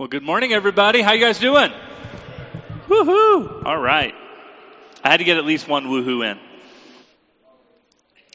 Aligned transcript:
Well, 0.00 0.08
good 0.08 0.22
morning, 0.22 0.54
everybody. 0.54 1.02
How 1.02 1.12
you 1.12 1.20
guys 1.20 1.38
doing? 1.38 1.70
Woohoo! 2.88 3.66
All 3.66 3.76
right. 3.76 4.14
I 5.04 5.10
had 5.10 5.18
to 5.18 5.24
get 5.24 5.36
at 5.36 5.44
least 5.44 5.68
one 5.68 5.88
woohoo 5.88 6.24
in. 6.24 6.38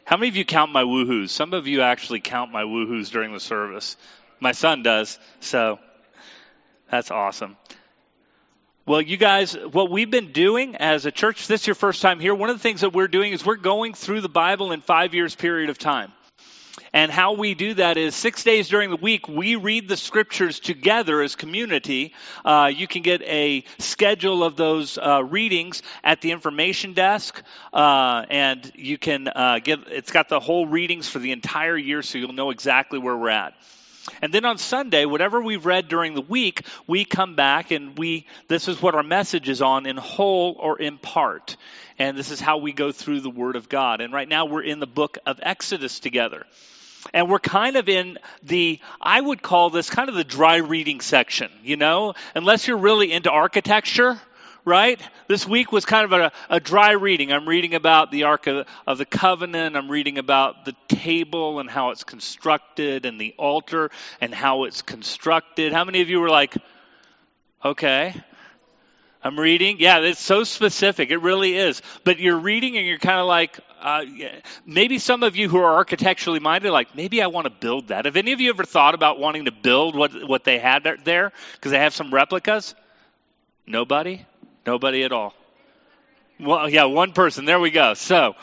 How 0.03 0.15
many 0.15 0.27
of 0.27 0.35
you 0.35 0.45
count 0.45 0.71
my 0.71 0.83
woohoos? 0.83 1.29
Some 1.29 1.55
of 1.55 1.65
you 1.65 1.81
actually 1.81 2.19
count 2.19 2.51
my 2.51 2.61
woohoos 2.61 3.09
during 3.09 3.33
the 3.33 3.39
service. 3.39 3.97
My 4.39 4.51
son 4.51 4.83
does, 4.83 5.17
so 5.39 5.79
that's 6.91 7.09
awesome. 7.09 7.57
Well, 8.85 9.01
you 9.01 9.17
guys, 9.17 9.53
what 9.55 9.89
we've 9.89 10.11
been 10.11 10.33
doing 10.33 10.75
as 10.75 11.07
a 11.07 11.11
church, 11.11 11.47
this 11.47 11.61
is 11.61 11.67
your 11.67 11.75
first 11.75 12.03
time 12.03 12.19
here. 12.19 12.35
One 12.35 12.51
of 12.51 12.57
the 12.57 12.61
things 12.61 12.81
that 12.81 12.93
we're 12.93 13.07
doing 13.07 13.33
is 13.33 13.43
we're 13.43 13.55
going 13.55 13.95
through 13.95 14.21
the 14.21 14.29
Bible 14.29 14.71
in 14.71 14.81
five 14.81 15.15
years 15.15 15.33
period 15.33 15.71
of 15.71 15.79
time. 15.79 16.11
And 16.95 17.11
how 17.11 17.33
we 17.33 17.55
do 17.55 17.73
that 17.73 17.97
is 17.97 18.15
six 18.15 18.45
days 18.45 18.69
during 18.69 18.89
the 18.89 18.95
week, 18.95 19.27
we 19.27 19.57
read 19.57 19.89
the 19.89 19.97
scriptures 19.97 20.61
together 20.61 21.21
as 21.21 21.35
community. 21.35 22.13
Uh, 22.45 22.71
you 22.73 22.87
can 22.87 23.01
get 23.01 23.21
a 23.23 23.65
schedule 23.79 24.45
of 24.45 24.55
those 24.55 24.97
uh, 24.97 25.21
readings 25.21 25.83
at 26.05 26.21
the 26.21 26.31
information 26.31 26.93
desk, 26.93 27.43
uh, 27.73 28.23
and 28.29 28.71
you 28.75 28.97
can 28.97 29.27
uh, 29.27 29.59
get. 29.61 29.79
It's 29.89 30.13
got 30.13 30.29
the 30.29 30.39
whole 30.39 30.67
readings 30.67 31.09
for 31.09 31.19
the 31.19 31.33
entire 31.33 31.75
year, 31.75 32.01
so 32.01 32.17
you'll 32.17 32.31
know 32.31 32.49
exactly 32.49 32.97
where 32.97 33.17
we're 33.17 33.27
at. 33.27 33.55
And 34.21 34.33
then 34.33 34.45
on 34.45 34.57
Sunday, 34.57 35.03
whatever 35.03 35.41
we've 35.41 35.65
read 35.65 35.89
during 35.89 36.13
the 36.13 36.21
week, 36.21 36.61
we 36.87 37.03
come 37.03 37.35
back 37.35 37.71
and 37.71 37.97
we, 37.97 38.25
this 38.47 38.69
is 38.69 38.81
what 38.81 38.95
our 38.95 39.03
message 39.03 39.49
is 39.49 39.61
on 39.61 39.85
in 39.85 39.97
whole 39.97 40.55
or 40.57 40.79
in 40.79 40.97
part. 40.97 41.57
And 41.99 42.17
this 42.17 42.31
is 42.31 42.39
how 42.39 42.59
we 42.59 42.71
go 42.71 42.93
through 42.93 43.19
the 43.19 43.29
Word 43.29 43.57
of 43.57 43.67
God. 43.67 43.99
And 43.99 44.13
right 44.13 44.29
now 44.29 44.45
we're 44.45 44.63
in 44.63 44.79
the 44.79 44.87
book 44.87 45.17
of 45.25 45.41
Exodus 45.43 45.99
together. 45.99 46.45
And 47.13 47.29
we're 47.29 47.39
kind 47.39 47.75
of 47.75 47.87
in 47.87 48.17
the, 48.43 48.79
I 48.99 49.19
would 49.19 49.41
call 49.41 49.69
this 49.69 49.89
kind 49.89 50.09
of 50.09 50.15
the 50.15 50.23
dry 50.23 50.57
reading 50.57 51.01
section, 51.01 51.51
you 51.63 51.77
know? 51.77 52.13
Unless 52.33 52.67
you're 52.67 52.77
really 52.77 53.11
into 53.11 53.31
architecture, 53.31 54.19
right? 54.65 54.99
This 55.27 55.47
week 55.47 55.71
was 55.71 55.85
kind 55.85 56.05
of 56.05 56.11
a, 56.11 56.31
a 56.49 56.59
dry 56.59 56.91
reading. 56.91 57.31
I'm 57.31 57.47
reading 57.47 57.75
about 57.75 58.11
the 58.11 58.23
Ark 58.23 58.47
of, 58.47 58.67
of, 58.87 58.97
the 58.97 59.05
Covenant. 59.05 59.77
I'm 59.77 59.89
reading 59.89 60.17
about 60.17 60.65
the 60.65 60.73
table 60.87 61.59
and 61.59 61.69
how 61.69 61.91
it's 61.91 62.03
constructed 62.03 63.05
and 63.05 63.21
the 63.21 63.35
altar 63.37 63.91
and 64.19 64.33
how 64.33 64.63
it's 64.63 64.81
constructed. 64.81 65.71
How 65.71 65.85
many 65.85 66.01
of 66.01 66.09
you 66.09 66.19
were 66.19 66.29
like, 66.29 66.55
okay? 67.63 68.15
I'm 69.25 69.39
reading. 69.39 69.77
Yeah, 69.79 70.01
it's 70.01 70.21
so 70.21 70.43
specific. 70.43 71.09
It 71.09 71.17
really 71.17 71.57
is. 71.57 71.81
But 72.03 72.19
you're 72.19 72.37
reading 72.37 72.77
and 72.77 72.85
you're 72.85 72.99
kind 72.99 73.19
of 73.19 73.25
like, 73.25 73.59
uh, 73.81 74.05
maybe 74.67 74.99
some 74.99 75.23
of 75.23 75.35
you 75.35 75.49
who 75.49 75.57
are 75.57 75.73
architecturally 75.77 76.39
minded, 76.39 76.69
like, 76.69 76.95
maybe 76.95 77.23
I 77.23 77.27
want 77.27 77.45
to 77.45 77.49
build 77.49 77.87
that. 77.87 78.05
Have 78.05 78.17
any 78.17 78.33
of 78.33 78.39
you 78.39 78.51
ever 78.51 78.63
thought 78.63 78.93
about 78.93 79.17
wanting 79.17 79.45
to 79.45 79.51
build 79.51 79.95
what, 79.95 80.11
what 80.29 80.43
they 80.43 80.59
had 80.59 80.83
there? 81.05 81.31
Because 81.53 81.71
they 81.71 81.79
have 81.79 81.95
some 81.95 82.13
replicas? 82.13 82.75
Nobody? 83.65 84.23
Nobody 84.63 85.03
at 85.03 85.11
all. 85.11 85.33
Well, 86.39 86.69
yeah, 86.69 86.83
one 86.83 87.11
person. 87.11 87.45
There 87.45 87.59
we 87.59 87.71
go. 87.71 87.95
So, 87.95 88.35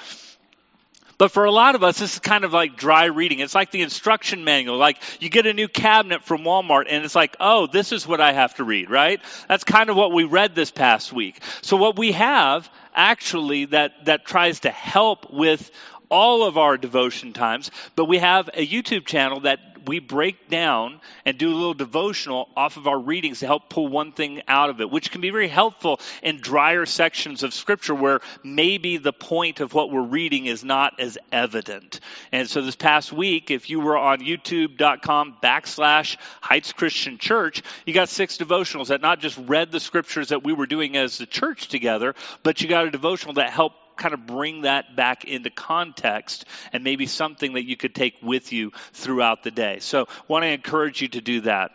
but 1.18 1.30
for 1.30 1.44
a 1.44 1.50
lot 1.50 1.74
of 1.74 1.82
us, 1.82 1.98
this 1.98 2.14
is 2.14 2.18
kind 2.18 2.44
of 2.44 2.52
like 2.52 2.76
dry 2.76 3.06
reading. 3.06 3.38
It's 3.38 3.54
like 3.54 3.70
the 3.70 3.82
instruction 3.82 4.44
manual. 4.44 4.76
Like 4.76 4.98
you 5.20 5.28
get 5.28 5.46
a 5.46 5.52
new 5.52 5.68
cabinet 5.68 6.24
from 6.24 6.42
Walmart 6.42 6.86
and 6.88 7.04
it's 7.04 7.14
like, 7.14 7.36
oh, 7.40 7.66
this 7.66 7.92
is 7.92 8.06
what 8.06 8.20
I 8.20 8.32
have 8.32 8.54
to 8.56 8.64
read, 8.64 8.90
right? 8.90 9.20
That's 9.48 9.64
kind 9.64 9.90
of 9.90 9.96
what 9.96 10.12
we 10.12 10.24
read 10.24 10.54
this 10.54 10.70
past 10.70 11.12
week. 11.12 11.40
So 11.62 11.76
what 11.76 11.96
we 11.96 12.12
have 12.12 12.68
actually 12.94 13.66
that, 13.66 14.04
that 14.06 14.24
tries 14.24 14.60
to 14.60 14.70
help 14.70 15.32
with 15.32 15.70
all 16.08 16.46
of 16.46 16.58
our 16.58 16.76
devotion 16.76 17.32
times, 17.32 17.70
but 17.96 18.04
we 18.04 18.18
have 18.18 18.48
a 18.48 18.66
YouTube 18.66 19.06
channel 19.06 19.40
that 19.40 19.71
we 19.86 19.98
break 19.98 20.48
down 20.48 21.00
and 21.24 21.38
do 21.38 21.48
a 21.50 21.54
little 21.54 21.74
devotional 21.74 22.48
off 22.56 22.76
of 22.76 22.86
our 22.86 22.98
readings 22.98 23.40
to 23.40 23.46
help 23.46 23.68
pull 23.68 23.88
one 23.88 24.12
thing 24.12 24.42
out 24.48 24.70
of 24.70 24.80
it, 24.80 24.90
which 24.90 25.10
can 25.10 25.20
be 25.20 25.30
very 25.30 25.48
helpful 25.48 26.00
in 26.22 26.38
drier 26.40 26.86
sections 26.86 27.42
of 27.42 27.54
Scripture 27.54 27.94
where 27.94 28.20
maybe 28.42 28.96
the 28.96 29.12
point 29.12 29.60
of 29.60 29.74
what 29.74 29.90
we're 29.90 30.02
reading 30.02 30.46
is 30.46 30.64
not 30.64 31.00
as 31.00 31.18
evident. 31.30 32.00
And 32.30 32.48
so 32.48 32.62
this 32.62 32.76
past 32.76 33.12
week, 33.12 33.50
if 33.50 33.70
you 33.70 33.80
were 33.80 33.96
on 33.96 34.20
youtube.com 34.20 35.36
backslash 35.42 36.16
Heights 36.40 36.72
Christian 36.72 37.18
Church, 37.18 37.62
you 37.86 37.94
got 37.94 38.08
six 38.08 38.38
devotionals 38.38 38.88
that 38.88 39.00
not 39.00 39.20
just 39.20 39.38
read 39.46 39.72
the 39.72 39.80
Scriptures 39.80 40.28
that 40.28 40.44
we 40.44 40.52
were 40.52 40.66
doing 40.66 40.96
as 40.96 41.18
the 41.18 41.26
church 41.26 41.68
together, 41.68 42.14
but 42.42 42.60
you 42.60 42.68
got 42.68 42.86
a 42.86 42.90
devotional 42.90 43.34
that 43.34 43.50
helped 43.50 43.76
kind 44.02 44.14
of 44.14 44.26
bring 44.26 44.62
that 44.62 44.96
back 44.96 45.24
into 45.24 45.48
context 45.48 46.44
and 46.72 46.82
maybe 46.82 47.06
something 47.06 47.52
that 47.54 47.64
you 47.64 47.76
could 47.76 47.94
take 47.94 48.16
with 48.20 48.52
you 48.52 48.72
throughout 48.92 49.44
the 49.44 49.52
day. 49.52 49.78
So, 49.78 50.08
want 50.26 50.42
to 50.42 50.48
encourage 50.48 51.00
you 51.00 51.08
to 51.08 51.20
do 51.20 51.42
that. 51.42 51.70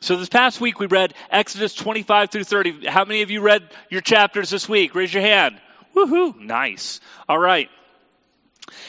So, 0.00 0.16
this 0.16 0.28
past 0.28 0.60
week 0.60 0.80
we 0.80 0.86
read 0.86 1.14
Exodus 1.30 1.74
25 1.74 2.30
through 2.30 2.44
30. 2.44 2.86
How 2.86 3.04
many 3.04 3.22
of 3.22 3.30
you 3.30 3.40
read 3.40 3.62
your 3.88 4.00
chapters 4.00 4.50
this 4.50 4.68
week? 4.68 4.94
Raise 4.96 5.14
your 5.14 5.22
hand. 5.22 5.60
Woohoo! 5.94 6.38
Nice. 6.40 7.00
All 7.28 7.38
right. 7.38 7.70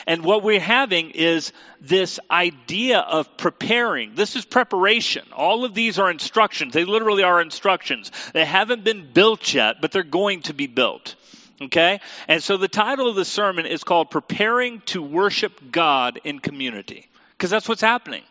And 0.07 0.23
what 0.23 0.43
we're 0.43 0.59
having 0.59 1.11
is 1.11 1.53
this 1.79 2.19
idea 2.29 2.99
of 2.99 3.37
preparing. 3.37 4.15
This 4.15 4.35
is 4.35 4.45
preparation. 4.45 5.23
All 5.35 5.65
of 5.65 5.73
these 5.73 5.99
are 5.99 6.09
instructions. 6.09 6.73
They 6.73 6.85
literally 6.85 7.23
are 7.23 7.41
instructions. 7.41 8.11
They 8.33 8.45
haven't 8.45 8.83
been 8.83 9.11
built 9.13 9.53
yet, 9.53 9.77
but 9.81 9.91
they're 9.91 10.03
going 10.03 10.41
to 10.43 10.53
be 10.53 10.67
built. 10.67 11.15
Okay? 11.61 11.99
And 12.27 12.41
so 12.41 12.57
the 12.57 12.67
title 12.67 13.07
of 13.07 13.15
the 13.15 13.25
sermon 13.25 13.65
is 13.65 13.83
called 13.83 14.09
Preparing 14.09 14.81
to 14.87 15.01
Worship 15.01 15.71
God 15.71 16.19
in 16.23 16.39
Community. 16.39 17.07
Because 17.37 17.49
that's 17.49 17.69
what's 17.69 17.81
happening. 17.81 18.23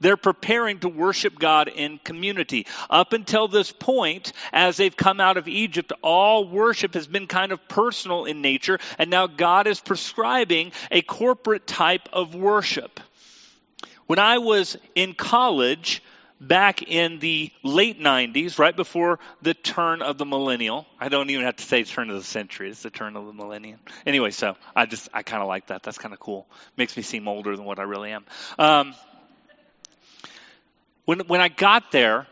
They're 0.00 0.16
preparing 0.16 0.80
to 0.80 0.88
worship 0.88 1.38
God 1.38 1.68
in 1.68 1.98
community. 1.98 2.66
Up 2.90 3.12
until 3.12 3.46
this 3.46 3.70
point, 3.70 4.32
as 4.52 4.76
they've 4.76 4.96
come 4.96 5.20
out 5.20 5.36
of 5.36 5.46
Egypt, 5.46 5.92
all 6.02 6.48
worship 6.48 6.94
has 6.94 7.06
been 7.06 7.28
kind 7.28 7.52
of 7.52 7.68
personal 7.68 8.24
in 8.24 8.42
nature, 8.42 8.80
and 8.98 9.10
now 9.10 9.28
God 9.28 9.68
is 9.68 9.78
prescribing 9.78 10.72
a 10.90 11.02
corporate 11.02 11.68
type 11.68 12.08
of 12.12 12.34
worship. 12.34 12.98
When 14.06 14.18
I 14.18 14.38
was 14.38 14.76
in 14.96 15.14
college, 15.14 16.02
back 16.42 16.82
in 16.82 17.18
the 17.20 17.50
late 17.62 18.00
90s, 18.00 18.58
right 18.58 18.74
before 18.74 19.18
the 19.40 19.54
turn 19.54 20.02
of 20.02 20.18
the 20.18 20.26
millennial. 20.26 20.86
I 21.00 21.08
don't 21.08 21.30
even 21.30 21.44
have 21.44 21.56
to 21.56 21.64
say 21.64 21.84
turn 21.84 22.10
of 22.10 22.16
the 22.16 22.24
century, 22.24 22.70
it's 22.70 22.82
the 22.82 22.90
turn 22.90 23.16
of 23.16 23.26
the 23.26 23.32
millennium. 23.32 23.78
Anyway, 24.04 24.30
so 24.30 24.56
I 24.74 24.86
just, 24.86 25.08
I 25.14 25.22
kind 25.22 25.42
of 25.42 25.48
like 25.48 25.68
that. 25.68 25.82
That's 25.82 25.98
kind 25.98 26.12
of 26.12 26.20
cool. 26.20 26.46
Makes 26.76 26.96
me 26.96 27.02
seem 27.02 27.28
older 27.28 27.56
than 27.56 27.64
what 27.64 27.78
I 27.78 27.84
really 27.84 28.10
am. 28.10 28.24
Um, 28.58 28.94
when, 31.04 31.20
when 31.20 31.40
I 31.40 31.48
got 31.48 31.92
there, 31.92 32.26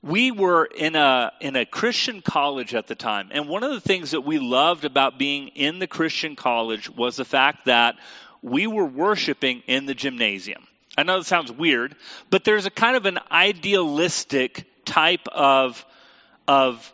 we 0.00 0.30
were 0.30 0.64
in 0.64 0.94
a 0.94 1.32
in 1.40 1.56
a 1.56 1.66
Christian 1.66 2.22
college 2.22 2.72
at 2.72 2.86
the 2.86 2.94
time, 2.94 3.30
and 3.32 3.48
one 3.48 3.64
of 3.64 3.72
the 3.72 3.80
things 3.80 4.12
that 4.12 4.20
we 4.20 4.38
loved 4.38 4.84
about 4.84 5.18
being 5.18 5.48
in 5.48 5.80
the 5.80 5.88
Christian 5.88 6.36
college 6.36 6.88
was 6.88 7.16
the 7.16 7.24
fact 7.24 7.66
that 7.66 7.96
we 8.40 8.68
were 8.68 8.84
worshiping 8.84 9.64
in 9.66 9.86
the 9.86 9.94
gymnasium. 9.94 10.67
I 10.98 11.04
know 11.04 11.18
it 11.18 11.26
sounds 11.26 11.52
weird, 11.52 11.94
but 12.28 12.42
there's 12.42 12.66
a 12.66 12.70
kind 12.70 12.96
of 12.96 13.06
an 13.06 13.20
idealistic 13.30 14.66
type 14.84 15.28
of, 15.28 15.86
of 16.48 16.92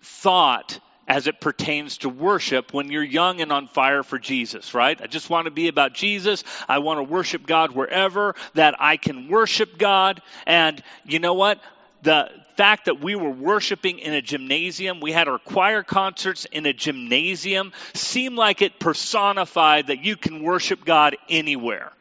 thought 0.00 0.80
as 1.06 1.26
it 1.26 1.42
pertains 1.42 1.98
to 1.98 2.08
worship 2.08 2.72
when 2.72 2.90
you're 2.90 3.02
young 3.02 3.42
and 3.42 3.52
on 3.52 3.68
fire 3.68 4.02
for 4.02 4.18
Jesus, 4.18 4.72
right? 4.72 4.98
I 4.98 5.08
just 5.08 5.28
want 5.28 5.44
to 5.44 5.50
be 5.50 5.68
about 5.68 5.92
Jesus. 5.92 6.42
I 6.70 6.78
want 6.78 7.00
to 7.00 7.02
worship 7.02 7.46
God 7.46 7.72
wherever 7.72 8.34
that 8.54 8.76
I 8.80 8.96
can 8.96 9.28
worship 9.28 9.76
God. 9.76 10.22
And 10.46 10.82
you 11.04 11.18
know 11.18 11.34
what? 11.34 11.60
The 12.00 12.30
fact 12.56 12.86
that 12.86 13.02
we 13.02 13.14
were 13.14 13.28
worshiping 13.28 13.98
in 13.98 14.14
a 14.14 14.22
gymnasium, 14.22 15.00
we 15.00 15.12
had 15.12 15.28
our 15.28 15.38
choir 15.38 15.82
concerts 15.82 16.46
in 16.46 16.64
a 16.64 16.72
gymnasium, 16.72 17.74
seemed 17.92 18.36
like 18.36 18.62
it 18.62 18.80
personified 18.80 19.88
that 19.88 20.02
you 20.02 20.16
can 20.16 20.42
worship 20.42 20.82
God 20.82 21.18
anywhere. 21.28 21.92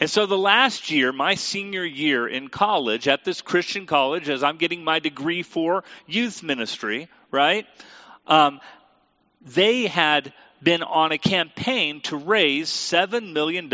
And 0.00 0.08
so 0.08 0.26
the 0.26 0.38
last 0.38 0.90
year, 0.90 1.12
my 1.12 1.34
senior 1.34 1.84
year 1.84 2.28
in 2.28 2.48
college, 2.48 3.08
at 3.08 3.24
this 3.24 3.42
Christian 3.42 3.86
college, 3.86 4.28
as 4.28 4.44
I'm 4.44 4.56
getting 4.56 4.84
my 4.84 5.00
degree 5.00 5.42
for 5.42 5.82
youth 6.06 6.42
ministry, 6.42 7.08
right? 7.32 7.66
Um, 8.26 8.60
they 9.42 9.86
had 9.86 10.32
been 10.62 10.82
on 10.84 11.10
a 11.10 11.18
campaign 11.18 12.00
to 12.02 12.16
raise 12.16 12.68
$7 12.68 13.32
million 13.32 13.70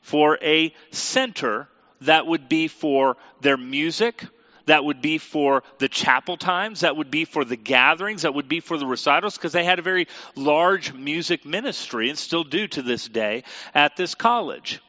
for 0.00 0.38
a 0.42 0.72
center 0.90 1.68
that 2.02 2.26
would 2.26 2.48
be 2.48 2.68
for 2.68 3.16
their 3.40 3.56
music, 3.56 4.24
that 4.66 4.84
would 4.84 5.00
be 5.00 5.18
for 5.18 5.64
the 5.78 5.88
chapel 5.88 6.36
times, 6.36 6.80
that 6.80 6.96
would 6.96 7.10
be 7.10 7.24
for 7.24 7.44
the 7.44 7.56
gatherings, 7.56 8.22
that 8.22 8.34
would 8.34 8.48
be 8.48 8.60
for 8.60 8.78
the 8.78 8.86
recitals, 8.86 9.36
because 9.36 9.52
they 9.52 9.64
had 9.64 9.80
a 9.80 9.82
very 9.82 10.06
large 10.36 10.92
music 10.92 11.44
ministry 11.44 12.10
and 12.10 12.18
still 12.18 12.44
do 12.44 12.68
to 12.68 12.82
this 12.82 13.08
day 13.08 13.42
at 13.74 13.96
this 13.96 14.14
college. 14.14 14.80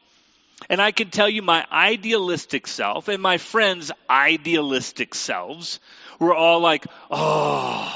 And 0.68 0.82
I 0.82 0.90
can 0.90 1.10
tell 1.10 1.28
you 1.28 1.42
my 1.42 1.64
idealistic 1.70 2.66
self 2.66 3.08
and 3.08 3.22
my 3.22 3.38
friends' 3.38 3.92
idealistic 4.10 5.14
selves 5.14 5.80
were 6.18 6.34
all 6.34 6.60
like, 6.60 6.84
oh, 7.10 7.94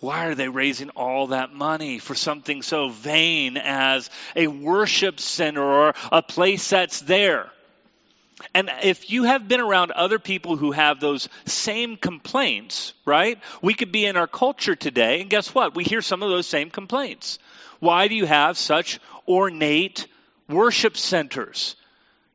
why 0.00 0.26
are 0.26 0.34
they 0.34 0.48
raising 0.48 0.90
all 0.90 1.28
that 1.28 1.54
money 1.54 2.00
for 2.00 2.16
something 2.16 2.62
so 2.62 2.88
vain 2.88 3.56
as 3.56 4.10
a 4.34 4.48
worship 4.48 5.20
center 5.20 5.62
or 5.62 5.94
a 6.10 6.22
place 6.22 6.70
that's 6.70 7.00
there? 7.00 7.50
And 8.54 8.68
if 8.82 9.10
you 9.10 9.22
have 9.22 9.46
been 9.46 9.60
around 9.60 9.92
other 9.92 10.18
people 10.18 10.56
who 10.56 10.72
have 10.72 10.98
those 10.98 11.28
same 11.46 11.96
complaints, 11.96 12.92
right? 13.04 13.38
We 13.62 13.74
could 13.74 13.92
be 13.92 14.04
in 14.04 14.16
our 14.16 14.26
culture 14.26 14.74
today, 14.74 15.20
and 15.20 15.30
guess 15.30 15.54
what? 15.54 15.76
We 15.76 15.84
hear 15.84 16.02
some 16.02 16.24
of 16.24 16.30
those 16.30 16.48
same 16.48 16.70
complaints. 16.70 17.38
Why 17.78 18.08
do 18.08 18.16
you 18.16 18.26
have 18.26 18.58
such 18.58 18.98
ornate 19.28 20.08
worship 20.52 20.96
centers? 20.96 21.76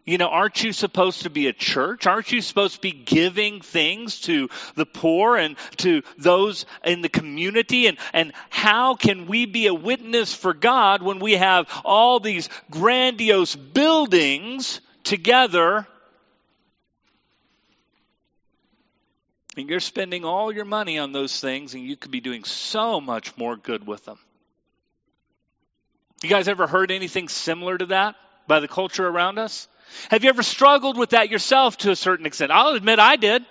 You 0.06 0.18
know, 0.18 0.30
aren't 0.30 0.64
you 0.64 0.72
supposed 0.72 1.24
to 1.24 1.30
be 1.30 1.48
a 1.48 1.54
church? 1.54 2.08
Aren't 2.08 2.32
you 2.32 2.42
supposed 2.42 2.76
to 2.76 2.82
be 2.82 2.92
giving 2.92 3.60
things 3.60 4.22
to 4.22 4.48
the 4.76 4.86
poor 4.86 5.36
and 5.36 5.58
to 5.78 6.02
those 6.18 6.66
in 6.86 7.02
the 7.02 7.10
community? 7.10 7.88
And, 7.88 7.98
and 8.14 8.32
how 8.50 8.96
can 8.96 9.28
we 9.28 9.46
be 9.46 9.68
a 9.68 9.74
witness 9.74 10.34
for 10.34 10.54
God 10.54 11.02
when 11.02 11.20
we 11.20 11.34
have 11.34 11.68
all 11.84 12.22
these 12.22 12.48
grandiose 12.72 13.56
buildings 13.56 14.80
together 15.04 15.86
And 19.58 19.68
you're 19.68 19.80
spending 19.80 20.24
all 20.24 20.52
your 20.52 20.66
money 20.66 21.00
on 21.00 21.14
those 21.14 21.42
things, 21.42 21.74
and 21.74 21.84
you 21.84 21.98
could 21.98 22.12
be 22.12 22.22
doing 22.22 22.44
so 22.44 23.02
much 23.02 23.36
more 23.38 23.56
good 23.58 23.88
with 23.88 24.06
them. 24.06 24.20
You 26.24 26.30
guys 26.30 26.48
ever 26.48 26.68
heard 26.68 26.92
anything 26.92 27.28
similar 27.28 27.78
to 27.78 27.88
that 27.88 28.16
by 28.48 28.60
the 28.60 28.68
culture 28.68 29.08
around 29.08 29.38
us? 29.38 29.68
Have 30.10 30.24
you 30.24 30.30
ever 30.30 30.44
struggled 30.44 30.98
with 30.98 31.12
that 31.12 31.30
yourself 31.30 31.78
to 31.80 31.92
a 31.92 31.96
certain 31.96 32.26
extent? 32.26 32.52
I'll 32.52 32.74
admit 32.74 33.00
I 33.00 33.16
did. 33.16 33.46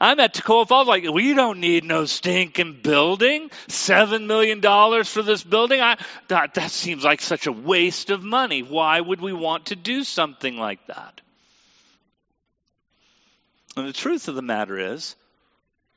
I'm 0.00 0.20
at 0.20 0.32
Toccoa 0.32 0.66
Falls 0.66 0.86
like, 0.86 1.04
we 1.10 1.34
don't 1.34 1.58
need 1.58 1.82
no 1.82 2.04
stinking 2.04 2.80
building. 2.82 3.50
Seven 3.66 4.28
million 4.28 4.60
dollars 4.60 5.08
for 5.08 5.22
this 5.22 5.42
building? 5.42 5.80
I, 5.80 5.98
that, 6.28 6.54
that 6.54 6.70
seems 6.70 7.02
like 7.02 7.20
such 7.20 7.48
a 7.48 7.52
waste 7.52 8.10
of 8.10 8.22
money. 8.22 8.62
Why 8.62 9.00
would 9.00 9.20
we 9.20 9.32
want 9.32 9.66
to 9.66 9.76
do 9.76 10.04
something 10.04 10.56
like 10.56 10.86
that? 10.86 11.20
And 13.76 13.88
the 13.88 13.92
truth 13.92 14.28
of 14.28 14.36
the 14.36 14.42
matter 14.42 14.78
is, 14.78 15.16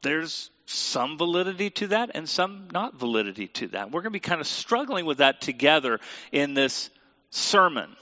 there's 0.02 0.50
some 0.72 1.18
validity 1.18 1.70
to 1.70 1.88
that 1.88 2.12
and 2.16 2.28
some 2.28 2.68
not 2.72 2.96
validity 2.96 3.48
to 3.48 3.68
that. 3.70 3.92
We're 3.92 4.02
going 4.02 4.12
to 4.12 4.12
be 4.12 4.20
kind 4.20 4.42
of 4.42 4.48
struggling 4.48 5.06
with 5.06 5.20
that 5.20 5.42
together 5.42 6.00
in 6.32 6.54
this 6.54 6.90
sermon. 7.30 7.96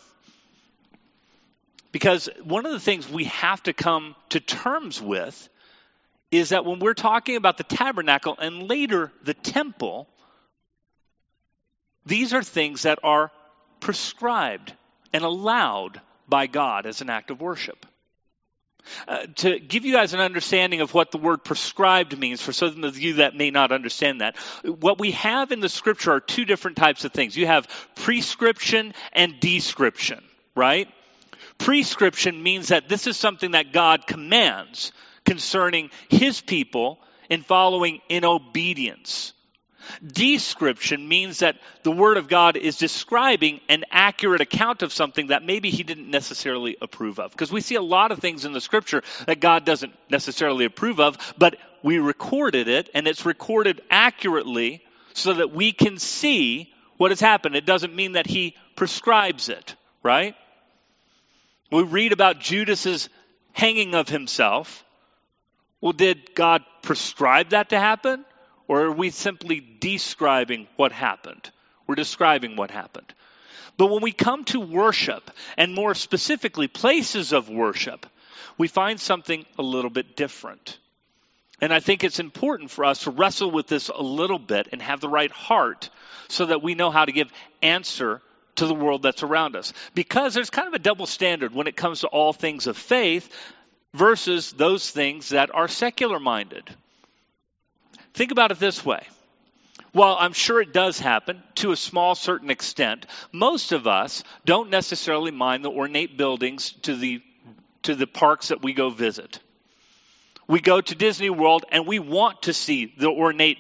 Because 1.92 2.30
one 2.44 2.66
of 2.66 2.72
the 2.72 2.80
things 2.80 3.10
we 3.10 3.26
have 3.26 3.64
to 3.64 3.74
come 3.74 4.16
to 4.30 4.40
terms 4.40 5.02
with 5.02 5.50
is 6.32 6.50
that 6.50 6.66
when 6.66 6.80
we're 6.80 6.94
talking 6.94 7.36
about 7.36 7.58
the 7.58 7.64
tabernacle 7.64 8.38
and 8.40 8.70
later 8.70 9.12
the 9.24 9.34
temple, 9.34 10.08
these 12.06 12.34
are 12.34 12.44
things 12.44 12.84
that 12.84 13.00
are 13.04 13.32
prescribed 13.80 14.74
and 15.12 15.24
allowed 15.24 16.00
by 16.28 16.46
God 16.46 16.86
as 16.86 17.02
an 17.02 17.10
act 17.10 17.32
of 17.32 17.42
worship. 17.42 17.86
Uh, 19.08 19.26
to 19.36 19.60
give 19.60 19.86
you 19.86 19.94
guys 19.94 20.14
an 20.14 20.20
understanding 20.20 20.82
of 20.82 20.94
what 20.94 21.12
the 21.12 21.18
word 21.18 21.44
prescribed 21.44 22.18
means 22.18 22.42
for 22.42 22.52
some 22.52 22.84
of 22.84 22.98
you 22.98 23.16
that 23.16 23.36
may 23.36 23.52
not 23.52 23.72
understand 23.72 24.22
that, 24.22 24.36
what 24.64 25.00
we 25.00 25.12
have 25.12 25.52
in 25.52 25.60
the 25.60 25.70
scripture 25.70 26.14
are 26.14 26.20
two 26.20 26.46
different 26.46 26.78
types 26.78 27.06
of 27.06 27.12
things. 27.12 27.36
You 27.38 27.48
have 27.48 27.68
prescription 27.96 28.94
and 29.14 29.40
description, 29.40 30.24
right? 30.56 30.88
Prescription 31.58 32.42
means 32.42 32.70
that 32.70 32.90
this 32.90 33.06
is 33.06 33.18
something 33.18 33.52
that 33.52 33.74
God 33.74 34.08
commands 34.08 34.92
concerning 35.26 35.92
his 36.10 36.42
people 36.42 37.00
in 37.30 37.44
following 37.44 38.02
in 38.10 38.26
obedience. 38.26 39.34
Description 40.06 41.08
means 41.08 41.40
that 41.40 41.58
the 41.84 41.92
Word 41.92 42.18
of 42.18 42.28
God 42.28 42.58
is 42.58 42.78
describing 42.78 43.62
an 43.70 43.86
accurate 43.92 44.42
account 44.42 44.82
of 44.82 44.94
something 44.94 45.28
that 45.28 45.44
maybe 45.44 45.70
He 45.70 45.84
didn't 45.84 46.10
necessarily 46.10 46.78
approve 46.82 47.20
of. 47.20 47.32
Because 47.32 47.52
we 47.52 47.62
see 47.62 47.76
a 47.76 47.82
lot 47.82 48.12
of 48.12 48.20
things 48.20 48.46
in 48.46 48.54
the 48.54 48.62
Scripture 48.62 49.04
that 49.26 49.40
God 49.40 49.66
doesn't 49.66 49.94
necessarily 50.10 50.66
approve 50.66 51.00
of, 51.00 51.18
but 51.38 51.56
we 51.84 52.00
recorded 52.00 52.68
it, 52.68 52.90
and 52.94 53.08
it's 53.08 53.26
recorded 53.26 53.82
accurately 53.90 54.84
so 55.14 55.34
that 55.34 55.52
we 55.52 55.72
can 55.72 55.98
see 55.98 56.72
what 56.98 57.12
has 57.12 57.20
happened. 57.20 57.56
It 57.56 57.66
doesn't 57.66 57.96
mean 57.96 58.14
that 58.14 58.28
He 58.28 58.56
prescribes 58.76 59.50
it, 59.50 59.76
right? 60.04 60.36
We 61.72 61.84
read 61.84 62.14
about 62.14 62.40
Judas's 62.40 63.10
hanging 63.52 63.94
of 63.94 64.10
himself. 64.10 64.84
Well, 65.82 65.94
did 65.94 66.34
God 66.36 66.64
prescribe 66.82 67.50
that 67.50 67.70
to 67.70 67.80
happen? 67.80 68.26
Or 68.70 68.84
are 68.84 68.92
we 68.92 69.10
simply 69.10 69.60
describing 69.60 70.68
what 70.76 70.92
happened? 70.92 71.50
We're 71.88 71.96
describing 71.96 72.56
what 72.56 72.70
happened. 72.70 73.12
But 73.78 73.88
when 73.88 74.04
we 74.04 74.12
come 74.12 74.46
to 74.46 74.60
worship, 74.60 75.32
and 75.58 75.74
more 75.74 75.96
specifically 75.96 76.68
places 76.68 77.34
of 77.34 77.50
worship, 77.50 78.06
we 78.60 78.68
find 78.68 79.00
something 79.00 79.44
a 79.58 79.64
little 79.64 79.90
bit 79.90 80.16
different. 80.16 80.78
And 81.60 81.74
I 81.74 81.80
think 81.80 82.04
it's 82.04 82.20
important 82.20 82.70
for 82.70 82.86
us 82.86 83.04
to 83.04 83.12
wrestle 83.12 83.50
with 83.50 83.66
this 83.66 83.90
a 83.90 84.04
little 84.04 84.38
bit 84.38 84.70
and 84.72 84.84
have 84.84 85.02
the 85.02 85.10
right 85.10 85.32
heart 85.32 85.90
so 86.28 86.46
that 86.46 86.62
we 86.62 86.76
know 86.76 86.92
how 86.92 87.06
to 87.06 87.12
give 87.12 87.32
answer 87.64 88.22
to 88.58 88.68
the 88.68 88.76
world 88.76 89.02
that's 89.02 89.24
around 89.24 89.56
us. 89.56 89.74
Because 89.96 90.36
there's 90.36 90.52
kind 90.52 90.68
of 90.68 90.76
a 90.76 90.80
double 90.80 91.08
standard 91.08 91.56
when 91.56 91.66
it 91.66 91.76
comes 91.76 92.02
to 92.02 92.08
all 92.08 92.34
things 92.34 92.68
of 92.68 92.78
faith 92.78 93.34
versus 93.96 94.52
those 94.52 94.92
things 94.92 95.30
that 95.30 95.56
are 95.56 95.68
secular 95.68 96.20
minded. 96.20 96.70
Think 98.14 98.32
about 98.32 98.52
it 98.52 98.60
this 98.60 98.86
way. 98.86 99.06
While 99.92 100.18
I'm 100.20 100.34
sure 100.34 100.62
it 100.62 100.74
does 100.74 101.00
happen 101.00 101.42
to 101.56 101.72
a 101.72 101.76
small 101.76 102.14
certain 102.14 102.52
extent, 102.52 103.06
most 103.32 103.72
of 103.72 103.88
us 103.88 104.24
don't 104.46 104.70
necessarily 104.70 105.32
mind 105.32 105.66
the 105.66 105.72
ornate 105.72 106.18
buildings 106.18 106.74
to 106.84 106.96
the 106.96 107.22
to 107.84 107.96
the 107.96 108.08
parks 108.08 108.50
that 108.50 108.62
we 108.62 108.74
go 108.74 108.90
visit. 108.90 109.40
We 110.48 110.60
go 110.60 110.82
to 110.82 110.96
Disney 110.96 111.30
World 111.30 111.66
and 111.72 111.88
we 111.88 112.00
want 112.00 112.44
to 112.44 112.54
see 112.54 112.94
the 112.98 113.10
ornate 113.10 113.58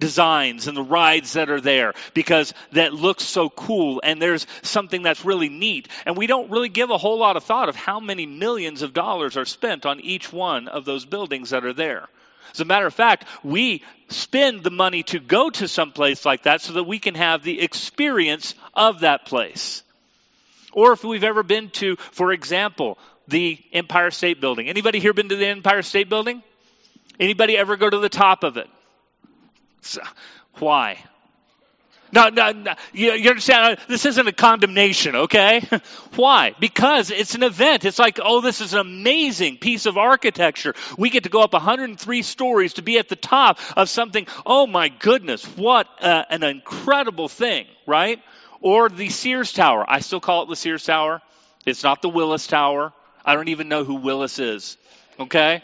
designs 0.00 0.66
and 0.66 0.76
the 0.76 0.82
rides 0.82 1.34
that 1.34 1.50
are 1.50 1.60
there 1.60 1.92
because 2.14 2.52
that 2.72 2.92
looks 2.92 3.22
so 3.22 3.48
cool 3.48 4.00
and 4.02 4.20
there's 4.20 4.46
something 4.62 5.02
that's 5.02 5.24
really 5.24 5.50
neat. 5.50 5.88
And 6.06 6.16
we 6.16 6.26
don't 6.26 6.50
really 6.50 6.70
give 6.70 6.90
a 6.90 6.98
whole 6.98 7.18
lot 7.18 7.36
of 7.36 7.44
thought 7.44 7.68
of 7.68 7.76
how 7.76 8.00
many 8.00 8.26
millions 8.26 8.82
of 8.82 8.92
dollars 8.92 9.36
are 9.36 9.44
spent 9.44 9.86
on 9.86 10.00
each 10.00 10.32
one 10.32 10.66
of 10.66 10.84
those 10.84 11.04
buildings 11.04 11.50
that 11.50 11.64
are 11.64 11.74
there. 11.74 12.08
As 12.52 12.60
a 12.60 12.64
matter 12.64 12.86
of 12.86 12.94
fact, 12.94 13.26
we 13.42 13.82
spend 14.08 14.62
the 14.62 14.70
money 14.70 15.02
to 15.04 15.18
go 15.18 15.50
to 15.50 15.68
some 15.68 15.92
place 15.92 16.24
like 16.24 16.44
that 16.44 16.60
so 16.60 16.74
that 16.74 16.84
we 16.84 16.98
can 16.98 17.14
have 17.14 17.42
the 17.42 17.60
experience 17.60 18.54
of 18.74 19.00
that 19.00 19.26
place. 19.26 19.82
Or 20.72 20.92
if 20.92 21.04
we've 21.04 21.24
ever 21.24 21.42
been 21.42 21.70
to, 21.70 21.96
for 21.96 22.32
example, 22.32 22.98
the 23.28 23.58
Empire 23.72 24.10
State 24.10 24.40
Building. 24.40 24.68
Anybody 24.68 24.98
here 25.00 25.12
been 25.12 25.28
to 25.28 25.36
the 25.36 25.46
Empire 25.46 25.82
State 25.82 26.08
Building? 26.08 26.42
Anybody 27.18 27.56
ever 27.56 27.76
go 27.76 27.88
to 27.88 27.98
the 27.98 28.08
top 28.08 28.44
of 28.44 28.56
it? 28.56 28.68
Why? 30.54 30.98
No, 32.12 32.28
no, 32.28 32.52
no. 32.52 32.74
You, 32.92 33.12
you 33.12 33.30
understand? 33.30 33.78
This 33.88 34.04
isn't 34.04 34.26
a 34.26 34.32
condemnation, 34.32 35.14
okay? 35.14 35.62
Why? 36.16 36.54
Because 36.58 37.10
it's 37.10 37.34
an 37.34 37.42
event. 37.42 37.84
It's 37.84 37.98
like, 37.98 38.18
oh, 38.22 38.40
this 38.40 38.60
is 38.60 38.72
an 38.74 38.80
amazing 38.80 39.58
piece 39.58 39.86
of 39.86 39.96
architecture. 39.96 40.74
We 40.98 41.10
get 41.10 41.24
to 41.24 41.28
go 41.28 41.42
up 41.42 41.52
103 41.52 42.22
stories 42.22 42.74
to 42.74 42.82
be 42.82 42.98
at 42.98 43.08
the 43.08 43.16
top 43.16 43.58
of 43.76 43.88
something. 43.88 44.26
Oh 44.44 44.66
my 44.66 44.88
goodness, 44.88 45.44
what 45.56 45.86
uh, 46.00 46.24
an 46.30 46.42
incredible 46.42 47.28
thing, 47.28 47.66
right? 47.86 48.20
Or 48.60 48.88
the 48.88 49.08
Sears 49.08 49.52
Tower. 49.52 49.84
I 49.88 50.00
still 50.00 50.20
call 50.20 50.42
it 50.42 50.48
the 50.48 50.56
Sears 50.56 50.84
Tower. 50.84 51.22
It's 51.64 51.82
not 51.82 52.02
the 52.02 52.08
Willis 52.08 52.46
Tower. 52.46 52.92
I 53.24 53.34
don't 53.34 53.48
even 53.48 53.68
know 53.68 53.84
who 53.84 53.96
Willis 53.96 54.38
is, 54.38 54.76
okay? 55.18 55.62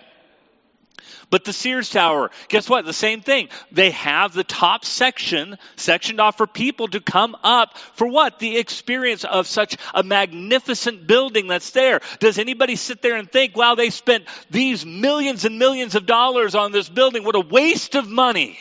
But 1.30 1.44
the 1.44 1.52
Sears 1.52 1.90
Tower, 1.90 2.30
guess 2.48 2.68
what? 2.68 2.84
The 2.84 2.92
same 2.92 3.20
thing. 3.20 3.48
They 3.72 3.90
have 3.90 4.32
the 4.32 4.44
top 4.44 4.84
section 4.84 5.56
sectioned 5.76 6.20
off 6.20 6.36
for 6.36 6.46
people 6.46 6.88
to 6.88 7.00
come 7.00 7.36
up 7.42 7.76
for 7.94 8.06
what? 8.06 8.38
The 8.38 8.58
experience 8.58 9.24
of 9.24 9.46
such 9.46 9.76
a 9.94 10.02
magnificent 10.02 11.06
building 11.06 11.48
that's 11.48 11.70
there. 11.70 12.00
Does 12.20 12.38
anybody 12.38 12.76
sit 12.76 13.02
there 13.02 13.16
and 13.16 13.30
think, 13.30 13.56
wow, 13.56 13.74
they 13.74 13.90
spent 13.90 14.24
these 14.50 14.86
millions 14.86 15.44
and 15.44 15.58
millions 15.58 15.94
of 15.94 16.06
dollars 16.06 16.54
on 16.54 16.72
this 16.72 16.88
building? 16.88 17.24
What 17.24 17.34
a 17.34 17.40
waste 17.40 17.94
of 17.94 18.08
money. 18.08 18.58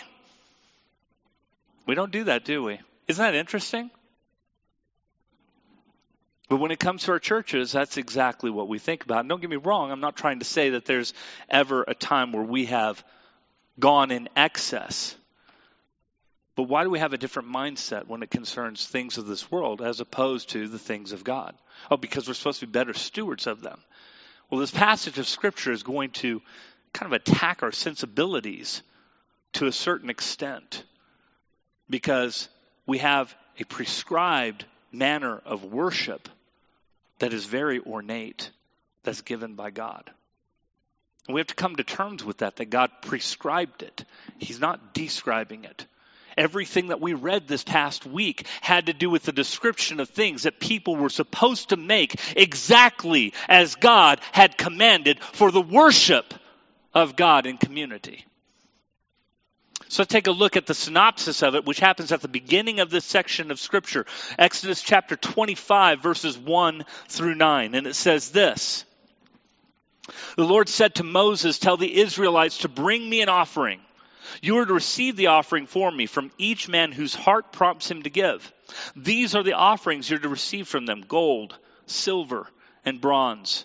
We 1.85 1.95
don't 1.95 2.11
do 2.11 2.25
that, 2.25 2.45
do 2.45 2.63
we? 2.63 2.79
Isn't 3.07 3.23
that 3.23 3.35
interesting? 3.35 3.91
But 6.47 6.57
when 6.57 6.71
it 6.71 6.79
comes 6.79 7.03
to 7.03 7.11
our 7.11 7.19
churches, 7.19 7.71
that's 7.71 7.97
exactly 7.97 8.51
what 8.51 8.67
we 8.67 8.77
think 8.77 9.03
about. 9.03 9.21
And 9.21 9.29
don't 9.29 9.41
get 9.41 9.49
me 9.49 9.55
wrong, 9.55 9.91
I'm 9.91 9.99
not 9.99 10.15
trying 10.15 10.39
to 10.39 10.45
say 10.45 10.71
that 10.71 10.85
there's 10.85 11.13
ever 11.49 11.83
a 11.87 11.95
time 11.95 12.31
where 12.31 12.43
we 12.43 12.65
have 12.65 13.03
gone 13.79 14.11
in 14.11 14.29
excess. 14.35 15.15
But 16.55 16.63
why 16.63 16.83
do 16.83 16.89
we 16.89 16.99
have 16.99 17.13
a 17.13 17.17
different 17.17 17.49
mindset 17.49 18.07
when 18.07 18.23
it 18.23 18.29
concerns 18.29 18.85
things 18.85 19.17
of 19.17 19.27
this 19.27 19.51
world 19.51 19.81
as 19.81 19.99
opposed 19.99 20.49
to 20.49 20.67
the 20.67 20.79
things 20.79 21.11
of 21.11 21.23
God? 21.23 21.55
Oh, 21.91 21.97
because 21.97 22.27
we're 22.27 22.33
supposed 22.33 22.61
to 22.61 22.67
be 22.67 22.71
better 22.71 22.93
stewards 22.93 23.47
of 23.47 23.61
them. 23.61 23.79
Well, 24.49 24.61
this 24.61 24.71
passage 24.71 25.17
of 25.17 25.27
Scripture 25.27 25.71
is 25.71 25.83
going 25.83 26.11
to 26.11 26.41
kind 26.93 27.11
of 27.11 27.21
attack 27.21 27.63
our 27.63 27.71
sensibilities 27.71 28.83
to 29.53 29.65
a 29.65 29.71
certain 29.71 30.09
extent 30.09 30.83
because 31.89 32.47
we 32.85 32.99
have 32.99 33.35
a 33.59 33.65
prescribed 33.65 34.63
manner 34.91 35.41
of 35.45 35.65
worship 35.65 36.29
that 37.19 37.33
is 37.33 37.45
very 37.45 37.79
ornate, 37.79 38.49
that's 39.03 39.21
given 39.21 39.55
by 39.55 39.71
God. 39.71 40.09
And 41.27 41.33
we 41.33 41.39
have 41.39 41.47
to 41.47 41.55
come 41.55 41.75
to 41.75 41.83
terms 41.83 42.23
with 42.23 42.39
that, 42.39 42.57
that 42.57 42.69
God 42.69 42.91
prescribed 43.01 43.81
it. 43.81 44.05
He's 44.37 44.59
not 44.59 44.93
describing 44.93 45.63
it. 45.63 45.85
Everything 46.37 46.89
that 46.89 46.99
we 46.99 47.13
read 47.13 47.47
this 47.47 47.63
past 47.63 48.05
week 48.05 48.45
had 48.59 48.87
to 48.87 48.93
do 48.93 49.09
with 49.09 49.23
the 49.23 49.31
description 49.31 49.99
of 49.99 50.09
things 50.09 50.43
that 50.43 50.59
people 50.59 50.97
were 50.97 51.09
supposed 51.09 51.69
to 51.69 51.77
make 51.77 52.19
exactly 52.35 53.33
as 53.47 53.75
God 53.75 54.19
had 54.33 54.57
commanded 54.57 55.23
for 55.23 55.49
the 55.49 55.61
worship 55.61 56.33
of 56.93 57.15
God 57.15 57.45
in 57.45 57.57
community. 57.57 58.25
So 59.95 60.01
let's 60.01 60.11
take 60.11 60.27
a 60.27 60.31
look 60.31 60.57
at 60.57 60.65
the 60.65 60.73
synopsis 60.73 61.41
of 61.41 61.55
it, 61.55 61.65
which 61.65 61.79
happens 61.79 62.11
at 62.11 62.19
the 62.19 62.27
beginning 62.27 62.81
of 62.81 62.89
this 62.89 63.05
section 63.05 63.49
of 63.49 63.61
Scripture. 63.61 64.05
Exodus 64.37 64.81
chapter 64.81 65.15
25, 65.15 66.01
verses 66.01 66.37
1 66.37 66.83
through 67.07 67.35
9. 67.35 67.73
And 67.73 67.87
it 67.87 67.95
says 67.95 68.31
this 68.31 68.83
The 70.35 70.43
Lord 70.43 70.67
said 70.67 70.95
to 70.95 71.03
Moses, 71.03 71.59
Tell 71.59 71.77
the 71.77 71.97
Israelites 71.97 72.57
to 72.57 72.67
bring 72.67 73.09
me 73.09 73.21
an 73.21 73.29
offering. 73.29 73.79
You 74.41 74.57
are 74.57 74.65
to 74.65 74.73
receive 74.73 75.15
the 75.15 75.27
offering 75.27 75.65
for 75.65 75.89
me 75.89 76.07
from 76.07 76.29
each 76.37 76.67
man 76.67 76.91
whose 76.91 77.15
heart 77.15 77.53
prompts 77.53 77.89
him 77.89 78.03
to 78.03 78.09
give. 78.09 78.51
These 78.97 79.33
are 79.33 79.43
the 79.43 79.53
offerings 79.53 80.09
you're 80.09 80.19
to 80.19 80.27
receive 80.27 80.67
from 80.67 80.85
them 80.85 81.05
gold, 81.07 81.57
silver, 81.85 82.47
and 82.83 82.99
bronze, 82.99 83.63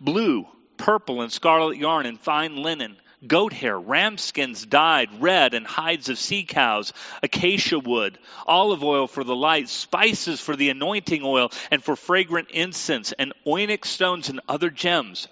blue, 0.00 0.46
purple, 0.78 1.20
and 1.20 1.30
scarlet 1.30 1.76
yarn, 1.76 2.06
and 2.06 2.18
fine 2.18 2.56
linen, 2.56 2.96
goat 3.26 3.52
hair, 3.52 3.78
ram 3.78 4.18
skins 4.18 4.64
dyed 4.64 5.08
red, 5.20 5.54
and 5.54 5.66
hides 5.66 6.08
of 6.08 6.18
sea 6.18 6.44
cows, 6.44 6.92
acacia 7.22 7.78
wood, 7.78 8.18
olive 8.46 8.82
oil 8.82 9.06
for 9.06 9.24
the 9.24 9.36
light, 9.36 9.68
spices 9.68 10.40
for 10.40 10.56
the 10.56 10.70
anointing 10.70 11.22
oil, 11.24 11.50
and 11.70 11.82
for 11.82 11.96
fragrant 11.96 12.50
incense, 12.50 13.12
and 13.12 13.32
onyx 13.44 13.88
stones 13.88 14.28
and 14.28 14.40
other 14.48 14.70
gems 14.70 15.28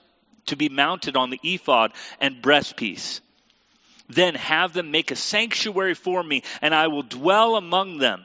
to 0.47 0.57
be 0.57 0.69
mounted 0.69 1.17
on 1.17 1.31
the 1.31 1.41
ephod 1.43 1.93
and 2.21 2.43
breastpiece 2.43 3.21
then 4.09 4.35
have 4.35 4.73
them 4.73 4.91
make 4.91 5.11
a 5.11 5.17
sanctuary 5.17 5.95
for 5.95 6.23
me, 6.23 6.43
and 6.63 6.75
I 6.75 6.89
will 6.89 7.03
dwell 7.03 7.57
among 7.57 7.99
them. 7.99 8.25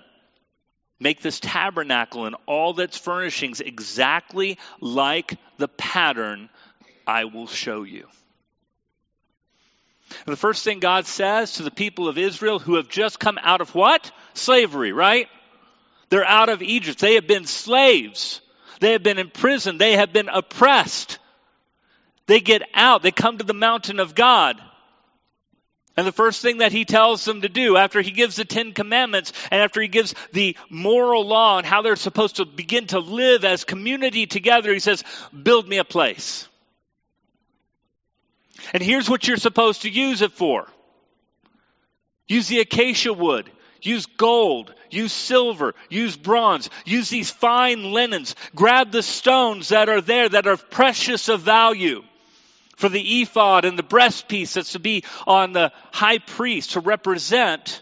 Make 0.99 1.21
this 1.21 1.39
tabernacle 1.39 2.25
and 2.25 2.35
all 2.45 2.79
its 2.79 2.97
furnishings 2.97 3.59
exactly 3.59 4.57
like 4.79 5.37
the 5.57 5.67
pattern 5.67 6.49
I 7.05 7.25
will 7.25 7.47
show 7.47 7.83
you. 7.83 8.07
And 10.25 10.33
the 10.33 10.37
first 10.37 10.63
thing 10.63 10.79
God 10.79 11.05
says 11.05 11.53
to 11.53 11.63
the 11.63 11.71
people 11.71 12.07
of 12.07 12.17
Israel 12.17 12.59
who 12.59 12.75
have 12.75 12.89
just 12.89 13.19
come 13.19 13.39
out 13.41 13.61
of 13.61 13.73
what? 13.75 14.11
Slavery, 14.33 14.91
right? 14.91 15.27
They're 16.09 16.25
out 16.25 16.49
of 16.49 16.61
Egypt. 16.61 16.99
They 16.99 17.15
have 17.15 17.27
been 17.27 17.45
slaves. 17.45 18.41
They 18.79 18.91
have 18.91 19.03
been 19.03 19.19
imprisoned. 19.19 19.79
They 19.79 19.93
have 19.93 20.13
been 20.13 20.29
oppressed. 20.29 21.19
They 22.27 22.39
get 22.39 22.63
out. 22.73 23.01
They 23.01 23.11
come 23.11 23.37
to 23.37 23.43
the 23.43 23.53
mountain 23.53 23.99
of 23.99 24.15
God. 24.15 24.61
And 25.95 26.07
the 26.07 26.11
first 26.11 26.41
thing 26.41 26.57
that 26.59 26.71
he 26.71 26.85
tells 26.85 27.23
them 27.23 27.41
to 27.41 27.49
do 27.49 27.77
after 27.77 28.01
he 28.01 28.11
gives 28.11 28.35
the 28.35 28.45
Ten 28.45 28.71
Commandments 28.73 29.31
and 29.51 29.61
after 29.61 29.79
he 29.79 29.87
gives 29.87 30.15
the 30.31 30.57
moral 30.69 31.27
law 31.27 31.59
and 31.59 31.67
how 31.67 31.83
they're 31.83 31.95
supposed 31.95 32.37
to 32.37 32.45
begin 32.45 32.87
to 32.87 32.99
live 32.99 33.45
as 33.45 33.63
community 33.63 34.25
together, 34.25 34.73
he 34.73 34.79
says, 34.79 35.03
Build 35.43 35.67
me 35.67 35.77
a 35.77 35.83
place. 35.83 36.47
And 38.73 38.83
here's 38.83 39.09
what 39.09 39.27
you're 39.27 39.37
supposed 39.37 39.83
to 39.83 39.89
use 39.89 40.21
it 40.21 40.31
for. 40.31 40.67
Use 42.27 42.47
the 42.47 42.59
acacia 42.59 43.13
wood, 43.13 43.51
use 43.81 44.05
gold, 44.05 44.73
use 44.89 45.11
silver, 45.11 45.75
use 45.89 46.15
bronze, 46.15 46.69
use 46.85 47.09
these 47.09 47.29
fine 47.29 47.91
linens, 47.91 48.35
grab 48.55 48.91
the 48.91 49.03
stones 49.03 49.69
that 49.69 49.89
are 49.89 50.01
there 50.01 50.29
that 50.29 50.47
are 50.47 50.57
precious 50.57 51.29
of 51.29 51.41
value 51.41 52.03
for 52.75 52.89
the 52.89 53.21
ephod 53.21 53.65
and 53.65 53.77
the 53.77 53.83
breastpiece 53.83 54.53
that's 54.53 54.73
to 54.73 54.79
be 54.79 55.03
on 55.27 55.53
the 55.53 55.71
high 55.91 56.19
priest 56.19 56.71
to 56.71 56.79
represent 56.79 57.81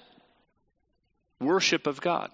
worship 1.39 1.87
of 1.87 2.01
God. 2.01 2.29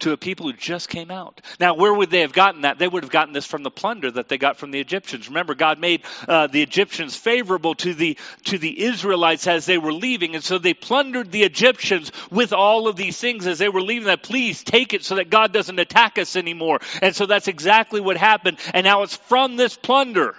To 0.00 0.12
a 0.12 0.16
people 0.16 0.46
who 0.46 0.52
just 0.52 0.88
came 0.88 1.10
out. 1.10 1.40
Now, 1.58 1.74
where 1.74 1.92
would 1.92 2.10
they 2.10 2.20
have 2.20 2.32
gotten 2.32 2.62
that? 2.62 2.78
They 2.78 2.86
would 2.86 3.02
have 3.02 3.10
gotten 3.10 3.34
this 3.34 3.46
from 3.46 3.62
the 3.62 3.70
plunder 3.70 4.10
that 4.10 4.28
they 4.28 4.38
got 4.38 4.56
from 4.56 4.70
the 4.70 4.80
Egyptians. 4.80 5.28
Remember, 5.28 5.54
God 5.54 5.78
made 5.78 6.02
uh, 6.26 6.46
the 6.46 6.62
Egyptians 6.62 7.16
favorable 7.16 7.74
to 7.76 7.94
the 7.94 8.16
to 8.44 8.58
the 8.58 8.82
Israelites 8.84 9.46
as 9.46 9.66
they 9.66 9.78
were 9.78 9.92
leaving, 9.92 10.34
and 10.34 10.44
so 10.44 10.58
they 10.58 10.74
plundered 10.74 11.32
the 11.32 11.42
Egyptians 11.42 12.12
with 12.30 12.52
all 12.52 12.88
of 12.88 12.96
these 12.96 13.18
things 13.18 13.46
as 13.46 13.58
they 13.58 13.68
were 13.68 13.82
leaving. 13.82 14.06
That 14.06 14.22
please 14.22 14.62
take 14.62 14.94
it 14.94 15.04
so 15.04 15.16
that 15.16 15.30
God 15.30 15.52
doesn't 15.52 15.78
attack 15.78 16.18
us 16.18 16.36
anymore. 16.36 16.80
And 17.02 17.14
so 17.14 17.26
that's 17.26 17.48
exactly 17.48 18.00
what 18.00 18.16
happened. 18.16 18.58
And 18.72 18.84
now 18.84 19.02
it's 19.02 19.16
from 19.16 19.56
this 19.56 19.76
plunder 19.76 20.34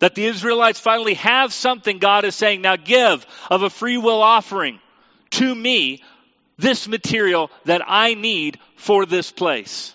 that 0.00 0.16
the 0.16 0.26
Israelites 0.26 0.80
finally 0.80 1.14
have 1.14 1.52
something. 1.52 1.98
God 1.98 2.24
is 2.24 2.34
saying, 2.34 2.62
"Now 2.62 2.76
give 2.76 3.24
of 3.50 3.62
a 3.62 3.70
free 3.70 3.98
will 3.98 4.22
offering." 4.22 4.80
to 5.32 5.54
me 5.54 6.02
this 6.58 6.86
material 6.88 7.50
that 7.64 7.82
I 7.86 8.14
need 8.14 8.58
for 8.76 9.06
this 9.06 9.30
place. 9.30 9.94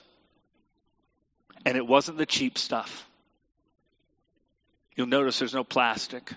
And 1.66 1.78
it 1.78 1.86
wasn't 1.86 2.18
the 2.18 2.26
cheap 2.26 2.58
stuff. 2.58 3.08
You'll 4.96 5.08
notice 5.08 5.40
there's 5.40 5.54
no 5.54 5.64
plastic. 5.64 6.32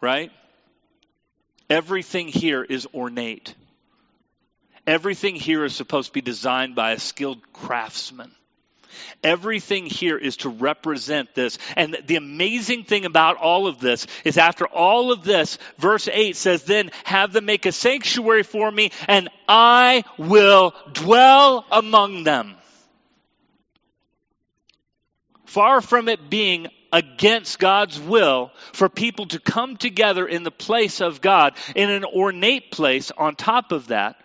Right? 0.00 0.30
Everything 1.68 2.28
here 2.28 2.62
is 2.62 2.86
ornate. 2.94 3.54
Everything 4.86 5.34
here 5.34 5.64
is 5.64 5.74
supposed 5.74 6.08
to 6.08 6.12
be 6.14 6.22
designed 6.22 6.74
by 6.74 6.92
a 6.92 6.98
skilled 6.98 7.40
craftsman. 7.52 8.30
Everything 9.22 9.86
here 9.86 10.16
is 10.16 10.38
to 10.38 10.48
represent 10.48 11.34
this. 11.34 11.58
And 11.76 11.96
the 12.06 12.16
amazing 12.16 12.84
thing 12.84 13.04
about 13.04 13.36
all 13.36 13.66
of 13.66 13.80
this 13.80 14.06
is 14.24 14.38
after 14.38 14.66
all 14.66 15.12
of 15.12 15.24
this, 15.24 15.58
verse 15.78 16.08
8 16.10 16.36
says, 16.36 16.64
Then 16.64 16.90
have 17.04 17.32
them 17.32 17.46
make 17.46 17.66
a 17.66 17.72
sanctuary 17.72 18.42
for 18.42 18.70
me, 18.70 18.90
and 19.06 19.28
I 19.48 20.04
will 20.16 20.74
dwell 20.92 21.64
among 21.70 22.24
them. 22.24 22.56
Far 25.46 25.80
from 25.80 26.08
it 26.08 26.28
being 26.28 26.68
against 26.92 27.58
God's 27.58 27.98
will 27.98 28.50
for 28.72 28.88
people 28.88 29.26
to 29.26 29.38
come 29.38 29.76
together 29.76 30.26
in 30.26 30.42
the 30.42 30.50
place 30.50 31.00
of 31.00 31.20
God, 31.20 31.54
in 31.74 31.90
an 31.90 32.04
ornate 32.04 32.70
place 32.70 33.10
on 33.10 33.34
top 33.34 33.72
of 33.72 33.88
that, 33.88 34.16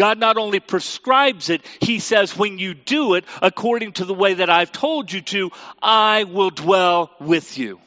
God 0.00 0.18
not 0.18 0.38
only 0.38 0.60
prescribes 0.60 1.50
it, 1.50 1.60
He 1.78 1.98
says, 1.98 2.34
when 2.34 2.58
you 2.58 2.72
do 2.72 3.16
it 3.16 3.26
according 3.42 3.92
to 3.92 4.06
the 4.06 4.14
way 4.14 4.32
that 4.32 4.48
I've 4.48 4.72
told 4.72 5.12
you 5.12 5.20
to, 5.20 5.50
I 5.82 6.24
will 6.24 6.48
dwell 6.48 7.10
with 7.20 7.58
you. 7.58 7.78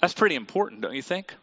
That's 0.00 0.14
pretty 0.14 0.34
important, 0.34 0.80
don't 0.80 0.94
you 0.94 1.02
think? 1.02 1.34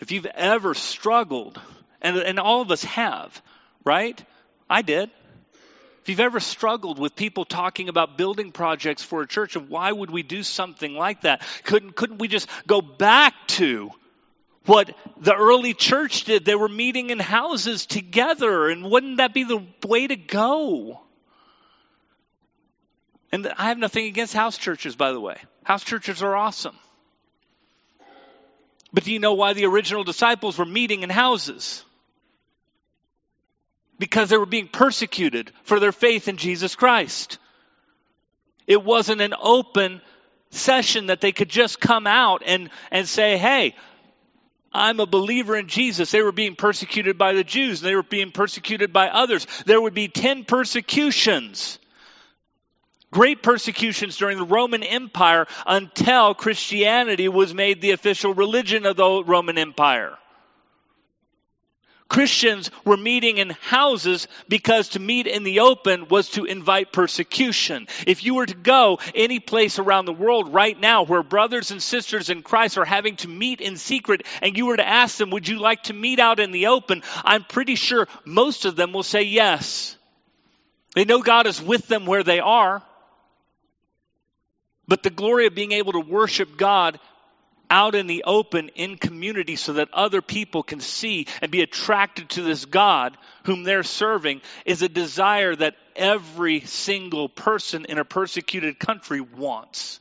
If 0.00 0.12
you've 0.12 0.26
ever 0.26 0.74
struggled, 0.74 1.60
and, 2.00 2.16
and 2.16 2.38
all 2.38 2.62
of 2.62 2.70
us 2.70 2.84
have, 2.84 3.42
right? 3.84 4.24
I 4.70 4.82
did. 4.82 5.10
If 6.02 6.08
you've 6.08 6.20
ever 6.20 6.38
struggled 6.38 7.00
with 7.00 7.16
people 7.16 7.44
talking 7.44 7.88
about 7.88 8.16
building 8.16 8.52
projects 8.52 9.02
for 9.02 9.22
a 9.22 9.26
church 9.26 9.56
and 9.56 9.68
why 9.68 9.90
would 9.90 10.10
we 10.10 10.22
do 10.22 10.44
something 10.44 10.94
like 10.94 11.22
that? 11.22 11.42
Couldn't, 11.64 11.96
couldn't 11.96 12.18
we 12.18 12.28
just 12.28 12.48
go 12.68 12.80
back 12.80 13.34
to 13.48 13.90
what 14.66 14.94
the 15.20 15.34
early 15.34 15.74
church 15.74 16.24
did. 16.24 16.44
They 16.44 16.54
were 16.54 16.68
meeting 16.68 17.10
in 17.10 17.18
houses 17.18 17.86
together, 17.86 18.68
and 18.68 18.90
wouldn't 18.90 19.18
that 19.18 19.34
be 19.34 19.44
the 19.44 19.64
way 19.86 20.06
to 20.06 20.16
go? 20.16 21.00
And 23.32 23.46
I 23.58 23.68
have 23.68 23.78
nothing 23.78 24.06
against 24.06 24.34
house 24.34 24.56
churches, 24.56 24.96
by 24.96 25.12
the 25.12 25.20
way. 25.20 25.38
House 25.64 25.84
churches 25.84 26.22
are 26.22 26.34
awesome. 26.34 26.76
But 28.92 29.04
do 29.04 29.12
you 29.12 29.18
know 29.18 29.34
why 29.34 29.52
the 29.52 29.66
original 29.66 30.04
disciples 30.04 30.56
were 30.56 30.64
meeting 30.64 31.02
in 31.02 31.10
houses? 31.10 31.84
Because 33.98 34.30
they 34.30 34.38
were 34.38 34.46
being 34.46 34.68
persecuted 34.68 35.52
for 35.64 35.78
their 35.78 35.92
faith 35.92 36.28
in 36.28 36.36
Jesus 36.38 36.74
Christ. 36.74 37.38
It 38.66 38.82
wasn't 38.82 39.20
an 39.20 39.34
open 39.38 40.00
session 40.50 41.06
that 41.06 41.20
they 41.20 41.32
could 41.32 41.50
just 41.50 41.80
come 41.80 42.06
out 42.06 42.42
and, 42.46 42.70
and 42.90 43.06
say, 43.06 43.36
hey, 43.36 43.74
I'm 44.78 45.00
a 45.00 45.06
believer 45.06 45.56
in 45.56 45.66
Jesus. 45.66 46.10
They 46.10 46.22
were 46.22 46.32
being 46.32 46.54
persecuted 46.54 47.18
by 47.18 47.32
the 47.32 47.44
Jews. 47.44 47.80
They 47.80 47.96
were 47.96 48.02
being 48.02 48.30
persecuted 48.30 48.92
by 48.92 49.08
others. 49.08 49.46
There 49.66 49.80
would 49.80 49.94
be 49.94 50.08
10 50.08 50.44
persecutions. 50.44 51.78
Great 53.10 53.42
persecutions 53.42 54.16
during 54.16 54.38
the 54.38 54.44
Roman 54.44 54.82
Empire 54.82 55.46
until 55.66 56.34
Christianity 56.34 57.28
was 57.28 57.54
made 57.54 57.80
the 57.80 57.92
official 57.92 58.34
religion 58.34 58.86
of 58.86 58.96
the 58.96 59.24
Roman 59.24 59.58
Empire. 59.58 60.16
Christians 62.08 62.70
were 62.86 62.96
meeting 62.96 63.36
in 63.36 63.50
houses 63.50 64.28
because 64.48 64.90
to 64.90 64.98
meet 64.98 65.26
in 65.26 65.42
the 65.42 65.60
open 65.60 66.08
was 66.08 66.30
to 66.30 66.46
invite 66.46 66.90
persecution. 66.90 67.86
If 68.06 68.24
you 68.24 68.34
were 68.34 68.46
to 68.46 68.54
go 68.54 68.98
any 69.14 69.40
place 69.40 69.78
around 69.78 70.06
the 70.06 70.14
world 70.14 70.54
right 70.54 70.78
now 70.78 71.02
where 71.02 71.22
brothers 71.22 71.70
and 71.70 71.82
sisters 71.82 72.30
in 72.30 72.42
Christ 72.42 72.78
are 72.78 72.86
having 72.86 73.16
to 73.16 73.28
meet 73.28 73.60
in 73.60 73.76
secret 73.76 74.26
and 74.40 74.56
you 74.56 74.66
were 74.66 74.76
to 74.78 74.88
ask 74.88 75.18
them, 75.18 75.30
would 75.30 75.46
you 75.46 75.58
like 75.58 75.82
to 75.84 75.92
meet 75.92 76.18
out 76.18 76.40
in 76.40 76.50
the 76.50 76.68
open? 76.68 77.02
I'm 77.24 77.44
pretty 77.44 77.74
sure 77.74 78.08
most 78.24 78.64
of 78.64 78.74
them 78.74 78.92
will 78.94 79.02
say 79.02 79.22
yes. 79.22 79.94
They 80.94 81.04
know 81.04 81.20
God 81.20 81.46
is 81.46 81.60
with 81.60 81.88
them 81.88 82.06
where 82.06 82.22
they 82.22 82.40
are. 82.40 82.82
But 84.86 85.02
the 85.02 85.10
glory 85.10 85.46
of 85.46 85.54
being 85.54 85.72
able 85.72 85.92
to 85.92 86.00
worship 86.00 86.56
God 86.56 86.98
out 87.70 87.94
in 87.94 88.06
the 88.06 88.24
open 88.24 88.70
in 88.70 88.96
community 88.96 89.56
so 89.56 89.74
that 89.74 89.88
other 89.92 90.22
people 90.22 90.62
can 90.62 90.80
see 90.80 91.26
and 91.42 91.50
be 91.50 91.62
attracted 91.62 92.30
to 92.30 92.42
this 92.42 92.64
God 92.64 93.16
whom 93.44 93.62
they're 93.62 93.82
serving 93.82 94.40
is 94.64 94.82
a 94.82 94.88
desire 94.88 95.54
that 95.54 95.74
every 95.96 96.60
single 96.60 97.28
person 97.28 97.84
in 97.86 97.98
a 97.98 98.04
persecuted 98.04 98.78
country 98.78 99.20
wants. 99.20 100.00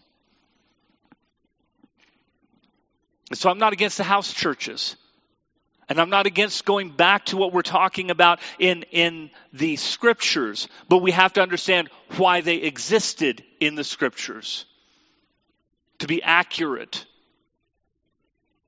So 3.33 3.49
I'm 3.49 3.59
not 3.59 3.73
against 3.73 3.97
the 3.97 4.03
house 4.03 4.31
churches. 4.31 4.95
And 5.89 6.01
I'm 6.01 6.09
not 6.09 6.25
against 6.25 6.65
going 6.65 6.89
back 6.89 7.25
to 7.27 7.37
what 7.37 7.53
we're 7.53 7.61
talking 7.61 8.11
about 8.11 8.39
in, 8.59 8.83
in 8.91 9.29
the 9.53 9.77
scriptures, 9.77 10.67
but 10.89 10.97
we 10.97 11.11
have 11.11 11.33
to 11.33 11.41
understand 11.41 11.89
why 12.17 12.41
they 12.41 12.57
existed 12.57 13.43
in 13.61 13.75
the 13.75 13.85
scriptures 13.85 14.65
to 15.99 16.07
be 16.07 16.21
accurate. 16.21 17.05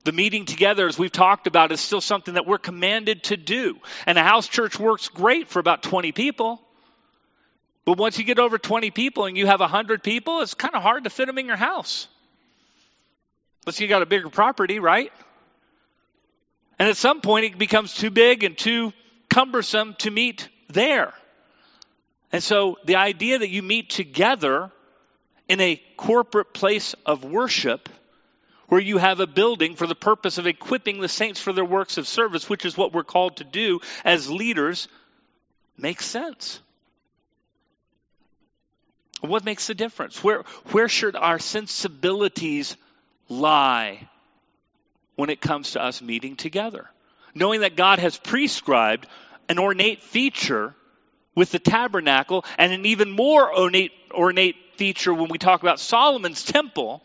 The 0.04 0.12
meeting 0.12 0.46
together, 0.46 0.86
as 0.86 0.98
we've 0.98 1.12
talked 1.12 1.46
about, 1.46 1.72
is 1.72 1.80
still 1.80 2.00
something 2.00 2.34
that 2.34 2.46
we're 2.46 2.58
commanded 2.58 3.24
to 3.24 3.36
do. 3.36 3.76
And 4.06 4.16
a 4.16 4.22
house 4.22 4.48
church 4.48 4.78
works 4.78 5.08
great 5.08 5.48
for 5.48 5.58
about 5.58 5.82
20 5.82 6.12
people. 6.12 6.60
But 7.84 7.98
once 7.98 8.18
you 8.18 8.24
get 8.24 8.38
over 8.38 8.56
20 8.56 8.90
people 8.90 9.26
and 9.26 9.36
you 9.36 9.46
have 9.46 9.60
100 9.60 10.02
people, 10.02 10.40
it's 10.40 10.54
kind 10.54 10.74
of 10.74 10.82
hard 10.82 11.04
to 11.04 11.10
fit 11.10 11.26
them 11.26 11.38
in 11.38 11.46
your 11.46 11.56
house. 11.56 12.08
Unless 13.66 13.80
you 13.80 13.88
got 13.88 14.00
a 14.00 14.06
bigger 14.06 14.30
property, 14.30 14.78
right? 14.78 15.12
And 16.78 16.88
at 16.88 16.96
some 16.96 17.20
point, 17.20 17.44
it 17.44 17.58
becomes 17.58 17.94
too 17.94 18.10
big 18.10 18.42
and 18.42 18.56
too 18.56 18.94
cumbersome 19.28 19.94
to 19.98 20.10
meet 20.10 20.48
there. 20.68 21.12
And 22.32 22.42
so 22.42 22.78
the 22.84 22.96
idea 22.96 23.38
that 23.38 23.50
you 23.50 23.62
meet 23.62 23.90
together 23.90 24.70
in 25.46 25.60
a 25.60 25.82
corporate 25.96 26.54
place 26.54 26.94
of 27.04 27.24
worship 27.24 27.88
where 28.70 28.80
you 28.80 28.98
have 28.98 29.18
a 29.18 29.26
building 29.26 29.74
for 29.74 29.88
the 29.88 29.96
purpose 29.96 30.38
of 30.38 30.46
equipping 30.46 31.00
the 31.00 31.08
saints 31.08 31.40
for 31.40 31.52
their 31.52 31.64
works 31.64 31.98
of 31.98 32.06
service, 32.06 32.48
which 32.48 32.64
is 32.64 32.76
what 32.76 32.92
we're 32.92 33.02
called 33.02 33.36
to 33.36 33.44
do 33.44 33.80
as 34.04 34.30
leaders, 34.30 34.86
makes 35.76 36.06
sense. 36.06 36.60
What 39.22 39.44
makes 39.44 39.66
the 39.66 39.74
difference? 39.74 40.22
Where, 40.22 40.44
where 40.70 40.88
should 40.88 41.16
our 41.16 41.40
sensibilities 41.40 42.76
lie 43.28 44.08
when 45.16 45.30
it 45.30 45.40
comes 45.40 45.72
to 45.72 45.82
us 45.82 46.00
meeting 46.00 46.36
together? 46.36 46.88
Knowing 47.34 47.62
that 47.62 47.74
God 47.74 47.98
has 47.98 48.16
prescribed 48.16 49.08
an 49.48 49.58
ornate 49.58 50.00
feature 50.00 50.76
with 51.34 51.50
the 51.50 51.58
tabernacle 51.58 52.44
and 52.56 52.72
an 52.72 52.86
even 52.86 53.10
more 53.10 53.52
ornate, 53.52 53.90
ornate 54.12 54.54
feature 54.76 55.12
when 55.12 55.28
we 55.28 55.38
talk 55.38 55.60
about 55.60 55.80
Solomon's 55.80 56.44
temple. 56.44 57.02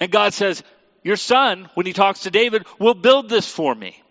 And 0.00 0.10
God 0.10 0.32
says, 0.34 0.62
Your 1.02 1.16
son, 1.16 1.68
when 1.74 1.86
he 1.86 1.92
talks 1.92 2.20
to 2.20 2.30
David, 2.30 2.66
will 2.78 2.94
build 2.94 3.28
this 3.28 3.48
for 3.48 3.74
me. 3.74 4.02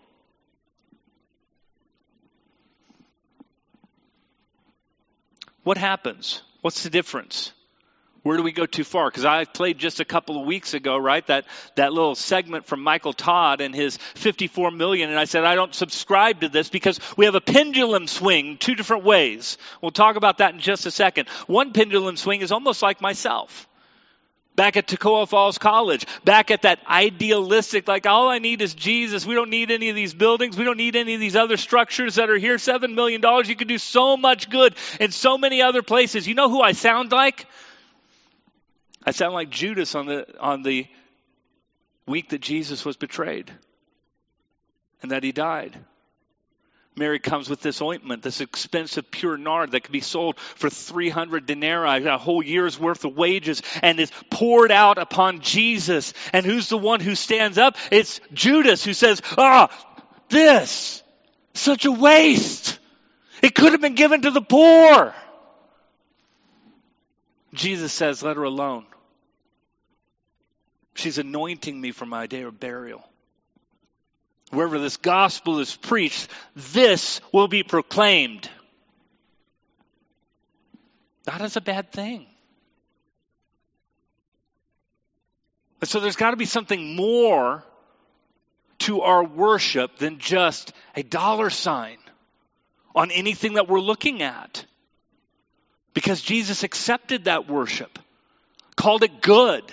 What 5.62 5.76
happens? 5.76 6.42
What's 6.62 6.82
the 6.82 6.90
difference? 6.90 7.52
Where 8.22 8.36
do 8.36 8.42
we 8.42 8.52
go 8.52 8.66
too 8.66 8.84
far? 8.84 9.10
Because 9.10 9.24
I 9.24 9.44
played 9.44 9.78
just 9.78 10.00
a 10.00 10.04
couple 10.04 10.40
of 10.40 10.46
weeks 10.46 10.74
ago, 10.74 10.96
right? 10.96 11.26
That 11.28 11.44
that 11.76 11.92
little 11.92 12.14
segment 12.14 12.66
from 12.66 12.82
Michael 12.82 13.12
Todd 13.12 13.60
and 13.60 13.74
his 13.74 13.96
54 14.14 14.70
million, 14.70 15.10
and 15.10 15.18
I 15.18 15.24
said 15.24 15.44
I 15.44 15.54
don't 15.54 15.74
subscribe 15.74 16.40
to 16.40 16.48
this 16.48 16.68
because 16.68 16.98
we 17.16 17.26
have 17.26 17.34
a 17.34 17.40
pendulum 17.40 18.06
swing 18.06 18.56
two 18.58 18.74
different 18.74 19.04
ways. 19.04 19.56
We'll 19.80 19.92
talk 19.92 20.16
about 20.16 20.38
that 20.38 20.54
in 20.54 20.60
just 20.60 20.86
a 20.86 20.90
second. 20.90 21.28
One 21.46 21.72
pendulum 21.72 22.16
swing 22.16 22.40
is 22.40 22.50
almost 22.50 22.82
like 22.82 23.00
myself. 23.00 23.67
Back 24.58 24.76
at 24.76 24.88
Toccoa 24.88 25.28
Falls 25.28 25.56
College, 25.56 26.04
back 26.24 26.50
at 26.50 26.62
that 26.62 26.80
idealistic, 26.84 27.86
like 27.86 28.06
all 28.06 28.28
I 28.28 28.40
need 28.40 28.60
is 28.60 28.74
Jesus. 28.74 29.24
We 29.24 29.36
don't 29.36 29.50
need 29.50 29.70
any 29.70 29.88
of 29.88 29.94
these 29.94 30.12
buildings. 30.12 30.56
We 30.56 30.64
don't 30.64 30.76
need 30.76 30.96
any 30.96 31.14
of 31.14 31.20
these 31.20 31.36
other 31.36 31.56
structures 31.56 32.16
that 32.16 32.28
are 32.28 32.36
here. 32.36 32.58
Seven 32.58 32.96
million 32.96 33.20
dollars. 33.20 33.48
You 33.48 33.54
could 33.54 33.68
do 33.68 33.78
so 33.78 34.16
much 34.16 34.50
good 34.50 34.74
in 34.98 35.12
so 35.12 35.38
many 35.38 35.62
other 35.62 35.82
places. 35.82 36.26
You 36.26 36.34
know 36.34 36.50
who 36.50 36.60
I 36.60 36.72
sound 36.72 37.12
like? 37.12 37.46
I 39.04 39.12
sound 39.12 39.32
like 39.32 39.50
Judas 39.50 39.94
on 39.94 40.06
the, 40.06 40.26
on 40.40 40.64
the 40.64 40.88
week 42.08 42.30
that 42.30 42.40
Jesus 42.40 42.84
was 42.84 42.96
betrayed 42.96 43.52
and 45.02 45.12
that 45.12 45.22
he 45.22 45.30
died. 45.30 45.78
Mary 46.98 47.18
comes 47.18 47.48
with 47.48 47.60
this 47.60 47.80
ointment, 47.80 48.22
this 48.22 48.40
expensive 48.40 49.10
pure 49.10 49.36
nard 49.36 49.72
that 49.72 49.84
could 49.84 49.92
be 49.92 50.00
sold 50.00 50.38
for 50.38 50.68
300 50.68 51.46
denarii, 51.46 52.04
a 52.06 52.18
whole 52.18 52.42
year's 52.42 52.78
worth 52.78 53.04
of 53.04 53.16
wages, 53.16 53.62
and 53.82 53.98
is 53.98 54.12
poured 54.30 54.72
out 54.72 54.98
upon 54.98 55.40
Jesus. 55.40 56.12
And 56.32 56.44
who's 56.44 56.68
the 56.68 56.78
one 56.78 57.00
who 57.00 57.14
stands 57.14 57.58
up? 57.58 57.76
It's 57.90 58.20
Judas 58.32 58.84
who 58.84 58.92
says, 58.92 59.22
Ah, 59.36 59.68
oh, 59.70 60.02
this, 60.28 61.02
such 61.54 61.84
a 61.84 61.92
waste. 61.92 62.78
It 63.42 63.54
could 63.54 63.72
have 63.72 63.80
been 63.80 63.94
given 63.94 64.22
to 64.22 64.30
the 64.30 64.42
poor. 64.42 65.14
Jesus 67.54 67.92
says, 67.92 68.22
Let 68.22 68.36
her 68.36 68.44
alone. 68.44 68.84
She's 70.94 71.18
anointing 71.18 71.80
me 71.80 71.92
for 71.92 72.06
my 72.06 72.26
day 72.26 72.42
of 72.42 72.58
burial. 72.58 73.07
Wherever 74.50 74.78
this 74.78 74.96
gospel 74.96 75.60
is 75.60 75.74
preached, 75.76 76.28
this 76.56 77.20
will 77.32 77.48
be 77.48 77.62
proclaimed. 77.62 78.48
That 81.24 81.42
is 81.42 81.56
a 81.56 81.60
bad 81.60 81.92
thing. 81.92 82.26
And 85.80 85.88
so 85.88 86.00
there's 86.00 86.16
got 86.16 86.30
to 86.30 86.36
be 86.36 86.46
something 86.46 86.96
more 86.96 87.62
to 88.78 89.02
our 89.02 89.22
worship 89.22 89.98
than 89.98 90.18
just 90.18 90.72
a 90.96 91.02
dollar 91.02 91.50
sign 91.50 91.98
on 92.94 93.10
anything 93.10 93.54
that 93.54 93.68
we're 93.68 93.80
looking 93.80 94.22
at. 94.22 94.64
Because 95.94 96.20
Jesus 96.22 96.62
accepted 96.62 97.24
that 97.24 97.48
worship, 97.48 97.98
called 98.76 99.02
it 99.02 99.20
good. 99.20 99.64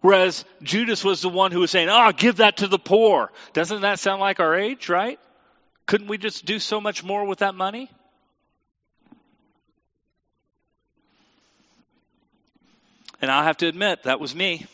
Whereas 0.00 0.44
Judas 0.62 1.04
was 1.04 1.22
the 1.22 1.28
one 1.28 1.50
who 1.50 1.60
was 1.60 1.70
saying, 1.70 1.88
Oh, 1.90 2.12
give 2.12 2.36
that 2.36 2.58
to 2.58 2.68
the 2.68 2.78
poor. 2.78 3.32
Doesn't 3.52 3.82
that 3.82 3.98
sound 3.98 4.20
like 4.20 4.38
our 4.38 4.54
age, 4.54 4.88
right? 4.88 5.18
Couldn't 5.86 6.08
we 6.08 6.18
just 6.18 6.44
do 6.44 6.58
so 6.58 6.80
much 6.80 7.02
more 7.02 7.24
with 7.24 7.40
that 7.40 7.54
money? 7.54 7.90
And 13.20 13.30
I 13.30 13.44
have 13.44 13.56
to 13.58 13.66
admit, 13.66 14.04
that 14.04 14.20
was 14.20 14.34
me. 14.34 14.66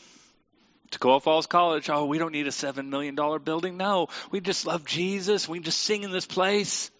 Toccoa 0.91 1.23
Falls 1.23 1.47
College, 1.47 1.89
oh, 1.89 2.05
we 2.05 2.19
don't 2.19 2.33
need 2.33 2.47
a 2.47 2.51
$7 2.51 2.89
million 2.89 3.15
building. 3.15 3.77
No, 3.77 4.09
we 4.31 4.41
just 4.41 4.67
love 4.67 4.85
Jesus. 4.85 5.49
We 5.49 5.61
just 5.61 5.81
sing 5.81 6.03
in 6.03 6.11
this 6.11 6.27
place 6.27 6.91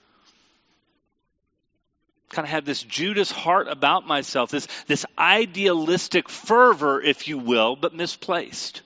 kind 2.31 2.47
of 2.47 2.51
have 2.51 2.65
this 2.65 2.83
Judas 2.83 3.31
heart 3.31 3.69
about 3.69 4.07
myself, 4.07 4.51
this, 4.51 4.67
this 4.87 5.07
idealistic 5.19 6.29
fervor, 6.29 7.01
if 7.01 7.29
you 7.29 7.39
will, 7.39 7.77
but 7.77 7.95
misplaced. 7.95 8.83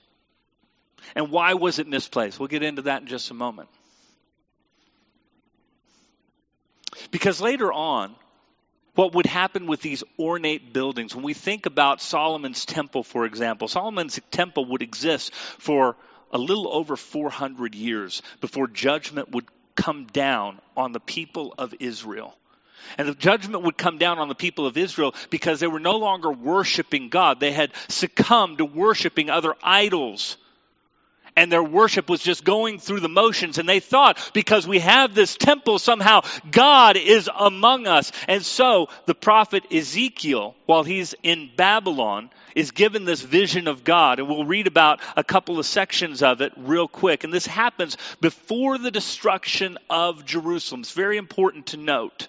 And 1.14 1.30
why 1.30 1.54
was 1.54 1.78
it 1.78 1.86
misplaced? 1.86 2.38
We'll 2.38 2.48
get 2.48 2.62
into 2.62 2.82
that 2.82 3.02
in 3.02 3.08
just 3.08 3.30
a 3.30 3.34
moment. 3.34 3.68
Because 7.10 7.40
later 7.40 7.72
on, 7.72 8.14
what 8.94 9.14
would 9.14 9.26
happen 9.26 9.66
with 9.66 9.80
these 9.80 10.02
ornate 10.18 10.72
buildings, 10.72 11.14
when 11.14 11.24
we 11.24 11.34
think 11.34 11.66
about 11.66 12.02
Solomon's 12.02 12.64
temple, 12.64 13.04
for 13.04 13.24
example, 13.24 13.68
Solomon's 13.68 14.18
temple 14.30 14.64
would 14.66 14.82
exist 14.82 15.34
for 15.34 15.96
a 16.32 16.38
little 16.38 16.68
over 16.74 16.96
400 16.96 17.74
years 17.74 18.22
before 18.40 18.66
judgment 18.66 19.30
would 19.30 19.46
come 19.76 20.06
down 20.06 20.60
on 20.76 20.92
the 20.92 21.00
people 21.00 21.54
of 21.56 21.74
Israel. 21.78 22.36
And 22.96 23.08
the 23.08 23.14
judgment 23.14 23.64
would 23.64 23.78
come 23.78 23.98
down 23.98 24.18
on 24.18 24.28
the 24.28 24.34
people 24.34 24.66
of 24.66 24.76
Israel 24.76 25.14
because 25.30 25.60
they 25.60 25.66
were 25.66 25.80
no 25.80 25.98
longer 25.98 26.30
worshiping 26.30 27.08
God. 27.08 27.40
They 27.40 27.52
had 27.52 27.72
succumbed 27.88 28.58
to 28.58 28.64
worshiping 28.64 29.30
other 29.30 29.54
idols. 29.62 30.36
and 31.38 31.52
their 31.52 31.62
worship 31.62 32.08
was 32.08 32.20
just 32.20 32.44
going 32.44 32.80
through 32.80 32.98
the 32.98 33.08
motions. 33.08 33.58
And 33.58 33.68
they 33.68 33.78
thought, 33.78 34.32
because 34.34 34.66
we 34.66 34.80
have 34.80 35.14
this 35.14 35.36
temple, 35.36 35.78
somehow 35.78 36.22
God 36.50 36.96
is 36.96 37.30
among 37.38 37.86
us. 37.86 38.10
And 38.26 38.44
so 38.44 38.88
the 39.06 39.14
prophet 39.14 39.72
Ezekiel, 39.72 40.56
while 40.66 40.82
he's 40.82 41.14
in 41.22 41.48
Babylon, 41.56 42.30
is 42.56 42.72
given 42.72 43.04
this 43.04 43.22
vision 43.22 43.68
of 43.68 43.84
God. 43.84 44.18
And 44.18 44.28
we'll 44.28 44.46
read 44.46 44.66
about 44.66 45.00
a 45.16 45.22
couple 45.22 45.60
of 45.60 45.66
sections 45.66 46.24
of 46.24 46.40
it 46.40 46.52
real 46.56 46.88
quick. 46.88 47.22
And 47.22 47.32
this 47.32 47.46
happens 47.46 47.96
before 48.20 48.76
the 48.76 48.90
destruction 48.90 49.78
of 49.88 50.24
Jerusalem. 50.24 50.80
It's 50.80 50.90
very 50.90 51.18
important 51.18 51.66
to 51.68 51.76
note. 51.76 52.26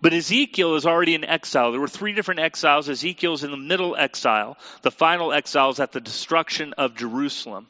But 0.00 0.12
Ezekiel 0.12 0.74
is 0.76 0.86
already 0.86 1.14
in 1.14 1.24
exile. 1.24 1.70
There 1.70 1.80
were 1.80 1.88
three 1.88 2.12
different 2.12 2.40
exiles. 2.40 2.88
Ezekiel's 2.88 3.44
in 3.44 3.50
the 3.50 3.56
middle 3.56 3.94
exile. 3.96 4.56
The 4.82 4.90
final 4.90 5.32
exile 5.32 5.70
is 5.70 5.80
at 5.80 5.92
the 5.92 6.00
destruction 6.00 6.72
of 6.74 6.96
Jerusalem. 6.96 7.66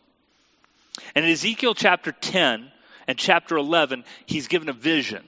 And 1.15 1.25
in 1.25 1.31
Ezekiel 1.31 1.75
chapter 1.75 2.13
10 2.13 2.71
and 3.07 3.19
chapter 3.19 3.57
11, 3.57 4.05
he's 4.27 4.49
given 4.49 4.69
a 4.69 4.75
vision. 4.75 5.25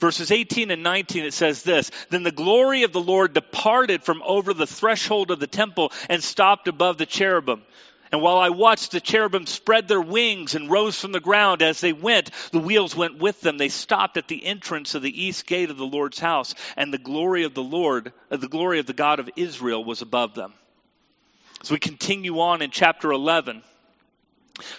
Verses 0.00 0.30
18 0.30 0.70
and 0.70 0.82
19, 0.82 1.24
it 1.24 1.32
says 1.32 1.62
this 1.62 1.90
Then 2.10 2.24
the 2.24 2.30
glory 2.30 2.82
of 2.82 2.92
the 2.92 3.00
Lord 3.00 3.32
departed 3.32 4.02
from 4.02 4.22
over 4.24 4.52
the 4.52 4.66
threshold 4.66 5.30
of 5.30 5.40
the 5.40 5.46
temple 5.46 5.92
and 6.10 6.22
stopped 6.22 6.68
above 6.68 6.98
the 6.98 7.06
cherubim. 7.06 7.62
And 8.14 8.22
while 8.22 8.38
I 8.38 8.50
watched, 8.50 8.92
the 8.92 9.00
cherubim 9.00 9.44
spread 9.44 9.88
their 9.88 10.00
wings 10.00 10.54
and 10.54 10.70
rose 10.70 11.00
from 11.00 11.10
the 11.10 11.18
ground. 11.18 11.62
As 11.62 11.80
they 11.80 11.92
went, 11.92 12.30
the 12.52 12.60
wheels 12.60 12.94
went 12.94 13.18
with 13.18 13.40
them. 13.40 13.58
They 13.58 13.68
stopped 13.68 14.16
at 14.16 14.28
the 14.28 14.46
entrance 14.46 14.94
of 14.94 15.02
the 15.02 15.24
east 15.24 15.46
gate 15.46 15.68
of 15.68 15.78
the 15.78 15.84
Lord's 15.84 16.20
house, 16.20 16.54
and 16.76 16.94
the 16.94 16.98
glory 16.98 17.42
of 17.42 17.54
the 17.54 17.62
Lord, 17.64 18.12
uh, 18.30 18.36
the 18.36 18.46
glory 18.46 18.78
of 18.78 18.86
the 18.86 18.92
God 18.92 19.18
of 19.18 19.28
Israel 19.34 19.82
was 19.82 20.00
above 20.00 20.36
them. 20.36 20.54
As 21.60 21.72
we 21.72 21.80
continue 21.80 22.38
on 22.38 22.62
in 22.62 22.70
chapter 22.70 23.10
11, 23.10 23.64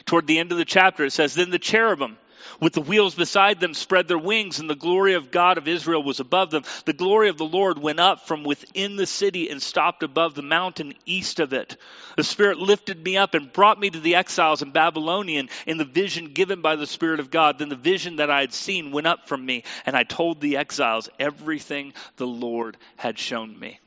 toward 0.06 0.28
the 0.28 0.40
end 0.40 0.54
of 0.54 0.58
the 0.58 0.64
chapter, 0.64 1.04
it 1.04 1.12
says, 1.12 1.34
Then 1.34 1.50
the 1.50 1.60
cherubim 1.60 2.18
with 2.60 2.74
the 2.74 2.82
wheels 2.82 3.16
beside 3.16 3.60
them 3.60 3.74
spread 3.74 4.08
their 4.08 4.18
wings, 4.18 4.60
and 4.60 4.70
the 4.70 4.76
glory 4.76 5.14
of 5.14 5.32
God 5.32 5.58
of 5.58 5.68
Israel 5.68 6.04
was 6.04 6.20
above 6.20 6.52
them. 6.52 6.64
The 6.86 6.94
glory 6.94 7.30
of 7.30 7.38
the 7.38 7.46
Lord 7.46 7.78
went 7.78 8.00
up 8.00 8.28
from 8.28 8.44
within 8.44 8.96
the 8.96 9.06
city 9.06 9.50
and 9.50 9.62
stopped 9.62 10.04
above 10.04 10.36
the 10.36 10.42
mountain 10.42 10.94
east 11.06 11.40
of 11.40 11.54
it. 11.54 11.78
The 12.18 12.24
Spirit 12.24 12.58
lifted 12.58 13.04
me 13.04 13.18
up 13.18 13.34
and 13.34 13.52
brought 13.52 13.80
me 13.80 13.90
to 13.90 14.00
the 14.00 14.16
exiles 14.16 14.62
in 14.62 14.72
Babylonian 14.72 15.50
in 15.66 15.78
the 15.78 15.86
vision 15.86 16.34
given 16.34 16.62
by 16.62 16.76
the 16.76 16.88
Spirit 16.88 17.20
of 17.20 17.32
God. 17.32 17.60
Then 17.60 17.70
the 17.70 17.76
vision 17.76 18.18
that 18.18 18.30
I 18.30 18.42
had 18.42 18.54
seen 18.54 18.92
went 18.92 19.08
up 19.08 19.28
from 19.28 19.46
me, 19.46 19.64
and 19.86 19.96
I 19.96 20.04
told 20.04 20.42
the 20.42 20.58
exiles 20.58 21.10
everything 21.20 21.94
the 22.18 22.28
Lord 22.28 22.78
had 22.98 23.20
shown 23.20 23.58
me 23.60 23.80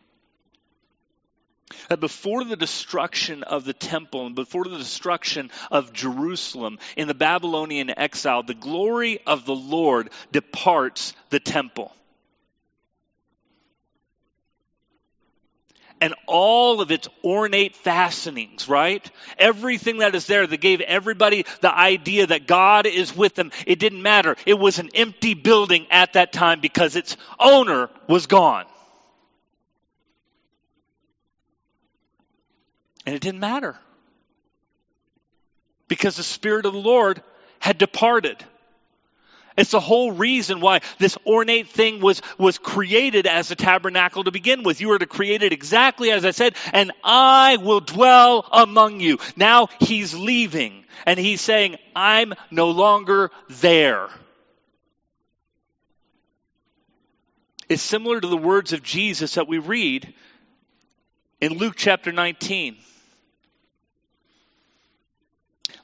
that 1.88 2.00
before 2.00 2.44
the 2.44 2.56
destruction 2.56 3.42
of 3.42 3.64
the 3.64 3.72
temple 3.72 4.26
and 4.26 4.34
before 4.34 4.64
the 4.64 4.78
destruction 4.78 5.50
of 5.70 5.92
Jerusalem 5.92 6.78
in 6.96 7.08
the 7.08 7.14
Babylonian 7.14 7.96
exile, 7.98 8.42
the 8.42 8.54
glory 8.54 9.20
of 9.26 9.44
the 9.44 9.54
Lord 9.54 10.10
departs 10.32 11.14
the 11.30 11.40
temple. 11.40 11.92
and 16.00 16.14
all 16.26 16.80
of 16.80 16.90
its 16.90 17.08
ornate 17.24 17.74
fastenings, 17.74 18.68
right? 18.68 19.08
Everything 19.38 19.98
that 19.98 20.14
is 20.14 20.26
there 20.26 20.46
that 20.46 20.60
gave 20.60 20.80
everybody 20.80 21.44
the 21.60 21.74
idea 21.74 22.26
that 22.26 22.46
God 22.46 22.86
is 22.86 23.16
with 23.16 23.34
them, 23.34 23.50
it 23.66 23.78
didn't 23.78 24.02
matter. 24.02 24.36
It 24.46 24.58
was 24.58 24.78
an 24.78 24.90
empty 24.94 25.34
building 25.34 25.86
at 25.90 26.12
that 26.14 26.32
time 26.32 26.60
because 26.60 26.96
its 26.96 27.16
owner 27.38 27.90
was 28.06 28.26
gone. 28.26 28.66
And 33.08 33.14
it 33.14 33.22
didn't 33.22 33.40
matter. 33.40 33.74
Because 35.88 36.16
the 36.16 36.22
Spirit 36.22 36.66
of 36.66 36.74
the 36.74 36.78
Lord 36.78 37.22
had 37.58 37.78
departed. 37.78 38.36
It's 39.56 39.70
the 39.70 39.80
whole 39.80 40.12
reason 40.12 40.60
why 40.60 40.82
this 40.98 41.16
ornate 41.24 41.70
thing 41.70 42.02
was, 42.02 42.20
was 42.36 42.58
created 42.58 43.26
as 43.26 43.50
a 43.50 43.56
tabernacle 43.56 44.24
to 44.24 44.30
begin 44.30 44.62
with. 44.62 44.82
You 44.82 44.88
were 44.88 44.98
to 44.98 45.06
create 45.06 45.42
it 45.42 45.54
exactly 45.54 46.10
as 46.10 46.26
I 46.26 46.32
said, 46.32 46.54
and 46.74 46.92
I 47.02 47.56
will 47.56 47.80
dwell 47.80 48.46
among 48.52 49.00
you. 49.00 49.16
Now 49.36 49.68
he's 49.80 50.12
leaving, 50.12 50.84
and 51.06 51.18
he's 51.18 51.40
saying, 51.40 51.76
I'm 51.96 52.34
no 52.50 52.72
longer 52.72 53.30
there. 53.48 54.10
It's 57.70 57.80
similar 57.80 58.20
to 58.20 58.28
the 58.28 58.36
words 58.36 58.74
of 58.74 58.82
Jesus 58.82 59.36
that 59.36 59.48
we 59.48 59.56
read 59.56 60.12
in 61.40 61.54
Luke 61.54 61.74
chapter 61.74 62.12
19. 62.12 62.76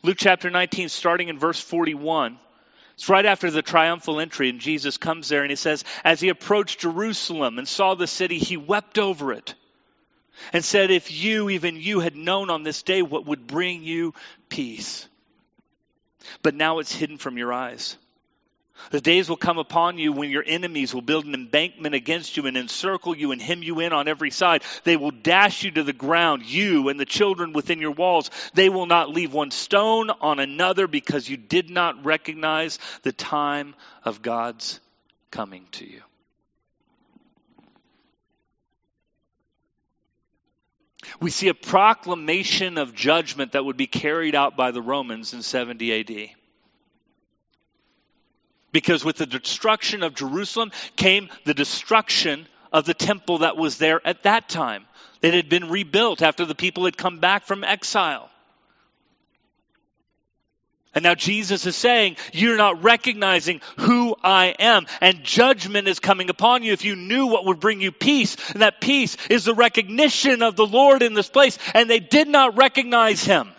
Luke 0.04 0.18
chapter 0.18 0.50
19, 0.50 0.90
starting 0.90 1.28
in 1.28 1.38
verse 1.38 1.58
41. 1.58 2.38
It's 2.92 3.08
right 3.08 3.24
after 3.24 3.50
the 3.50 3.62
triumphal 3.62 4.20
entry, 4.20 4.50
and 4.50 4.60
Jesus 4.60 4.98
comes 4.98 5.30
there 5.30 5.40
and 5.40 5.50
he 5.50 5.56
says, 5.56 5.82
As 6.04 6.20
he 6.20 6.28
approached 6.28 6.80
Jerusalem 6.80 7.58
and 7.58 7.66
saw 7.66 7.94
the 7.94 8.06
city, 8.06 8.38
he 8.38 8.58
wept 8.58 8.98
over 8.98 9.32
it 9.32 9.54
and 10.52 10.62
said, 10.62 10.90
If 10.90 11.10
you, 11.10 11.48
even 11.48 11.76
you, 11.76 12.00
had 12.00 12.16
known 12.16 12.50
on 12.50 12.64
this 12.64 12.82
day 12.82 13.00
what 13.00 13.24
would 13.24 13.46
bring 13.46 13.82
you 13.82 14.12
peace. 14.50 15.08
But 16.42 16.54
now 16.54 16.80
it's 16.80 16.94
hidden 16.94 17.16
from 17.16 17.38
your 17.38 17.50
eyes. 17.50 17.96
The 18.90 19.00
days 19.00 19.28
will 19.28 19.36
come 19.36 19.58
upon 19.58 19.98
you 19.98 20.12
when 20.12 20.30
your 20.30 20.44
enemies 20.46 20.92
will 20.92 21.02
build 21.02 21.24
an 21.24 21.34
embankment 21.34 21.94
against 21.94 22.36
you 22.36 22.46
and 22.46 22.56
encircle 22.56 23.16
you 23.16 23.32
and 23.32 23.40
hem 23.40 23.62
you 23.62 23.80
in 23.80 23.92
on 23.92 24.08
every 24.08 24.30
side. 24.30 24.62
They 24.82 24.96
will 24.96 25.10
dash 25.10 25.62
you 25.62 25.70
to 25.72 25.84
the 25.84 25.92
ground, 25.92 26.44
you 26.44 26.88
and 26.88 26.98
the 26.98 27.06
children 27.06 27.52
within 27.52 27.80
your 27.80 27.92
walls. 27.92 28.30
They 28.52 28.68
will 28.68 28.86
not 28.86 29.10
leave 29.10 29.32
one 29.32 29.50
stone 29.50 30.10
on 30.10 30.38
another 30.40 30.86
because 30.86 31.28
you 31.28 31.36
did 31.36 31.70
not 31.70 32.04
recognize 32.04 32.78
the 33.02 33.12
time 33.12 33.74
of 34.04 34.22
God's 34.22 34.80
coming 35.30 35.66
to 35.72 35.88
you. 35.88 36.02
We 41.20 41.30
see 41.30 41.48
a 41.48 41.54
proclamation 41.54 42.76
of 42.78 42.94
judgment 42.94 43.52
that 43.52 43.64
would 43.64 43.76
be 43.76 43.86
carried 43.86 44.34
out 44.34 44.56
by 44.56 44.70
the 44.72 44.82
Romans 44.82 45.32
in 45.32 45.42
70 45.42 46.00
AD. 46.00 46.43
Because 48.74 49.04
with 49.04 49.18
the 49.18 49.26
destruction 49.26 50.02
of 50.02 50.16
Jerusalem 50.16 50.72
came 50.96 51.28
the 51.44 51.54
destruction 51.54 52.48
of 52.72 52.84
the 52.84 52.92
temple 52.92 53.38
that 53.38 53.56
was 53.56 53.78
there 53.78 54.04
at 54.04 54.24
that 54.24 54.48
time. 54.48 54.84
It 55.22 55.32
had 55.32 55.48
been 55.48 55.70
rebuilt 55.70 56.22
after 56.22 56.44
the 56.44 56.56
people 56.56 56.84
had 56.84 56.96
come 56.96 57.20
back 57.20 57.44
from 57.44 57.62
exile. 57.62 58.28
And 60.92 61.04
now 61.04 61.14
Jesus 61.14 61.66
is 61.66 61.76
saying, 61.76 62.16
You're 62.32 62.56
not 62.56 62.82
recognizing 62.82 63.60
who 63.78 64.16
I 64.24 64.56
am. 64.58 64.86
And 65.00 65.22
judgment 65.22 65.86
is 65.86 66.00
coming 66.00 66.28
upon 66.28 66.64
you 66.64 66.72
if 66.72 66.84
you 66.84 66.96
knew 66.96 67.28
what 67.28 67.44
would 67.44 67.60
bring 67.60 67.80
you 67.80 67.92
peace. 67.92 68.36
And 68.50 68.62
that 68.62 68.80
peace 68.80 69.16
is 69.30 69.44
the 69.44 69.54
recognition 69.54 70.42
of 70.42 70.56
the 70.56 70.66
Lord 70.66 71.02
in 71.02 71.14
this 71.14 71.30
place. 71.30 71.60
And 71.74 71.88
they 71.88 72.00
did 72.00 72.26
not 72.26 72.56
recognize 72.56 73.24
him. 73.24 73.52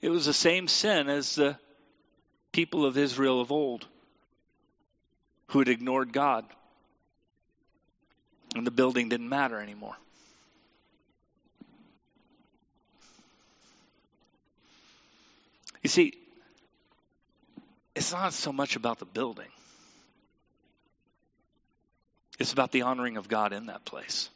It 0.00 0.08
was 0.08 0.24
the 0.24 0.32
same 0.32 0.66
sin 0.66 1.10
as 1.10 1.34
the 1.34 1.58
people 2.52 2.84
of 2.84 2.96
Israel 2.96 3.40
of 3.40 3.52
old 3.52 3.86
who 5.48 5.58
had 5.58 5.68
ignored 5.68 6.12
God. 6.12 6.44
And 8.54 8.66
the 8.66 8.70
building 8.70 9.08
didn't 9.08 9.28
matter 9.28 9.60
anymore. 9.60 9.96
You 15.82 15.88
see, 15.88 16.14
it's 17.94 18.12
not 18.12 18.32
so 18.32 18.52
much 18.52 18.76
about 18.76 18.98
the 18.98 19.04
building, 19.04 19.48
it's 22.38 22.52
about 22.52 22.72
the 22.72 22.82
honoring 22.82 23.16
of 23.16 23.28
God 23.28 23.52
in 23.52 23.66
that 23.66 23.84
place. 23.84 24.28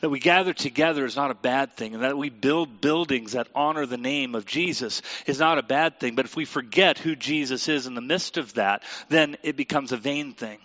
That 0.00 0.10
we 0.10 0.18
gather 0.18 0.52
together 0.52 1.04
is 1.04 1.16
not 1.16 1.30
a 1.30 1.34
bad 1.34 1.72
thing, 1.74 1.94
and 1.94 2.02
that 2.02 2.16
we 2.16 2.30
build 2.30 2.80
buildings 2.80 3.32
that 3.32 3.48
honor 3.54 3.86
the 3.86 3.96
name 3.96 4.34
of 4.34 4.46
Jesus 4.46 5.02
is 5.26 5.38
not 5.38 5.58
a 5.58 5.62
bad 5.62 6.00
thing. 6.00 6.14
But 6.14 6.24
if 6.24 6.36
we 6.36 6.44
forget 6.44 6.98
who 6.98 7.16
Jesus 7.16 7.68
is 7.68 7.86
in 7.86 7.94
the 7.94 8.00
midst 8.00 8.36
of 8.36 8.54
that, 8.54 8.82
then 9.08 9.36
it 9.42 9.56
becomes 9.56 9.92
a 9.92 9.96
vain 9.96 10.32
thing. 10.32 10.58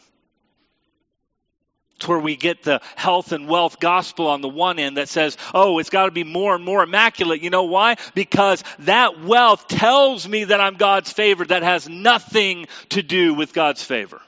It's 1.99 2.08
where 2.08 2.17
we 2.17 2.38
get 2.38 2.63
the 2.63 2.79
health 2.95 3.34
and 3.34 3.49
wealth 3.49 3.82
gospel 3.82 4.27
on 4.27 4.39
the 4.39 4.47
one 4.47 4.79
end 4.79 4.95
that 4.95 5.10
says, 5.10 5.36
oh, 5.53 5.79
it's 5.79 5.89
got 5.89 6.05
to 6.05 6.12
be 6.12 6.23
more 6.23 6.55
and 6.55 6.63
more 6.63 6.82
immaculate. 6.82 7.41
You 7.41 7.49
know 7.49 7.65
why? 7.65 7.97
Because 8.15 8.63
that 8.79 9.21
wealth 9.21 9.67
tells 9.67 10.25
me 10.25 10.45
that 10.45 10.62
I'm 10.62 10.75
God's 10.75 11.12
favorite. 11.12 11.49
That 11.49 11.63
has 11.63 11.89
nothing 11.89 12.67
to 12.89 13.03
do 13.03 13.34
with 13.34 13.51
God's 13.51 13.84
favor. 13.84 14.21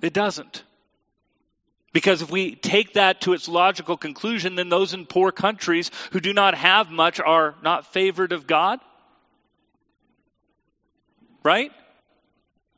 It 0.00 0.14
doesn't. 0.14 0.62
Because 1.98 2.22
if 2.22 2.30
we 2.30 2.54
take 2.54 2.92
that 2.92 3.22
to 3.22 3.32
its 3.32 3.48
logical 3.48 3.96
conclusion, 3.96 4.54
then 4.54 4.68
those 4.68 4.94
in 4.94 5.04
poor 5.04 5.32
countries 5.32 5.90
who 6.12 6.20
do 6.20 6.32
not 6.32 6.54
have 6.54 6.92
much 6.92 7.18
are 7.18 7.56
not 7.60 7.92
favored 7.92 8.30
of 8.30 8.46
God. 8.46 8.78
Right? 11.42 11.72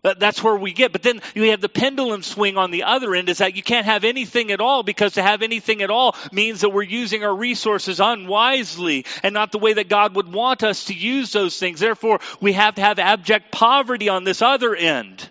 That's 0.02 0.42
where 0.42 0.56
we 0.56 0.72
get. 0.72 0.92
But 0.92 1.02
then 1.02 1.20
you 1.34 1.50
have 1.50 1.60
the 1.60 1.68
pendulum 1.68 2.22
swing 2.22 2.56
on 2.56 2.70
the 2.70 2.84
other 2.84 3.14
end 3.14 3.28
is 3.28 3.36
that 3.38 3.56
you 3.56 3.62
can't 3.62 3.84
have 3.84 4.04
anything 4.04 4.52
at 4.52 4.60
all 4.62 4.82
because 4.82 5.12
to 5.12 5.22
have 5.22 5.42
anything 5.42 5.82
at 5.82 5.90
all 5.90 6.16
means 6.32 6.62
that 6.62 6.70
we're 6.70 6.82
using 6.82 7.22
our 7.22 7.36
resources 7.36 8.00
unwisely 8.00 9.04
and 9.22 9.34
not 9.34 9.52
the 9.52 9.58
way 9.58 9.74
that 9.74 9.90
God 9.90 10.16
would 10.16 10.32
want 10.32 10.62
us 10.62 10.86
to 10.86 10.94
use 10.94 11.30
those 11.30 11.58
things. 11.58 11.78
Therefore, 11.78 12.20
we 12.40 12.54
have 12.54 12.76
to 12.76 12.80
have 12.80 12.98
abject 12.98 13.52
poverty 13.52 14.08
on 14.08 14.24
this 14.24 14.40
other 14.40 14.74
end. 14.74 15.28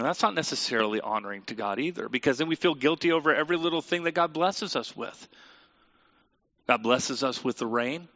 And 0.00 0.08
that's 0.08 0.22
not 0.22 0.34
necessarily 0.34 0.98
honoring 0.98 1.42
to 1.42 1.54
God 1.54 1.78
either 1.78 2.08
because 2.08 2.38
then 2.38 2.48
we 2.48 2.54
feel 2.54 2.74
guilty 2.74 3.12
over 3.12 3.34
every 3.34 3.58
little 3.58 3.82
thing 3.82 4.04
that 4.04 4.12
God 4.12 4.32
blesses 4.32 4.74
us 4.74 4.96
with. 4.96 5.28
God 6.66 6.82
blesses 6.82 7.22
us 7.22 7.44
with 7.44 7.58
the 7.58 7.66
rain 7.66 8.08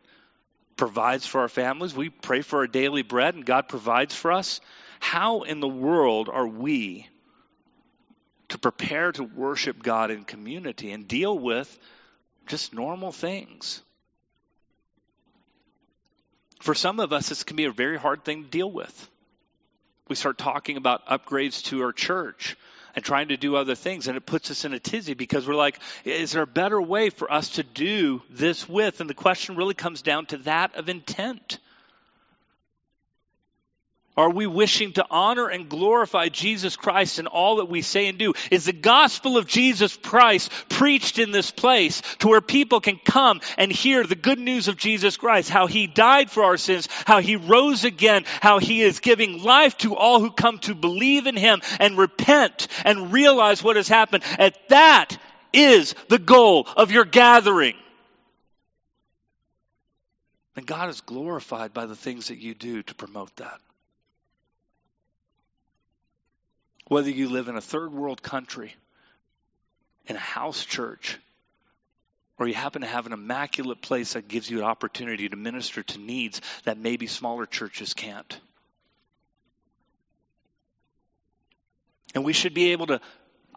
provides 0.78 1.26
for 1.26 1.42
our 1.42 1.48
families. 1.48 1.94
We 1.94 2.08
pray 2.08 2.40
for 2.40 2.60
our 2.60 2.66
daily 2.66 3.02
bread, 3.02 3.34
and 3.34 3.44
God 3.44 3.68
provides 3.68 4.14
for 4.14 4.32
us. 4.32 4.62
How 4.98 5.42
in 5.42 5.60
the 5.60 5.68
world 5.68 6.30
are 6.30 6.46
we 6.46 7.06
to 8.48 8.56
prepare 8.56 9.12
to 9.12 9.22
worship 9.22 9.82
God 9.82 10.10
in 10.10 10.24
community 10.24 10.90
and 10.90 11.06
deal 11.06 11.38
with 11.38 11.78
just 12.46 12.72
normal 12.72 13.12
things? 13.12 13.82
For 16.60 16.74
some 16.74 16.98
of 16.98 17.12
us, 17.12 17.28
this 17.28 17.44
can 17.44 17.56
be 17.56 17.66
a 17.66 17.70
very 17.70 17.98
hard 17.98 18.24
thing 18.24 18.44
to 18.44 18.48
deal 18.48 18.70
with. 18.70 19.10
We 20.08 20.16
start 20.16 20.36
talking 20.36 20.76
about 20.76 21.06
upgrades 21.06 21.62
to 21.64 21.82
our 21.82 21.92
church 21.92 22.56
and 22.94 23.04
trying 23.04 23.28
to 23.28 23.36
do 23.36 23.56
other 23.56 23.74
things. 23.74 24.06
And 24.06 24.16
it 24.16 24.26
puts 24.26 24.50
us 24.50 24.64
in 24.64 24.74
a 24.74 24.78
tizzy 24.78 25.14
because 25.14 25.46
we're 25.46 25.54
like, 25.54 25.78
is 26.04 26.32
there 26.32 26.42
a 26.42 26.46
better 26.46 26.80
way 26.80 27.10
for 27.10 27.32
us 27.32 27.50
to 27.50 27.62
do 27.62 28.22
this 28.30 28.68
with? 28.68 29.00
And 29.00 29.08
the 29.08 29.14
question 29.14 29.56
really 29.56 29.74
comes 29.74 30.02
down 30.02 30.26
to 30.26 30.36
that 30.38 30.76
of 30.76 30.88
intent. 30.88 31.58
Are 34.16 34.30
we 34.30 34.46
wishing 34.46 34.92
to 34.92 35.04
honor 35.10 35.48
and 35.48 35.68
glorify 35.68 36.28
Jesus 36.28 36.76
Christ 36.76 37.18
in 37.18 37.26
all 37.26 37.56
that 37.56 37.64
we 37.64 37.82
say 37.82 38.06
and 38.06 38.16
do? 38.16 38.34
Is 38.52 38.64
the 38.64 38.72
gospel 38.72 39.36
of 39.36 39.48
Jesus 39.48 39.96
Christ 39.96 40.52
preached 40.68 41.18
in 41.18 41.32
this 41.32 41.50
place 41.50 42.00
to 42.18 42.28
where 42.28 42.40
people 42.40 42.80
can 42.80 43.00
come 43.04 43.40
and 43.58 43.72
hear 43.72 44.04
the 44.04 44.14
good 44.14 44.38
news 44.38 44.68
of 44.68 44.76
Jesus 44.76 45.16
Christ, 45.16 45.50
how 45.50 45.66
he 45.66 45.88
died 45.88 46.30
for 46.30 46.44
our 46.44 46.56
sins, 46.56 46.88
how 47.06 47.20
he 47.20 47.34
rose 47.34 47.84
again, 47.84 48.24
how 48.40 48.60
he 48.60 48.82
is 48.82 49.00
giving 49.00 49.42
life 49.42 49.76
to 49.78 49.96
all 49.96 50.20
who 50.20 50.30
come 50.30 50.60
to 50.60 50.76
believe 50.76 51.26
in 51.26 51.36
him 51.36 51.60
and 51.80 51.98
repent 51.98 52.68
and 52.84 53.12
realize 53.12 53.64
what 53.64 53.74
has 53.74 53.88
happened? 53.88 54.22
And 54.38 54.54
that 54.68 55.18
is 55.52 55.96
the 56.08 56.20
goal 56.20 56.68
of 56.76 56.92
your 56.92 57.04
gathering. 57.04 57.74
And 60.54 60.64
God 60.64 60.88
is 60.88 61.00
glorified 61.00 61.74
by 61.74 61.86
the 61.86 61.96
things 61.96 62.28
that 62.28 62.38
you 62.38 62.54
do 62.54 62.84
to 62.84 62.94
promote 62.94 63.34
that. 63.36 63.58
Whether 66.88 67.10
you 67.10 67.28
live 67.28 67.48
in 67.48 67.56
a 67.56 67.60
third 67.60 67.92
world 67.92 68.22
country, 68.22 68.74
in 70.06 70.16
a 70.16 70.20
house 70.20 70.64
church, 70.64 71.18
or 72.38 72.46
you 72.46 72.54
happen 72.54 72.82
to 72.82 72.88
have 72.88 73.06
an 73.06 73.12
immaculate 73.12 73.80
place 73.80 74.14
that 74.14 74.28
gives 74.28 74.50
you 74.50 74.58
an 74.58 74.64
opportunity 74.64 75.28
to 75.28 75.36
minister 75.36 75.82
to 75.82 75.98
needs 75.98 76.40
that 76.64 76.78
maybe 76.78 77.06
smaller 77.06 77.46
churches 77.46 77.94
can't. 77.94 78.38
And 82.14 82.24
we 82.24 82.32
should 82.32 82.54
be 82.54 82.72
able 82.72 82.86
to 82.88 83.00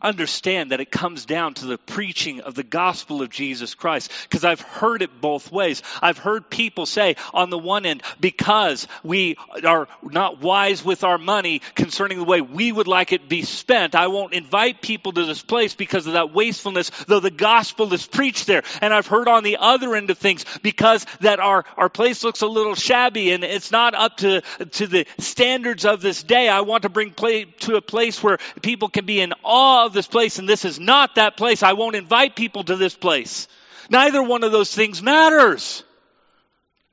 understand 0.01 0.71
that 0.71 0.79
it 0.79 0.91
comes 0.91 1.25
down 1.25 1.53
to 1.55 1.65
the 1.65 1.77
preaching 1.77 2.41
of 2.41 2.55
the 2.55 2.63
gospel 2.63 3.21
of 3.21 3.29
Jesus 3.29 3.75
Christ. 3.75 4.11
Because 4.23 4.43
I've 4.43 4.61
heard 4.61 5.01
it 5.01 5.21
both 5.21 5.51
ways. 5.51 5.81
I've 6.01 6.17
heard 6.17 6.49
people 6.49 6.85
say, 6.85 7.15
on 7.33 7.49
the 7.49 7.57
one 7.57 7.85
end, 7.85 8.03
because 8.19 8.87
we 9.03 9.37
are 9.63 9.87
not 10.03 10.41
wise 10.41 10.83
with 10.83 11.03
our 11.03 11.17
money 11.17 11.61
concerning 11.75 12.17
the 12.17 12.23
way 12.23 12.41
we 12.41 12.71
would 12.71 12.87
like 12.87 13.11
it 13.13 13.29
be 13.29 13.41
spent, 13.43 13.95
I 13.95 14.07
won't 14.07 14.33
invite 14.33 14.81
people 14.81 15.13
to 15.13 15.25
this 15.25 15.41
place 15.41 15.73
because 15.75 16.07
of 16.07 16.13
that 16.13 16.33
wastefulness, 16.33 16.91
though 17.07 17.19
the 17.19 17.31
gospel 17.31 17.91
is 17.93 18.05
preached 18.05 18.47
there. 18.47 18.63
And 18.81 18.93
I've 18.93 19.07
heard 19.07 19.27
on 19.27 19.43
the 19.43 19.57
other 19.57 19.95
end 19.95 20.09
of 20.09 20.17
things, 20.17 20.45
because 20.61 21.05
that 21.21 21.39
our, 21.39 21.65
our 21.75 21.89
place 21.89 22.23
looks 22.23 22.41
a 22.41 22.47
little 22.47 22.75
shabby 22.75 23.31
and 23.31 23.43
it's 23.43 23.71
not 23.71 23.95
up 23.95 24.17
to, 24.17 24.41
to 24.71 24.87
the 24.87 25.05
standards 25.17 25.85
of 25.85 26.01
this 26.01 26.23
day, 26.23 26.49
I 26.49 26.61
want 26.61 26.83
to 26.83 26.89
bring 26.89 27.11
play, 27.11 27.45
to 27.61 27.75
a 27.75 27.81
place 27.81 28.21
where 28.21 28.37
people 28.61 28.89
can 28.89 29.05
be 29.05 29.21
in 29.21 29.33
awe 29.43 29.86
love 29.87 29.93
this 29.93 30.07
place 30.07 30.37
and 30.37 30.49
this 30.49 30.65
is 30.65 30.81
not 30.81 31.15
that 31.15 31.37
place. 31.37 31.63
I 31.63 31.71
won't 31.71 31.95
invite 31.95 32.35
people 32.35 32.61
to 32.65 32.75
this 32.75 32.93
place. 32.93 33.47
Neither 33.89 34.21
one 34.21 34.43
of 34.43 34.51
those 34.51 34.75
things 34.75 35.01
matters. 35.01 35.81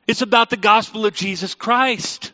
It's 0.07 0.23
about 0.23 0.49
the 0.49 0.57
gospel 0.57 1.05
of 1.05 1.13
Jesus 1.13 1.57
Christ. 1.57 2.31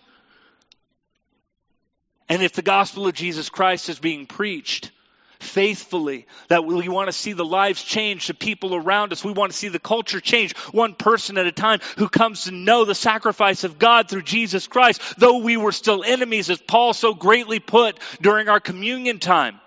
And 2.29 2.43
if 2.43 2.53
the 2.53 2.61
gospel 2.61 3.07
of 3.07 3.15
Jesus 3.15 3.49
Christ 3.49 3.89
is 3.89 3.99
being 3.99 4.27
preached 4.27 4.91
faithfully, 5.39 6.27
that 6.49 6.67
we 6.67 6.91
want 6.91 7.09
to 7.09 7.13
see 7.13 7.33
the 7.33 7.43
lives 7.43 7.83
change, 7.83 8.27
the 8.27 8.35
people 8.35 8.75
around 8.75 9.13
us, 9.13 9.25
we 9.25 9.33
want 9.33 9.53
to 9.53 9.57
see 9.57 9.69
the 9.69 9.79
culture 9.79 10.21
change 10.21 10.55
one 10.73 10.95
person 10.95 11.39
at 11.39 11.47
a 11.47 11.53
time 11.53 11.81
who 11.97 12.11
comes 12.11 12.45
to 12.45 12.51
know 12.51 12.85
the 12.85 12.95
sacrifice 12.95 13.65
of 13.65 13.79
God 13.79 14.11
through 14.11 14.25
Jesus 14.25 14.67
Christ, 14.67 15.01
though 15.17 15.39
we 15.39 15.57
were 15.57 15.73
still 15.73 16.05
enemies, 16.05 16.51
as 16.51 16.61
Paul 16.61 16.93
so 16.93 17.15
greatly 17.15 17.61
put 17.61 17.99
during 18.21 18.51
our 18.51 18.61
communion 18.61 19.21
time 19.21 19.59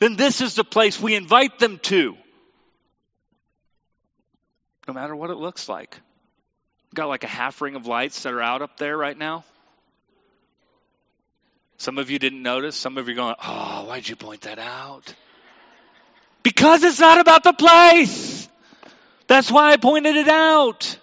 then 0.00 0.16
this 0.16 0.40
is 0.40 0.54
the 0.54 0.64
place 0.64 1.00
we 1.00 1.14
invite 1.14 1.58
them 1.58 1.78
to. 1.84 2.16
No 4.88 4.94
matter 4.94 5.14
what 5.14 5.30
it 5.30 5.36
looks 5.36 5.68
like. 5.68 6.00
Got 6.94 7.08
like 7.08 7.22
a 7.22 7.28
half 7.28 7.60
ring 7.60 7.76
of 7.76 7.86
lights 7.86 8.24
that 8.24 8.32
are 8.32 8.42
out 8.42 8.62
up 8.62 8.76
there 8.78 8.96
right 8.96 9.16
now. 9.16 9.44
Some 11.76 11.98
of 11.98 12.10
you 12.10 12.18
didn't 12.18 12.42
notice. 12.42 12.76
Some 12.76 12.98
of 12.98 13.08
you 13.08 13.14
are 13.14 13.16
going, 13.16 13.34
oh, 13.42 13.84
why'd 13.86 14.08
you 14.08 14.16
point 14.16 14.42
that 14.42 14.58
out? 14.58 15.14
Because 16.42 16.82
it's 16.82 16.98
not 16.98 17.20
about 17.20 17.44
the 17.44 17.52
place. 17.52 18.48
That's 19.28 19.50
why 19.50 19.72
I 19.72 19.76
pointed 19.76 20.16
it 20.16 20.28
out. 20.28 20.98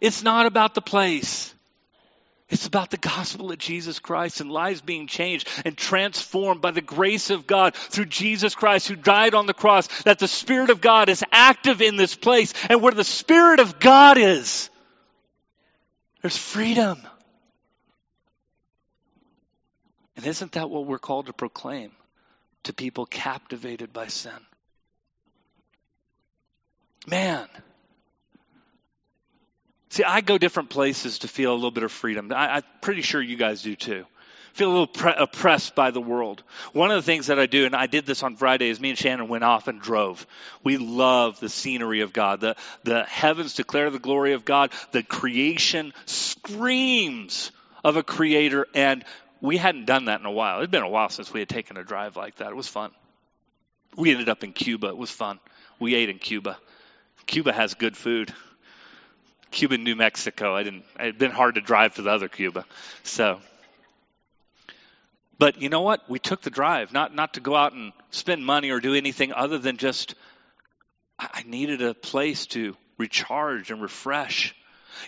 It's 0.00 0.22
not 0.22 0.46
about 0.46 0.74
the 0.74 0.82
place. 0.82 1.54
It's 2.50 2.66
about 2.66 2.90
the 2.90 2.96
gospel 2.96 3.52
of 3.52 3.58
Jesus 3.58 3.98
Christ 3.98 4.40
and 4.40 4.50
lives 4.50 4.80
being 4.80 5.06
changed 5.06 5.48
and 5.66 5.76
transformed 5.76 6.62
by 6.62 6.70
the 6.70 6.80
grace 6.80 7.28
of 7.28 7.46
God 7.46 7.74
through 7.74 8.06
Jesus 8.06 8.54
Christ 8.54 8.88
who 8.88 8.96
died 8.96 9.34
on 9.34 9.44
the 9.44 9.52
cross. 9.52 9.86
That 10.04 10.18
the 10.18 10.28
Spirit 10.28 10.70
of 10.70 10.80
God 10.80 11.10
is 11.10 11.22
active 11.30 11.82
in 11.82 11.96
this 11.96 12.14
place. 12.14 12.54
And 12.70 12.80
where 12.80 12.92
the 12.92 13.04
Spirit 13.04 13.60
of 13.60 13.78
God 13.78 14.16
is, 14.16 14.70
there's 16.22 16.38
freedom. 16.38 16.98
And 20.16 20.26
isn't 20.26 20.52
that 20.52 20.70
what 20.70 20.86
we're 20.86 20.98
called 20.98 21.26
to 21.26 21.34
proclaim 21.34 21.92
to 22.64 22.72
people 22.72 23.04
captivated 23.04 23.92
by 23.92 24.06
sin? 24.06 24.32
Man, 27.06 27.46
See, 29.90 30.04
I 30.04 30.20
go 30.20 30.36
different 30.38 30.70
places 30.70 31.20
to 31.20 31.28
feel 31.28 31.52
a 31.52 31.54
little 31.54 31.70
bit 31.70 31.82
of 31.82 31.92
freedom. 31.92 32.30
I, 32.34 32.58
am 32.58 32.62
pretty 32.80 33.02
sure 33.02 33.22
you 33.22 33.36
guys 33.36 33.62
do 33.62 33.74
too. 33.74 34.04
Feel 34.52 34.68
a 34.68 34.72
little 34.72 34.86
pre- 34.88 35.14
oppressed 35.16 35.74
by 35.74 35.90
the 35.92 36.00
world. 36.00 36.42
One 36.72 36.90
of 36.90 36.96
the 36.96 37.02
things 37.02 37.28
that 37.28 37.38
I 37.38 37.46
do, 37.46 37.64
and 37.64 37.76
I 37.76 37.86
did 37.86 38.06
this 38.06 38.22
on 38.22 38.36
Friday, 38.36 38.68
is 38.68 38.80
me 38.80 38.90
and 38.90 38.98
Shannon 38.98 39.28
went 39.28 39.44
off 39.44 39.68
and 39.68 39.80
drove. 39.80 40.26
We 40.64 40.78
love 40.78 41.38
the 41.40 41.48
scenery 41.48 42.00
of 42.00 42.12
God. 42.12 42.40
The, 42.40 42.56
the 42.82 43.04
heavens 43.04 43.54
declare 43.54 43.88
the 43.90 43.98
glory 43.98 44.32
of 44.32 44.44
God. 44.44 44.72
The 44.90 45.02
creation 45.02 45.92
screams 46.06 47.52
of 47.84 47.96
a 47.96 48.02
creator, 48.02 48.66
and 48.74 49.04
we 49.40 49.56
hadn't 49.56 49.86
done 49.86 50.06
that 50.06 50.20
in 50.20 50.26
a 50.26 50.32
while. 50.32 50.58
It'd 50.58 50.70
been 50.70 50.82
a 50.82 50.88
while 50.88 51.08
since 51.08 51.32
we 51.32 51.40
had 51.40 51.48
taken 51.48 51.76
a 51.76 51.84
drive 51.84 52.16
like 52.16 52.36
that. 52.36 52.48
It 52.48 52.56
was 52.56 52.68
fun. 52.68 52.90
We 53.96 54.10
ended 54.10 54.28
up 54.28 54.44
in 54.44 54.52
Cuba. 54.52 54.88
It 54.88 54.98
was 54.98 55.10
fun. 55.10 55.38
We 55.78 55.94
ate 55.94 56.08
in 56.08 56.18
Cuba. 56.18 56.58
Cuba 57.26 57.52
has 57.52 57.74
good 57.74 57.96
food. 57.96 58.34
Cuba, 59.50 59.78
New 59.78 59.96
Mexico. 59.96 60.54
I 60.54 60.62
didn't. 60.62 60.84
It 60.98 61.04
had 61.04 61.18
been 61.18 61.30
hard 61.30 61.54
to 61.56 61.60
drive 61.60 61.94
to 61.96 62.02
the 62.02 62.10
other 62.10 62.28
Cuba, 62.28 62.64
so. 63.02 63.40
But 65.38 65.62
you 65.62 65.68
know 65.68 65.82
what? 65.82 66.08
We 66.10 66.18
took 66.18 66.42
the 66.42 66.50
drive, 66.50 66.92
not 66.92 67.14
not 67.14 67.34
to 67.34 67.40
go 67.40 67.54
out 67.54 67.72
and 67.72 67.92
spend 68.10 68.44
money 68.44 68.70
or 68.70 68.80
do 68.80 68.94
anything 68.94 69.32
other 69.32 69.58
than 69.58 69.76
just. 69.76 70.14
I 71.18 71.42
needed 71.46 71.82
a 71.82 71.94
place 71.94 72.46
to 72.46 72.76
recharge 72.96 73.70
and 73.70 73.82
refresh. 73.82 74.54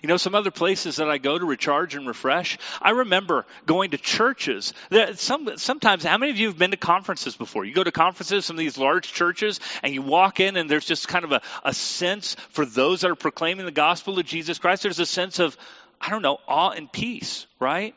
You 0.02 0.08
know, 0.08 0.16
some 0.16 0.34
other 0.34 0.50
places 0.50 0.96
that 0.96 1.10
I 1.10 1.18
go 1.18 1.38
to 1.38 1.44
recharge 1.44 1.94
and 1.94 2.06
refresh. 2.06 2.58
I 2.80 2.90
remember 2.90 3.46
going 3.66 3.90
to 3.90 3.98
churches. 3.98 4.72
That 4.90 5.18
Some, 5.18 5.56
sometimes, 5.56 6.04
how 6.04 6.18
many 6.18 6.32
of 6.32 6.38
you 6.38 6.48
have 6.48 6.58
been 6.58 6.70
to 6.70 6.76
conferences 6.76 7.36
before? 7.36 7.64
You 7.64 7.74
go 7.74 7.84
to 7.84 7.92
conferences, 7.92 8.46
some 8.46 8.56
of 8.56 8.60
these 8.60 8.78
large 8.78 9.12
churches, 9.12 9.60
and 9.82 9.92
you 9.92 10.02
walk 10.02 10.40
in, 10.40 10.56
and 10.56 10.70
there's 10.70 10.86
just 10.86 11.08
kind 11.08 11.24
of 11.24 11.32
a, 11.32 11.42
a 11.64 11.74
sense 11.74 12.34
for 12.50 12.64
those 12.64 13.00
that 13.00 13.10
are 13.10 13.16
proclaiming 13.16 13.66
the 13.66 13.72
gospel 13.72 14.18
of 14.18 14.26
Jesus 14.26 14.58
Christ. 14.58 14.82
There's 14.82 14.98
a 14.98 15.06
sense 15.06 15.38
of, 15.38 15.56
I 16.00 16.10
don't 16.10 16.22
know, 16.22 16.38
awe 16.48 16.70
and 16.70 16.90
peace, 16.90 17.46
right? 17.58 17.94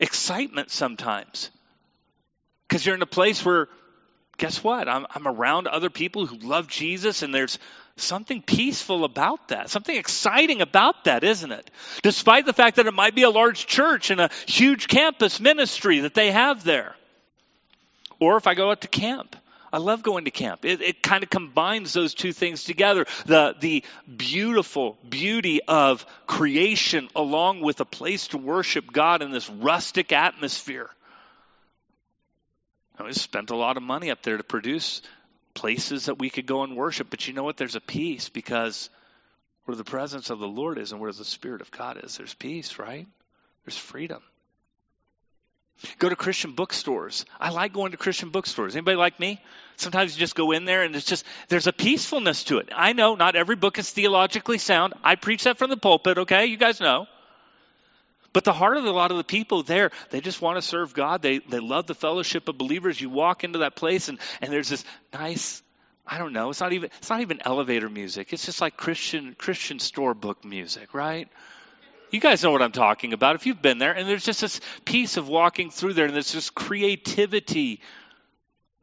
Excitement 0.00 0.70
sometimes. 0.70 1.50
Because 2.68 2.84
you're 2.84 2.94
in 2.94 3.02
a 3.02 3.06
place 3.06 3.44
where, 3.44 3.68
guess 4.38 4.62
what? 4.62 4.88
I'm, 4.88 5.06
I'm 5.10 5.28
around 5.28 5.66
other 5.66 5.90
people 5.90 6.26
who 6.26 6.36
love 6.36 6.68
Jesus, 6.68 7.22
and 7.22 7.34
there's 7.34 7.58
something 7.96 8.42
peaceful 8.42 9.04
about 9.04 9.48
that, 9.48 9.70
something 9.70 9.96
exciting 9.96 10.60
about 10.60 11.04
that, 11.04 11.24
isn't 11.24 11.52
it? 11.52 11.70
Despite 12.02 12.46
the 12.46 12.52
fact 12.52 12.76
that 12.76 12.86
it 12.86 12.94
might 12.94 13.14
be 13.14 13.22
a 13.22 13.30
large 13.30 13.66
church 13.66 14.10
and 14.10 14.20
a 14.20 14.30
huge 14.46 14.88
campus 14.88 15.40
ministry 15.40 16.00
that 16.00 16.14
they 16.14 16.30
have 16.30 16.62
there. 16.62 16.94
Or 18.20 18.36
if 18.36 18.46
I 18.46 18.54
go 18.54 18.70
out 18.70 18.82
to 18.82 18.88
camp, 18.88 19.36
I 19.72 19.78
love 19.78 20.02
going 20.02 20.24
to 20.26 20.30
camp. 20.30 20.64
It, 20.64 20.80
it 20.80 21.02
kind 21.02 21.22
of 21.22 21.30
combines 21.30 21.92
those 21.92 22.14
two 22.14 22.32
things 22.32 22.64
together. 22.64 23.06
The, 23.26 23.54
the 23.58 23.84
beautiful 24.16 24.96
beauty 25.08 25.60
of 25.66 26.06
creation 26.26 27.08
along 27.14 27.60
with 27.60 27.80
a 27.80 27.84
place 27.84 28.28
to 28.28 28.38
worship 28.38 28.92
God 28.92 29.22
in 29.22 29.32
this 29.32 29.50
rustic 29.50 30.12
atmosphere. 30.12 30.88
we 33.04 33.12
spent 33.12 33.50
a 33.50 33.56
lot 33.56 33.76
of 33.76 33.82
money 33.82 34.10
up 34.10 34.22
there 34.22 34.36
to 34.36 34.44
produce 34.44 35.02
places 35.56 36.04
that 36.04 36.18
we 36.18 36.30
could 36.30 36.46
go 36.46 36.62
and 36.62 36.76
worship. 36.76 37.08
But 37.10 37.26
you 37.26 37.34
know 37.34 37.42
what? 37.42 37.56
There's 37.56 37.74
a 37.74 37.80
peace 37.80 38.28
because 38.28 38.90
where 39.64 39.76
the 39.76 39.84
presence 39.84 40.30
of 40.30 40.38
the 40.38 40.46
Lord 40.46 40.78
is 40.78 40.92
and 40.92 41.00
where 41.00 41.10
the 41.10 41.24
Spirit 41.24 41.60
of 41.60 41.72
God 41.72 42.04
is, 42.04 42.16
there's 42.16 42.34
peace, 42.34 42.78
right? 42.78 43.08
There's 43.64 43.76
freedom. 43.76 44.22
Go 45.98 46.08
to 46.08 46.16
Christian 46.16 46.52
bookstores. 46.52 47.26
I 47.38 47.50
like 47.50 47.72
going 47.72 47.90
to 47.90 47.98
Christian 47.98 48.30
bookstores. 48.30 48.76
Anybody 48.76 48.96
like 48.96 49.18
me? 49.18 49.40
Sometimes 49.76 50.14
you 50.14 50.20
just 50.20 50.34
go 50.34 50.52
in 50.52 50.64
there 50.64 50.84
and 50.84 50.94
it's 50.94 51.04
just, 51.04 51.26
there's 51.48 51.66
a 51.66 51.72
peacefulness 51.72 52.44
to 52.44 52.58
it. 52.58 52.70
I 52.74 52.92
know 52.92 53.14
not 53.14 53.36
every 53.36 53.56
book 53.56 53.78
is 53.78 53.90
theologically 53.90 54.58
sound. 54.58 54.94
I 55.02 55.16
preach 55.16 55.44
that 55.44 55.58
from 55.58 55.68
the 55.68 55.76
pulpit, 55.76 56.18
okay? 56.18 56.46
You 56.46 56.56
guys 56.56 56.80
know. 56.80 57.06
But 58.36 58.44
the 58.44 58.52
heart 58.52 58.76
of 58.76 58.84
a 58.84 58.90
lot 58.90 59.10
of 59.10 59.16
the 59.16 59.24
people 59.24 59.62
there, 59.62 59.90
they 60.10 60.20
just 60.20 60.42
want 60.42 60.58
to 60.58 60.60
serve 60.60 60.92
God. 60.92 61.22
They, 61.22 61.38
they 61.38 61.58
love 61.58 61.86
the 61.86 61.94
fellowship 61.94 62.50
of 62.50 62.58
believers. 62.58 63.00
You 63.00 63.08
walk 63.08 63.44
into 63.44 63.60
that 63.60 63.76
place 63.76 64.10
and, 64.10 64.18
and 64.42 64.52
there's 64.52 64.68
this 64.68 64.84
nice, 65.10 65.62
I 66.06 66.18
don't 66.18 66.34
know, 66.34 66.50
it's 66.50 66.60
not 66.60 66.74
even, 66.74 66.90
it's 66.98 67.08
not 67.08 67.22
even 67.22 67.40
elevator 67.46 67.88
music. 67.88 68.34
It's 68.34 68.44
just 68.44 68.60
like 68.60 68.76
Christian, 68.76 69.34
Christian 69.38 69.78
store 69.78 70.12
book 70.12 70.44
music, 70.44 70.92
right? 70.92 71.30
You 72.10 72.20
guys 72.20 72.42
know 72.42 72.50
what 72.50 72.60
I'm 72.60 72.72
talking 72.72 73.14
about 73.14 73.36
if 73.36 73.46
you've 73.46 73.62
been 73.62 73.78
there. 73.78 73.92
And 73.92 74.06
there's 74.06 74.26
just 74.26 74.42
this 74.42 74.60
peace 74.84 75.16
of 75.16 75.28
walking 75.28 75.70
through 75.70 75.94
there 75.94 76.04
and 76.04 76.12
there's 76.12 76.32
this 76.34 76.50
creativity 76.50 77.80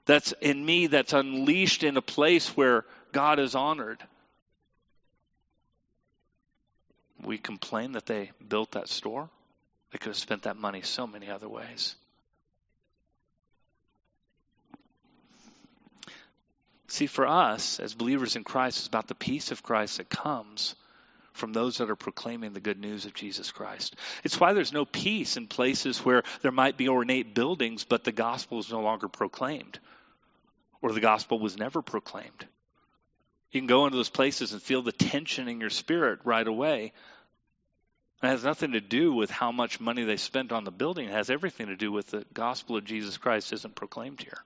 that's 0.08 0.32
in 0.42 0.66
me 0.66 0.88
that's 0.88 1.13
unleashed 1.13 1.84
in 1.84 1.96
a 1.96 2.02
place 2.02 2.58
where 2.58 2.86
God 3.12 3.38
is 3.38 3.54
honored. 3.54 4.04
We 7.22 7.38
complain 7.38 7.92
that 7.92 8.08
they 8.08 8.32
built 8.50 8.72
that 8.72 8.89
store. 8.89 9.30
They 9.93 9.99
could 9.99 10.10
have 10.10 10.17
spent 10.17 10.41
that 10.43 10.58
money 10.58 10.82
so 10.82 11.06
many 11.06 11.29
other 11.29 11.47
ways. 11.47 11.95
See, 16.88 17.06
for 17.06 17.27
us 17.27 17.79
as 17.79 17.93
believers 17.93 18.36
in 18.36 18.43
Christ, 18.43 18.79
it's 18.79 18.88
about 18.88 19.08
the 19.08 19.15
peace 19.15 19.51
of 19.51 19.62
Christ 19.62 19.97
that 19.97 20.10
comes 20.10 20.73
from 21.34 21.53
those 21.53 21.77
that 21.77 21.91
are 21.91 21.95
proclaiming 21.95 22.53
the 22.53 22.60
good 22.60 22.79
news 22.79 23.06
of 23.06 23.13
Jesus 23.13 23.51
Christ. 23.51 23.95
It's 24.23 24.39
why 24.39 24.53
there's 24.53 24.73
no 24.73 24.86
peace 24.86 25.38
in 25.38 25.45
places 25.45 25.99
where 25.99 26.23
there 26.41 26.51
might 26.51 26.75
be 26.75 26.89
ornate 26.89 27.36
buildings, 27.36 27.84
but 27.84 28.03
the 28.03 28.12
gospel 28.12 28.58
is 28.60 28.71
no 28.71 28.82
longer 28.82 29.08
proclaimed, 29.08 29.79
or 30.82 30.91
the 30.91 31.01
gospel 31.01 31.38
was 31.38 31.56
never 31.56 31.84
proclaimed. 31.84 32.47
You 33.51 33.62
can 33.62 33.67
go 33.67 33.86
into 33.86 33.97
those 33.97 34.10
places 34.10 34.53
and 34.53 34.62
feel 34.62 34.82
the 34.82 34.91
tension 34.91 35.47
in 35.47 35.62
your 35.62 35.69
spirit 35.69 36.19
right 36.23 36.47
away 36.47 36.93
it 38.23 38.27
has 38.27 38.43
nothing 38.43 38.71
to 38.71 38.81
do 38.81 39.13
with 39.13 39.29
how 39.29 39.51
much 39.51 39.79
money 39.79 40.03
they 40.03 40.17
spent 40.17 40.51
on 40.51 40.63
the 40.63 40.71
building. 40.71 41.09
It 41.09 41.12
has 41.12 41.29
everything 41.29 41.67
to 41.67 41.75
do 41.75 41.91
with 41.91 42.07
the 42.07 42.25
gospel 42.33 42.77
of 42.77 42.86
Jesus 42.86 43.17
Christ 43.17 43.51
isn't 43.51 43.75
proclaimed 43.75 44.21
here. 44.21 44.38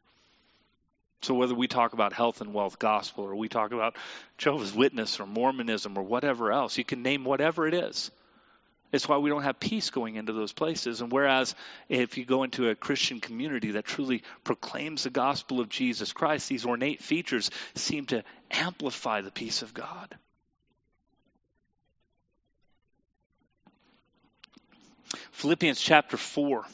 So 1.22 1.34
whether 1.34 1.56
we 1.56 1.68
talk 1.68 1.94
about 1.94 2.14
health 2.14 2.42
and 2.42 2.54
wealth 2.54 2.80
gospel 2.80 3.26
or 3.26 3.36
we 3.36 3.50
talk 3.50 3.72
about 3.72 3.96
Jehovah's 4.38 4.74
Witness 4.74 5.20
or 5.20 5.26
Mormonism 5.26 5.98
or 5.98 6.04
whatever 6.04 6.52
else, 6.52 6.78
you 6.78 6.84
can 6.84 7.02
name 7.02 7.24
whatever 7.24 7.68
it 7.68 7.74
is. 7.74 8.12
It's 8.92 9.10
why 9.10 9.18
we 9.18 9.30
don't 9.30 9.44
have 9.44 9.60
peace 9.60 9.90
going 9.90 10.16
into 10.16 10.32
those 10.32 10.54
places. 10.54 11.02
And 11.02 11.12
whereas 11.12 11.56
if 11.90 12.18
you 12.18 12.26
go 12.26 12.44
into 12.44 12.70
a 12.70 12.76
Christian 12.76 13.20
community 13.20 13.72
that 13.72 13.86
truly 13.86 14.24
proclaims 14.44 15.04
the 15.04 15.10
gospel 15.10 15.60
of 15.60 15.70
Jesus 15.70 16.14
Christ, 16.14 16.48
these 16.48 16.66
ornate 16.66 17.04
features 17.04 17.52
seem 17.76 18.06
to 18.08 18.24
amplify 18.50 19.22
the 19.22 19.32
peace 19.32 19.62
of 19.62 19.74
God. 19.74 20.18
Philippians 25.38 25.80
chapter 25.80 26.18
4. 26.18 26.66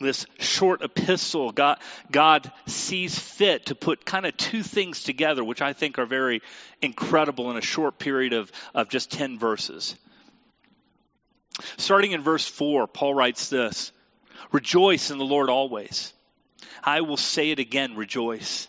This 0.00 0.24
short 0.38 0.80
epistle, 0.80 1.52
God, 1.52 1.78
God 2.10 2.50
sees 2.64 3.18
fit 3.18 3.66
to 3.66 3.74
put 3.74 4.06
kind 4.06 4.24
of 4.24 4.34
two 4.34 4.62
things 4.62 5.02
together, 5.02 5.44
which 5.44 5.60
I 5.60 5.74
think 5.74 5.98
are 5.98 6.06
very 6.06 6.40
incredible 6.80 7.50
in 7.50 7.58
a 7.58 7.60
short 7.60 7.98
period 7.98 8.32
of, 8.32 8.50
of 8.74 8.88
just 8.88 9.10
10 9.10 9.38
verses. 9.38 9.94
Starting 11.76 12.12
in 12.12 12.22
verse 12.22 12.48
4, 12.48 12.86
Paul 12.86 13.12
writes 13.12 13.50
this 13.50 13.92
Rejoice 14.52 15.10
in 15.10 15.18
the 15.18 15.26
Lord 15.26 15.50
always. 15.50 16.14
I 16.82 17.02
will 17.02 17.18
say 17.18 17.50
it 17.50 17.58
again, 17.58 17.94
rejoice. 17.94 18.68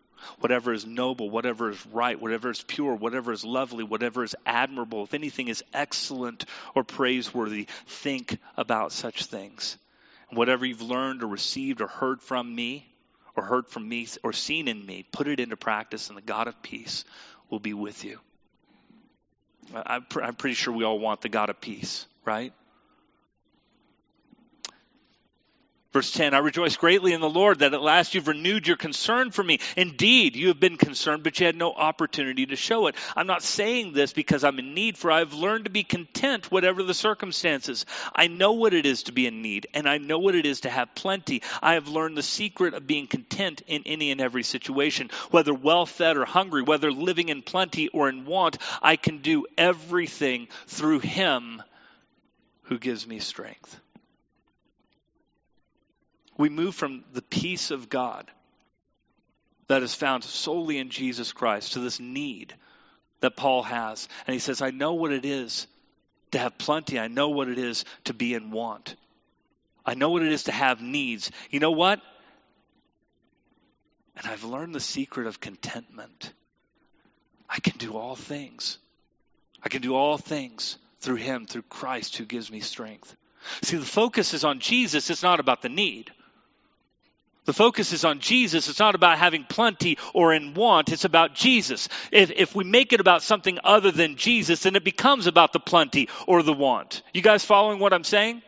whatever 0.39 0.73
is 0.73 0.85
noble, 0.85 1.29
whatever 1.29 1.71
is 1.71 1.85
right, 1.87 2.19
whatever 2.19 2.49
is 2.49 2.61
pure, 2.61 2.95
whatever 2.95 3.31
is 3.31 3.43
lovely, 3.43 3.83
whatever 3.83 4.23
is 4.23 4.35
admirable, 4.45 5.03
if 5.03 5.13
anything 5.13 5.47
is 5.47 5.63
excellent 5.73 6.45
or 6.75 6.83
praiseworthy, 6.83 7.67
think 7.87 8.37
about 8.57 8.91
such 8.91 9.25
things. 9.25 9.77
Whatever 10.29 10.65
you've 10.65 10.81
learned 10.81 11.23
or 11.23 11.27
received 11.27 11.81
or 11.81 11.87
heard 11.87 12.21
from 12.21 12.53
me, 12.53 12.87
or 13.35 13.43
heard 13.43 13.67
from 13.67 13.87
me, 13.87 14.07
or 14.23 14.33
seen 14.33 14.67
in 14.67 14.85
me, 14.85 15.05
put 15.11 15.27
it 15.27 15.39
into 15.39 15.55
practice, 15.57 16.09
and 16.09 16.17
the 16.17 16.21
God 16.21 16.47
of 16.47 16.61
peace 16.61 17.05
will 17.49 17.59
be 17.59 17.73
with 17.73 18.03
you. 18.03 18.19
I'm 19.73 20.03
pretty 20.35 20.55
sure 20.55 20.73
we 20.73 20.83
all 20.83 20.99
want 20.99 21.21
the 21.21 21.29
God 21.29 21.49
of 21.49 21.61
peace, 21.61 22.05
right? 22.25 22.53
Verse 25.93 26.11
10 26.11 26.33
I 26.33 26.37
rejoice 26.37 26.77
greatly 26.77 27.11
in 27.11 27.19
the 27.19 27.29
Lord 27.29 27.59
that 27.59 27.73
at 27.73 27.81
last 27.81 28.15
you've 28.15 28.29
renewed 28.29 28.65
your 28.65 28.77
concern 28.77 29.31
for 29.31 29.43
me. 29.43 29.59
Indeed, 29.75 30.37
you 30.37 30.47
have 30.47 30.59
been 30.59 30.77
concerned, 30.77 31.23
but 31.23 31.39
you 31.39 31.45
had 31.45 31.57
no 31.57 31.73
opportunity 31.73 32.45
to 32.45 32.55
show 32.55 32.87
it. 32.87 32.95
I'm 33.15 33.27
not 33.27 33.43
saying 33.43 33.91
this 33.91 34.13
because 34.13 34.45
I'm 34.45 34.57
in 34.59 34.73
need, 34.73 34.97
for 34.97 35.11
I've 35.11 35.33
learned 35.33 35.65
to 35.65 35.71
be 35.71 35.83
content, 35.83 36.49
whatever 36.49 36.83
the 36.83 36.93
circumstances. 36.93 37.85
I 38.15 38.27
know 38.27 38.53
what 38.53 38.73
it 38.73 38.85
is 38.85 39.03
to 39.03 39.11
be 39.11 39.27
in 39.27 39.41
need, 39.41 39.67
and 39.73 39.87
I 39.87 39.97
know 39.97 40.19
what 40.19 40.35
it 40.35 40.45
is 40.45 40.61
to 40.61 40.69
have 40.69 40.95
plenty. 40.95 41.41
I 41.61 41.73
have 41.73 41.89
learned 41.89 42.15
the 42.15 42.23
secret 42.23 42.73
of 42.73 42.87
being 42.87 43.07
content 43.07 43.61
in 43.67 43.83
any 43.85 44.11
and 44.11 44.21
every 44.21 44.43
situation, 44.43 45.09
whether 45.31 45.53
well 45.53 45.85
fed 45.85 46.15
or 46.15 46.23
hungry, 46.23 46.61
whether 46.61 46.91
living 46.91 47.27
in 47.27 47.41
plenty 47.41 47.89
or 47.89 48.07
in 48.07 48.25
want. 48.25 48.57
I 48.81 48.95
can 48.95 49.17
do 49.17 49.45
everything 49.57 50.47
through 50.67 50.99
Him 50.99 51.61
who 52.63 52.79
gives 52.79 53.05
me 53.05 53.19
strength 53.19 53.77
we 56.41 56.49
move 56.49 56.75
from 56.75 57.03
the 57.13 57.21
peace 57.21 57.71
of 57.71 57.87
God 57.87 58.29
that 59.67 59.83
is 59.83 59.93
found 59.93 60.23
solely 60.23 60.79
in 60.79 60.89
Jesus 60.89 61.31
Christ 61.31 61.73
to 61.73 61.79
this 61.79 61.99
need 61.99 62.55
that 63.21 63.37
Paul 63.37 63.61
has. 63.63 64.09
And 64.25 64.33
he 64.33 64.39
says, 64.39 64.61
I 64.61 64.71
know 64.71 64.93
what 64.93 65.11
it 65.11 65.23
is 65.23 65.67
to 66.31 66.39
have 66.39 66.57
plenty, 66.57 66.99
I 66.99 67.07
know 67.07 67.29
what 67.29 67.47
it 67.47 67.59
is 67.59 67.85
to 68.05 68.13
be 68.13 68.33
in 68.33 68.51
want. 68.51 68.95
I 69.85 69.93
know 69.93 70.09
what 70.09 70.23
it 70.23 70.31
is 70.31 70.43
to 70.43 70.51
have 70.51 70.81
needs. 70.81 71.31
You 71.51 71.59
know 71.59 71.71
what? 71.71 72.01
And 74.17 74.25
I've 74.25 74.43
learned 74.43 74.73
the 74.73 74.79
secret 74.79 75.27
of 75.27 75.39
contentment. 75.39 76.33
I 77.49 77.59
can 77.59 77.77
do 77.77 77.97
all 77.97 78.15
things. 78.15 78.77
I 79.61 79.69
can 79.69 79.81
do 79.81 79.95
all 79.95 80.17
things 80.17 80.77
through 81.01 81.15
Him, 81.17 81.45
through 81.45 81.63
Christ 81.63 82.17
who 82.17 82.25
gives 82.25 82.51
me 82.51 82.61
strength. 82.61 83.15
See, 83.61 83.77
the 83.77 83.85
focus 83.85 84.33
is 84.33 84.43
on 84.43 84.59
Jesus, 84.59 85.09
it's 85.09 85.23
not 85.23 85.39
about 85.39 85.61
the 85.61 85.69
need. 85.69 86.11
The 87.45 87.53
focus 87.53 87.91
is 87.91 88.05
on 88.05 88.19
Jesus. 88.19 88.69
It's 88.69 88.79
not 88.79 88.93
about 88.93 89.17
having 89.17 89.45
plenty 89.45 89.97
or 90.13 90.31
in 90.33 90.53
want. 90.53 90.91
It's 90.91 91.05
about 91.05 91.33
Jesus. 91.33 91.89
If, 92.11 92.29
if 92.31 92.55
we 92.55 92.63
make 92.63 92.93
it 92.93 92.99
about 92.99 93.23
something 93.23 93.57
other 93.63 93.91
than 93.91 94.15
Jesus, 94.15 94.63
then 94.63 94.75
it 94.75 94.83
becomes 94.83 95.25
about 95.25 95.51
the 95.51 95.59
plenty 95.59 96.07
or 96.27 96.43
the 96.43 96.53
want. 96.53 97.01
You 97.13 97.21
guys 97.21 97.43
following 97.43 97.79
what 97.79 97.93
I'm 97.93 98.03
saying? 98.03 98.43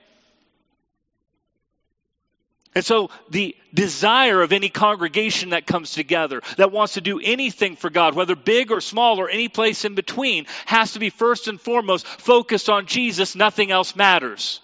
And 2.75 2.83
so 2.83 3.09
the 3.29 3.55
desire 3.73 4.41
of 4.41 4.51
any 4.51 4.69
congregation 4.69 5.51
that 5.51 5.67
comes 5.67 5.91
together, 5.91 6.41
that 6.57 6.71
wants 6.71 6.93
to 6.93 7.01
do 7.01 7.19
anything 7.19 7.75
for 7.75 7.89
God, 7.89 8.15
whether 8.15 8.35
big 8.35 8.71
or 8.71 8.81
small 8.81 9.19
or 9.19 9.29
any 9.29 9.47
place 9.47 9.85
in 9.85 9.95
between, 9.95 10.45
has 10.65 10.93
to 10.93 10.99
be 10.99 11.09
first 11.09 11.47
and 11.47 11.61
foremost 11.61 12.05
focused 12.07 12.69
on 12.69 12.87
Jesus. 12.87 13.35
Nothing 13.35 13.71
else 13.71 13.95
matters. 13.95 14.59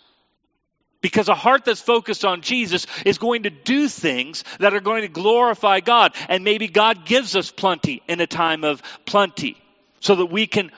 Because 1.01 1.29
a 1.29 1.35
heart 1.35 1.63
that's 1.65 1.81
focused 1.81 2.25
on 2.25 2.41
Jesus 2.41 2.85
is 3.05 3.17
going 3.17 3.43
to 3.43 3.49
do 3.49 3.87
things 3.87 4.43
that 4.59 4.73
are 4.73 4.81
going 4.81 5.03
to 5.03 5.07
glorify 5.07 5.79
God. 5.79 6.13
And 6.27 6.43
maybe 6.43 6.67
God 6.67 7.05
gives 7.05 7.35
us 7.35 7.51
plenty 7.51 8.01
in 8.07 8.19
a 8.19 8.27
time 8.27 8.63
of 8.63 8.81
plenty 9.05 9.57
so 10.01 10.15
that 10.15 10.25
we 10.25 10.45
can 10.45 10.71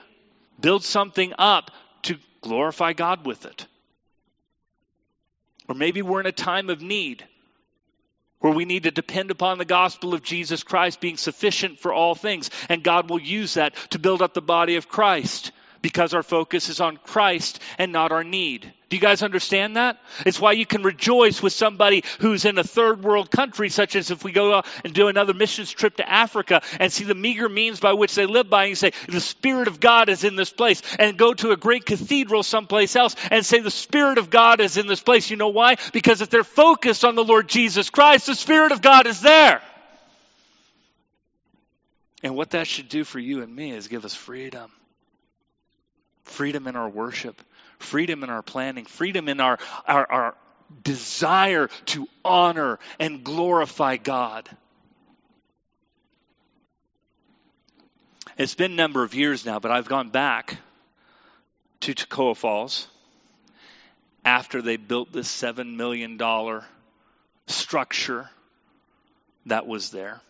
build 0.60 0.84
something 0.84 1.34
up 1.40 1.72
to 2.04 2.18
glorify 2.42 2.94
God 2.94 3.26
with 3.26 3.46
it. 3.46 3.66
Or 5.68 5.74
maybe 5.74 6.02
we're 6.02 6.20
in 6.20 6.28
a 6.28 6.32
time 6.32 6.70
of 6.70 6.82
need 6.82 7.26
where 8.40 8.54
we 8.54 8.66
need 8.66 8.84
to 8.84 8.92
depend 8.92 9.32
upon 9.32 9.58
the 9.58 9.66
gospel 9.66 10.14
of 10.14 10.24
Jesus 10.24 10.64
Christ 10.64 11.00
being 11.00 11.18
sufficient 11.18 11.80
for 11.80 11.94
all 11.94 12.14
things. 12.14 12.50
And 12.70 12.84
God 12.84 13.10
will 13.10 13.22
use 13.22 13.56
that 13.56 13.76
to 13.92 14.00
build 14.00 14.22
up 14.22 14.34
the 14.34 14.42
body 14.42 14.76
of 14.76 14.90
Christ 14.90 15.52
because 15.82 16.14
our 16.14 16.24
focus 16.24 16.70
is 16.70 16.80
on 16.80 16.98
Christ 16.98 17.60
and 17.78 17.92
not 17.92 18.12
our 18.12 18.24
need. 18.24 18.72
Do 18.90 18.98
you 18.98 19.02
guys 19.02 19.24
understand 19.24 19.78
that? 19.78 19.98
It's 20.26 20.40
why 20.40 20.52
you 20.52 20.66
can 20.66 20.84
rejoice 20.84 21.42
with 21.42 21.54
somebody 21.54 22.04
who's 22.20 22.44
in 22.44 22.58
a 22.58 22.64
third 22.64 23.02
world 23.04 23.32
country, 23.32 23.70
such 23.70 23.96
as 23.96 24.12
if 24.12 24.26
we 24.26 24.34
go 24.34 24.62
and 24.84 24.94
do 24.94 25.08
another 25.08 25.34
missions 25.34 25.72
trip 25.72 25.96
to 25.96 26.10
Africa 26.10 26.62
and 26.78 26.92
see 26.92 27.06
the 27.06 27.16
meager 27.16 27.48
means 27.48 27.80
by 27.80 27.94
which 27.94 28.16
they 28.16 28.26
live 28.26 28.50
by, 28.50 28.66
and 28.66 28.78
say, 28.78 28.92
The 29.08 29.22
Spirit 29.22 29.70
of 29.70 29.80
God 29.80 30.10
is 30.10 30.26
in 30.26 30.36
this 30.36 30.50
place, 30.50 30.82
and 31.00 31.18
go 31.18 31.34
to 31.34 31.52
a 31.52 31.58
great 31.58 31.86
cathedral 31.86 32.44
someplace 32.44 32.98
else 32.98 33.16
and 33.32 33.46
say, 33.46 33.62
The 33.62 33.72
Spirit 33.72 34.18
of 34.18 34.30
God 34.30 34.60
is 34.60 34.76
in 34.76 34.88
this 34.88 35.02
place. 35.02 35.30
You 35.30 35.38
know 35.38 35.50
why? 35.50 35.78
Because 35.94 36.20
if 36.20 36.30
they're 36.30 36.44
focused 36.44 37.06
on 37.06 37.16
the 37.16 37.24
Lord 37.24 37.48
Jesus 37.48 37.90
Christ, 37.90 38.26
the 38.26 38.36
Spirit 38.36 38.74
of 38.74 38.82
God 38.82 39.08
is 39.08 39.22
there. 39.22 39.62
And 42.24 42.36
what 42.36 42.52
that 42.52 42.68
should 42.68 42.90
do 42.90 43.06
for 43.06 43.20
you 43.20 43.42
and 43.42 43.56
me 43.56 43.72
is 43.72 43.88
give 43.88 44.04
us 44.04 44.14
freedom 44.14 44.70
freedom 46.32 46.68
in 46.68 46.76
our 46.76 46.90
worship, 46.90 47.42
freedom 47.80 48.24
in 48.24 48.30
our 48.30 48.42
planning, 48.42 48.86
freedom 48.86 49.30
in 49.30 49.40
our, 49.40 49.60
our, 49.86 50.12
our 50.12 50.36
desire 50.84 51.68
to 51.86 52.08
honor 52.24 52.80
and 53.00 53.24
glorify 53.24 53.98
God. 53.98 54.50
It's 58.38 58.56
been 58.56 58.72
a 58.72 58.76
number 58.76 59.04
of 59.04 59.14
years 59.14 59.46
now, 59.46 59.60
but 59.60 59.72
I've 59.72 59.88
gone 59.88 60.10
back 60.10 60.58
to 61.82 61.94
Toccoa 61.94 62.36
Falls 62.36 62.88
after 64.24 64.62
they 64.62 64.78
built 64.78 65.12
this 65.12 65.28
$7 65.28 65.76
million 65.76 66.20
structure 67.48 68.30
that 69.48 69.68
was 69.68 69.90
there. 69.90 70.22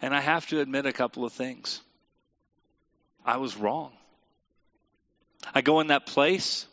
And 0.00 0.14
I 0.14 0.20
have 0.20 0.46
to 0.48 0.60
admit 0.60 0.86
a 0.86 0.92
couple 0.92 1.24
of 1.24 1.32
things. 1.32 1.80
I 3.24 3.36
was 3.36 3.56
wrong. 3.56 3.92
I 5.54 5.60
go 5.60 5.80
in 5.80 5.88
that 5.88 6.06
place, 6.06 6.66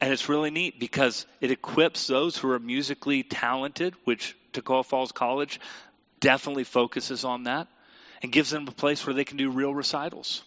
and 0.00 0.12
it's 0.12 0.28
really 0.28 0.50
neat 0.50 0.78
because 0.78 1.26
it 1.40 1.50
equips 1.50 2.06
those 2.06 2.36
who 2.36 2.50
are 2.50 2.58
musically 2.58 3.22
talented, 3.22 3.94
which 4.04 4.36
Toccoa 4.52 4.84
Falls 4.84 5.12
College 5.12 5.60
definitely 6.20 6.64
focuses 6.64 7.24
on 7.24 7.44
that, 7.44 7.68
and 8.22 8.32
gives 8.32 8.50
them 8.50 8.66
a 8.66 8.72
place 8.72 9.06
where 9.06 9.14
they 9.14 9.24
can 9.24 9.36
do 9.36 9.50
real 9.50 9.74
recitals. 9.74 10.42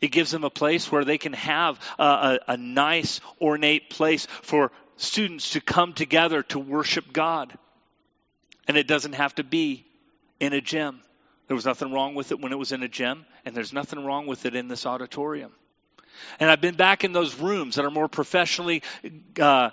It 0.00 0.08
gives 0.08 0.30
them 0.30 0.44
a 0.44 0.50
place 0.50 0.92
where 0.92 1.04
they 1.04 1.18
can 1.18 1.32
have 1.32 1.80
a, 1.98 2.02
a, 2.02 2.38
a 2.48 2.56
nice, 2.56 3.20
ornate 3.40 3.90
place 3.90 4.26
for 4.42 4.70
students 4.96 5.50
to 5.50 5.60
come 5.60 5.92
together 5.94 6.42
to 6.44 6.58
worship 6.58 7.12
God. 7.12 7.56
And 8.68 8.76
it 8.76 8.86
doesn't 8.86 9.14
have 9.14 9.34
to 9.36 9.44
be 9.44 9.86
in 10.40 10.52
a 10.52 10.60
gym. 10.60 11.00
There 11.46 11.54
was 11.54 11.66
nothing 11.66 11.92
wrong 11.92 12.14
with 12.14 12.32
it 12.32 12.40
when 12.40 12.52
it 12.52 12.58
was 12.58 12.72
in 12.72 12.82
a 12.82 12.88
gym, 12.88 13.26
and 13.44 13.54
there's 13.54 13.72
nothing 13.72 14.04
wrong 14.04 14.26
with 14.26 14.46
it 14.46 14.54
in 14.54 14.68
this 14.68 14.86
auditorium. 14.86 15.52
And 16.40 16.50
I've 16.50 16.60
been 16.60 16.76
back 16.76 17.04
in 17.04 17.12
those 17.12 17.38
rooms 17.38 17.76
that 17.76 17.84
are 17.84 17.90
more 17.90 18.08
professionally 18.08 18.82
uh, 19.38 19.70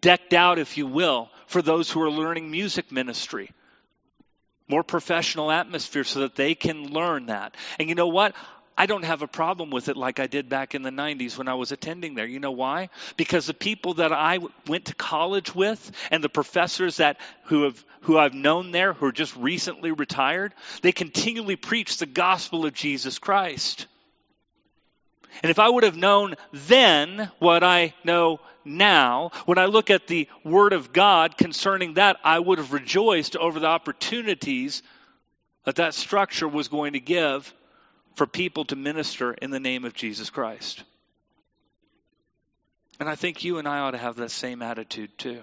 decked 0.00 0.32
out, 0.32 0.58
if 0.58 0.76
you 0.76 0.86
will, 0.86 1.30
for 1.46 1.62
those 1.62 1.90
who 1.90 2.02
are 2.02 2.10
learning 2.10 2.50
music 2.50 2.90
ministry. 2.90 3.50
More 4.66 4.82
professional 4.82 5.50
atmosphere 5.50 6.04
so 6.04 6.20
that 6.20 6.36
they 6.36 6.54
can 6.54 6.92
learn 6.92 7.26
that. 7.26 7.56
And 7.78 7.88
you 7.88 7.94
know 7.94 8.08
what? 8.08 8.34
I 8.80 8.86
don't 8.86 9.04
have 9.04 9.20
a 9.20 9.28
problem 9.28 9.68
with 9.68 9.90
it 9.90 9.96
like 9.98 10.20
I 10.20 10.26
did 10.26 10.48
back 10.48 10.74
in 10.74 10.80
the 10.80 10.90
90s 10.90 11.36
when 11.36 11.48
I 11.48 11.52
was 11.52 11.70
attending 11.70 12.14
there. 12.14 12.24
You 12.24 12.40
know 12.40 12.52
why? 12.52 12.88
Because 13.18 13.44
the 13.44 13.52
people 13.52 13.92
that 13.94 14.10
I 14.10 14.38
went 14.66 14.86
to 14.86 14.94
college 14.94 15.54
with 15.54 15.92
and 16.10 16.24
the 16.24 16.30
professors 16.30 16.96
that 16.96 17.20
who 17.44 17.64
have 17.64 17.84
who 18.00 18.16
I've 18.16 18.32
known 18.32 18.70
there 18.70 18.94
who 18.94 19.04
are 19.04 19.12
just 19.12 19.36
recently 19.36 19.92
retired, 19.92 20.54
they 20.80 20.92
continually 20.92 21.56
preach 21.56 21.98
the 21.98 22.06
gospel 22.06 22.64
of 22.64 22.72
Jesus 22.72 23.18
Christ. 23.18 23.86
And 25.42 25.50
if 25.50 25.58
I 25.58 25.68
would 25.68 25.84
have 25.84 25.98
known 25.98 26.36
then 26.50 27.30
what 27.38 27.62
I 27.62 27.92
know 28.02 28.40
now, 28.64 29.32
when 29.44 29.58
I 29.58 29.66
look 29.66 29.90
at 29.90 30.06
the 30.06 30.26
Word 30.42 30.72
of 30.72 30.90
God 30.90 31.36
concerning 31.36 31.94
that, 31.94 32.16
I 32.24 32.38
would 32.38 32.56
have 32.56 32.72
rejoiced 32.72 33.36
over 33.36 33.60
the 33.60 33.66
opportunities 33.66 34.82
that 35.66 35.76
that 35.76 35.92
structure 35.92 36.48
was 36.48 36.68
going 36.68 36.94
to 36.94 37.00
give 37.00 37.52
for 38.14 38.26
people 38.26 38.64
to 38.66 38.76
minister 38.76 39.32
in 39.32 39.50
the 39.50 39.60
name 39.60 39.84
of 39.84 39.94
Jesus 39.94 40.30
Christ. 40.30 40.82
And 42.98 43.08
I 43.08 43.14
think 43.14 43.44
you 43.44 43.58
and 43.58 43.66
I 43.66 43.78
ought 43.78 43.92
to 43.92 43.98
have 43.98 44.16
that 44.16 44.30
same 44.30 44.62
attitude 44.62 45.16
too. 45.16 45.42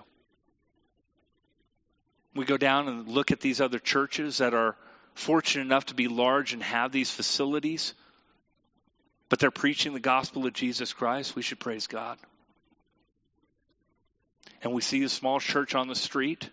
We 2.36 2.46
go 2.46 2.58
down 2.58 2.88
and 2.88 3.08
look 3.08 3.32
at 3.32 3.40
these 3.40 3.60
other 3.60 3.80
churches 3.80 4.38
that 4.38 4.54
are 4.54 4.76
fortunate 5.16 5.66
enough 5.66 5.88
to 5.88 5.96
be 5.96 6.08
large 6.08 6.54
and 6.54 6.62
have 6.62 6.92
these 6.92 7.10
facilities, 7.10 7.96
but 9.30 9.40
they're 9.40 9.50
preaching 9.50 9.94
the 9.94 10.00
gospel 10.00 10.46
of 10.46 10.54
Jesus 10.54 10.94
Christ. 10.94 11.36
We 11.36 11.42
should 11.42 11.60
praise 11.60 11.88
God. 11.88 12.20
And 14.62 14.74
we 14.74 14.82
see 14.82 15.04
a 15.04 15.10
small 15.10 15.40
church 15.40 15.74
on 15.74 15.88
the 15.88 15.96
street 15.96 16.50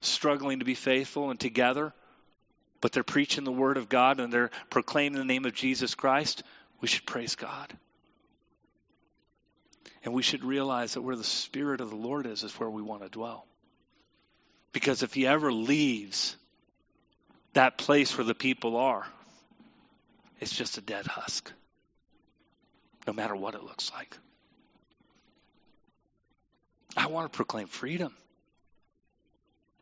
struggling 0.00 0.60
to 0.60 0.64
be 0.64 0.74
faithful 0.74 1.30
and 1.30 1.40
together 1.40 1.92
but 2.80 2.92
they're 2.92 3.02
preaching 3.02 3.44
the 3.44 3.52
word 3.52 3.76
of 3.76 3.88
God 3.88 4.20
and 4.20 4.32
they're 4.32 4.50
proclaiming 4.70 5.18
the 5.18 5.24
name 5.24 5.44
of 5.44 5.54
Jesus 5.54 5.94
Christ, 5.94 6.42
we 6.80 6.88
should 6.88 7.06
praise 7.06 7.34
God. 7.34 7.72
And 10.04 10.14
we 10.14 10.22
should 10.22 10.44
realize 10.44 10.94
that 10.94 11.02
where 11.02 11.16
the 11.16 11.24
Spirit 11.24 11.80
of 11.80 11.90
the 11.90 11.96
Lord 11.96 12.26
is, 12.26 12.44
is 12.44 12.52
where 12.58 12.70
we 12.70 12.82
want 12.82 13.02
to 13.02 13.08
dwell. 13.08 13.46
Because 14.72 15.02
if 15.02 15.12
He 15.12 15.26
ever 15.26 15.52
leaves 15.52 16.36
that 17.54 17.78
place 17.78 18.16
where 18.16 18.24
the 18.24 18.34
people 18.34 18.76
are, 18.76 19.06
it's 20.40 20.54
just 20.54 20.78
a 20.78 20.80
dead 20.80 21.06
husk, 21.06 21.50
no 23.06 23.12
matter 23.12 23.34
what 23.34 23.54
it 23.54 23.64
looks 23.64 23.90
like. 23.92 24.16
I 26.96 27.06
want 27.08 27.30
to 27.30 27.36
proclaim 27.36 27.66
freedom. 27.66 28.14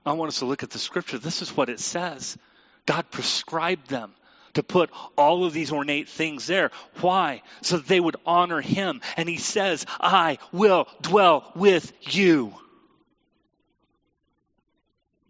I 0.04 0.12
want 0.12 0.28
us 0.28 0.38
to 0.38 0.46
look 0.46 0.62
at 0.62 0.70
the 0.70 0.78
scripture. 0.78 1.18
This 1.18 1.42
is 1.42 1.54
what 1.56 1.68
it 1.68 1.80
says. 1.80 2.38
God 2.86 3.10
prescribed 3.10 3.88
them 3.88 4.12
to 4.54 4.62
put 4.62 4.90
all 5.18 5.44
of 5.44 5.52
these 5.52 5.70
ornate 5.72 6.08
things 6.08 6.46
there. 6.46 6.70
Why? 7.00 7.42
So 7.60 7.76
that 7.76 7.86
they 7.86 8.00
would 8.00 8.16
honor 8.24 8.60
Him. 8.60 9.02
And 9.16 9.28
He 9.28 9.36
says, 9.36 9.84
I 10.00 10.38
will 10.52 10.88
dwell 11.02 11.50
with 11.54 11.92
you. 12.00 12.54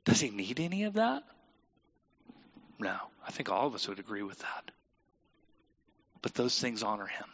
Does 0.04 0.20
He 0.20 0.30
need 0.30 0.60
any 0.60 0.84
of 0.84 0.94
that? 0.94 1.24
No. 2.78 2.96
I 3.26 3.32
think 3.32 3.50
all 3.50 3.66
of 3.66 3.74
us 3.74 3.88
would 3.88 3.98
agree 3.98 4.22
with 4.22 4.38
that. 4.38 4.70
But 6.22 6.34
those 6.34 6.58
things 6.60 6.84
honor 6.84 7.06
Him. 7.06 7.26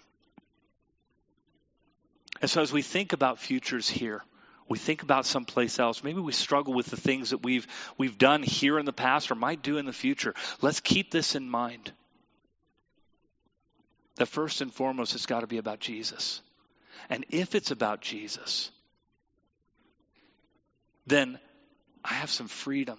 And 2.41 2.51
so 2.51 2.63
as 2.63 2.73
we 2.73 2.83
think 2.83 3.13
about 3.13 3.39
futures 3.39 3.89
here, 3.89 4.23
we 4.73 4.79
think 4.79 5.03
about 5.03 5.27
someplace 5.27 5.79
else. 5.79 6.03
Maybe 6.03 6.21
we 6.21 6.33
struggle 6.33 6.73
with 6.73 6.87
the 6.87 6.97
things 6.97 7.31
that 7.31 7.43
we've 7.43 7.67
we've 7.99 8.17
done 8.17 8.43
here 8.43 8.79
in 8.79 8.87
the 8.87 8.93
past 8.93 9.31
or 9.31 9.35
might 9.35 9.61
do 9.61 9.77
in 9.77 9.85
the 9.85 9.93
future. 9.93 10.33
Let's 10.63 10.81
keep 10.81 11.11
this 11.11 11.35
in 11.35 11.47
mind. 11.47 11.93
That 14.17 14.29
first 14.29 14.63
and 14.63 14.73
foremost 14.73 15.15
it's 15.15 15.27
got 15.27 15.41
to 15.41 15.47
be 15.47 15.59
about 15.59 15.79
Jesus. 15.79 16.41
And 17.11 17.27
if 17.29 17.55
it's 17.55 17.71
about 17.71 18.01
Jesus, 18.01 18.71
then 21.07 21.39
I 22.03 22.15
have 22.15 22.31
some 22.31 22.49
freedom 22.49 22.99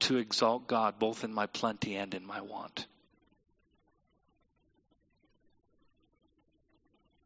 to 0.00 0.18
exalt 0.18 0.66
God 0.66 0.98
both 0.98 1.24
in 1.24 1.32
my 1.32 1.46
plenty 1.46 1.96
and 1.96 2.12
in 2.12 2.26
my 2.26 2.42
want. 2.42 2.86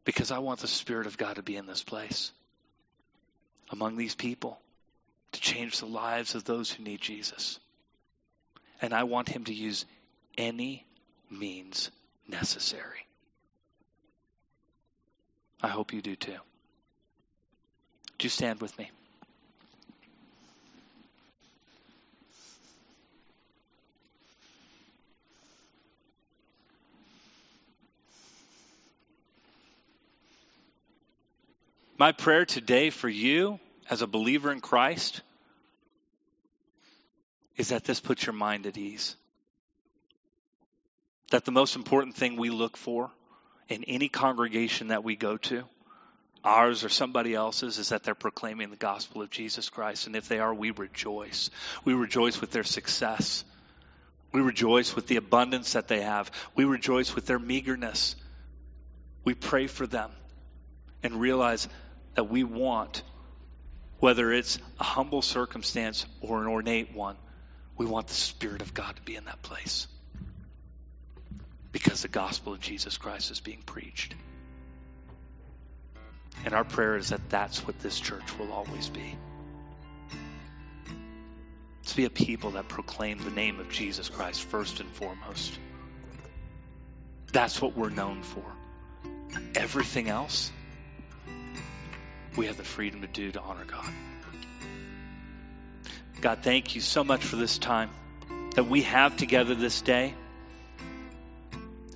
Because 0.05 0.31
I 0.31 0.39
want 0.39 0.61
the 0.61 0.69
Spirit 0.69 1.09
of 1.09 1.19
God 1.19 1.35
to 1.35 1.43
be 1.43 1.57
in 1.57 1.67
this 1.67 1.83
place 1.83 2.31
among 3.71 3.97
these 3.97 4.15
people 4.15 4.59
to 5.33 5.41
change 5.41 5.79
the 5.79 5.87
lives 5.87 6.35
of 6.35 6.45
those 6.45 6.71
who 6.71 6.83
need 6.83 7.01
Jesus. 7.01 7.59
And 8.81 8.95
I 8.95 9.05
want 9.05 9.29
him 9.29 9.45
to 9.45 9.55
use 9.55 9.85
any 10.37 10.87
means 11.31 11.91
necessary. 12.29 13.07
I 15.63 15.69
hope 15.69 15.93
you 15.93 16.01
do 16.01 16.17
too. 16.17 16.37
Do 18.19 18.25
you 18.25 18.31
stand 18.31 18.61
with 18.61 18.77
me? 18.79 18.91
My 31.99 32.13
prayer 32.13 32.45
today 32.45 32.91
for 32.91 33.09
you 33.09 33.59
as 33.91 34.03
a 34.03 34.07
believer 34.07 34.53
in 34.53 34.61
Christ 34.61 35.21
is 37.57 37.71
that 37.71 37.83
this 37.83 37.99
puts 37.99 38.25
your 38.25 38.35
mind 38.35 38.67
at 38.67 38.79
ease. 38.79 39.17
That 41.33 41.45
the 41.45 41.51
most 41.51 41.75
important 41.75 42.15
thing 42.15 42.37
we 42.37 42.51
look 42.51 42.77
for 42.77 43.11
in 43.69 43.83
any 43.83 44.09
congregation 44.09 44.89
that 44.89 45.03
we 45.03 45.17
go 45.17 45.39
to, 45.39 45.65
ours 46.45 46.85
or 46.85 46.89
somebody 46.89 47.35
else's, 47.35 47.79
is 47.79 47.89
that 47.89 48.05
they're 48.05 48.15
proclaiming 48.15 48.71
the 48.71 48.77
gospel 48.77 49.21
of 49.21 49.31
Jesus 49.31 49.69
Christ. 49.69 50.07
And 50.07 50.15
if 50.15 50.29
they 50.29 50.39
are, 50.39 50.55
we 50.55 50.71
rejoice. 50.71 51.51
We 51.85 51.95
rejoice 51.95 52.41
with 52.41 52.53
their 52.53 52.63
success. 52.63 53.45
We 54.31 54.41
rejoice 54.41 54.95
with 54.95 55.09
the 55.09 55.17
abundance 55.17 55.73
that 55.73 55.89
they 55.89 56.03
have. 56.03 56.31
We 56.55 56.65
rejoice 56.65 57.17
with 57.17 57.27
their 57.27 57.41
meagerness. 57.41 58.15
We 59.25 59.35
pray 59.35 59.67
for 59.67 59.87
them 59.87 60.13
and 61.03 61.21
realize 61.21 61.69
that 62.15 62.25
we 62.25 62.45
want, 62.45 63.03
whether 64.01 64.33
it's 64.33 64.59
a 64.79 64.85
humble 64.85 65.23
circumstance 65.23 66.07
or 66.21 66.41
an 66.41 66.49
ornate 66.49 66.95
one, 66.95 67.17
we 67.77 67.87
want 67.87 68.09
the 68.09 68.15
Spirit 68.15 68.63
of 68.63 68.75
God 68.75 68.97
to 68.97 69.03
be 69.03 69.17
in 69.17 69.25
that 69.27 69.43
place 69.43 69.87
because 71.73 72.03
the 72.03 72.09
gospel 72.09 72.53
of 72.53 72.61
Jesus 72.61 72.97
Christ 72.97 73.31
is 73.31 73.41
being 73.41 73.63
preached. 73.65 74.15
And 76.45 76.55
our 76.55 76.65
prayer 76.65 76.97
is 76.97 77.11
that 77.11 77.29
that's 77.31 77.67
what 77.67 77.79
this 77.81 77.99
church 77.99 78.39
will 78.39 78.53
always 78.53 78.89
be. 78.89 79.17
To 81.87 81.97
be 81.97 82.05
a 82.05 82.11
people 82.11 82.53
that 82.53 82.69
proclaim 82.69 83.19
the 83.19 83.31
name 83.31 83.61
of 83.61 83.71
Jesus 83.71 84.09
Christ 84.09 84.43
first 84.43 84.81
and 84.81 84.91
foremost. 84.91 85.59
That's 87.33 87.61
what 87.61 87.77
we're 87.77 87.91
known 87.91 88.23
for. 88.23 88.45
Everything 89.55 90.09
else 90.09 90.51
we 92.39 92.47
have 92.47 92.57
the 92.57 92.63
freedom 92.63 93.01
to 93.01 93.09
do 93.09 93.33
to 93.33 93.41
honor 93.41 93.65
God. 93.65 93.85
God, 96.21 96.39
thank 96.43 96.77
you 96.77 96.81
so 96.81 97.03
much 97.03 97.25
for 97.25 97.35
this 97.35 97.59
time 97.59 97.91
that 98.55 98.69
we 98.69 98.83
have 98.83 99.17
together 99.17 99.57
this 99.57 99.83
day. 99.83 100.15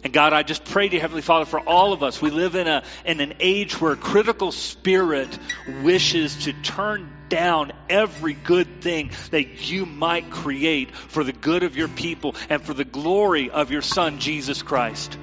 And 0.03 0.13
God, 0.13 0.33
I 0.33 0.43
just 0.43 0.65
pray 0.65 0.89
to 0.89 0.99
Heavenly 0.99 1.23
Father 1.23 1.45
for 1.45 1.61
all 1.61 1.93
of 1.93 2.03
us. 2.03 2.21
We 2.21 2.31
live 2.31 2.57
in 2.57 2.67
a 2.67 2.83
in 3.05 3.21
an 3.21 3.35
age 3.39 3.81
where 3.81 3.95
critical 3.95 4.51
spirit 4.51 5.39
wishes 5.85 6.45
to 6.45 6.53
turn 6.53 7.09
down 7.29 7.73
every 7.89 8.33
good 8.33 8.81
thing 8.81 9.13
that 9.31 9.71
you 9.71 9.87
might 9.87 10.31
create 10.31 10.91
for 10.91 11.23
the 11.23 11.33
good 11.33 11.63
of 11.63 11.77
your 11.77 11.87
people 11.87 12.35
and 12.49 12.61
for 12.61 12.75
the 12.75 12.85
glory 12.85 13.49
of 13.49 13.71
your 13.71 13.83
Son, 13.83 14.19
Jesus 14.19 14.61
Christ. 14.61 15.17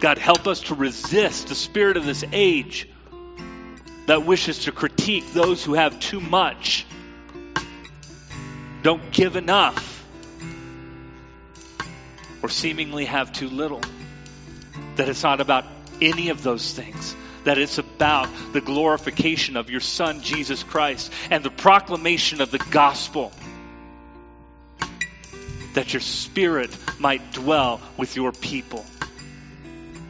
God, 0.00 0.18
help 0.18 0.48
us 0.48 0.62
to 0.62 0.74
resist 0.74 1.46
the 1.46 1.54
spirit 1.54 1.96
of 1.96 2.04
this 2.04 2.24
age 2.32 2.88
that 4.06 4.26
wishes 4.26 4.64
to 4.64 4.72
critique 4.72 5.32
those 5.32 5.64
who 5.64 5.74
have 5.74 5.98
too 5.98 6.20
much, 6.20 6.86
don't 8.82 9.10
give 9.12 9.36
enough, 9.36 10.04
or 12.42 12.48
seemingly 12.48 13.06
have 13.06 13.32
too 13.32 13.48
little. 13.48 13.80
That 14.96 15.08
it's 15.08 15.22
not 15.22 15.40
about 15.40 15.64
any 16.02 16.28
of 16.28 16.42
those 16.42 16.72
things. 16.72 17.16
That 17.44 17.58
it's 17.58 17.78
about 17.78 18.28
the 18.52 18.60
glorification 18.60 19.56
of 19.56 19.70
your 19.70 19.80
Son, 19.80 20.20
Jesus 20.20 20.62
Christ, 20.62 21.12
and 21.30 21.42
the 21.42 21.50
proclamation 21.50 22.40
of 22.40 22.50
the 22.50 22.58
gospel. 22.70 23.32
That 25.72 25.92
your 25.92 26.00
Spirit 26.00 26.76
might 26.98 27.32
dwell 27.32 27.80
with 27.96 28.16
your 28.16 28.32
people, 28.32 28.84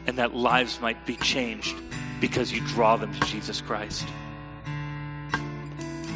and 0.05 0.17
that 0.17 0.35
lives 0.35 0.79
might 0.81 1.05
be 1.05 1.15
changed 1.15 1.75
because 2.27 2.51
you 2.51 2.59
draw 2.59 2.97
them 2.97 3.13
to 3.13 3.19
Jesus 3.27 3.61
Christ. 3.61 4.07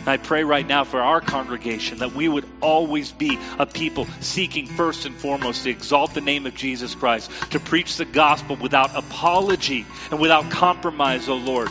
I 0.07 0.17
pray 0.17 0.43
right 0.43 0.65
now 0.65 0.83
for 0.83 0.99
our 0.99 1.21
congregation 1.21 1.99
that 1.99 2.13
we 2.13 2.27
would 2.27 2.49
always 2.61 3.11
be 3.11 3.37
a 3.59 3.67
people 3.67 4.07
seeking 4.19 4.65
first 4.65 5.05
and 5.05 5.15
foremost 5.15 5.65
to 5.65 5.69
exalt 5.69 6.15
the 6.15 6.21
name 6.21 6.47
of 6.47 6.55
Jesus 6.55 6.95
Christ, 6.95 7.29
to 7.51 7.59
preach 7.59 7.97
the 7.97 8.05
gospel 8.05 8.55
without 8.55 8.95
apology 8.95 9.85
and 10.09 10.19
without 10.19 10.49
compromise, 10.49 11.29
O 11.29 11.33
oh 11.33 11.37
Lord. 11.37 11.69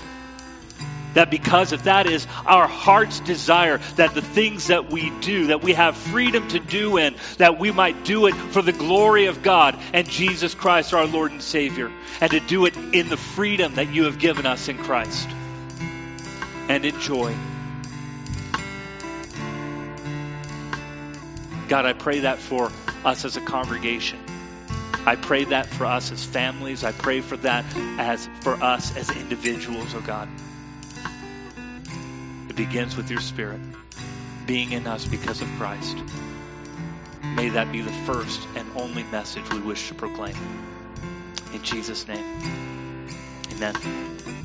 That 1.19 1.33
because 1.33 1.73
if 1.73 1.83
that 1.83 2.07
is 2.07 2.29
our 2.47 2.69
heart's 2.69 3.19
desire, 3.19 3.79
that 3.97 4.15
the 4.15 4.23
things 4.23 4.69
that 4.69 4.93
we 4.93 5.11
do, 5.19 5.49
that 5.49 5.65
we 5.65 5.73
have 5.73 5.97
freedom 5.97 6.47
to 6.47 6.61
do 6.61 6.97
in, 6.97 7.17
that 7.39 7.59
we 7.59 7.73
might 7.73 8.05
do 8.05 8.29
it 8.29 8.37
for 8.37 8.63
the 8.63 8.71
glory 8.71 9.27
of 9.27 9.43
God 9.43 9.77
and 9.93 10.09
Jesus 10.09 10.55
Christ, 10.55 10.95
our 10.95 11.07
Lord 11.07 11.33
and 11.33 11.43
Savior, 11.43 11.91
and 12.21 12.31
to 12.31 12.39
do 12.39 12.67
it 12.67 12.77
in 12.77 13.09
the 13.09 13.17
freedom 13.17 13.75
that 13.75 13.93
you 13.93 14.05
have 14.05 14.21
given 14.21 14.47
us 14.47 14.69
in 14.69 14.79
Christ 14.79 15.29
and 16.69 16.85
in 16.85 17.01
joy. 17.01 17.35
God, 21.67 21.85
I 21.85 21.95
pray 21.95 22.21
that 22.21 22.39
for 22.39 22.71
us 23.05 23.25
as 23.25 23.37
a 23.37 23.41
congregation. 23.41 24.21
I 25.05 25.17
pray 25.17 25.43
that 25.47 25.67
for 25.67 25.87
us 25.87 26.13
as 26.13 26.25
families. 26.25 26.85
I 26.85 26.93
pray 26.93 27.23
for 27.23 27.37
that 27.39 27.65
as 27.99 28.29
for 28.43 28.53
us 28.53 28.97
as 28.97 29.11
individuals, 29.11 29.97
oh 29.97 30.01
God 30.01 30.29
begins 32.59 32.97
with 32.97 33.09
your 33.09 33.21
Spirit 33.21 33.61
being 34.45 34.73
in 34.73 34.85
us 34.89 35.05
because 35.05 35.41
of 35.41 35.49
Christ. 35.59 35.97
May 37.23 37.51
that 37.51 37.71
be 37.71 37.83
the 37.83 37.93
first 38.05 38.41
and 38.57 38.69
only 38.75 39.05
message 39.05 39.49
we 39.53 39.61
wish 39.61 39.87
to 39.89 39.95
proclaim. 39.95 40.35
In 41.55 41.63
Jesus' 41.63 42.09
name, 42.09 43.07
amen. 43.53 44.39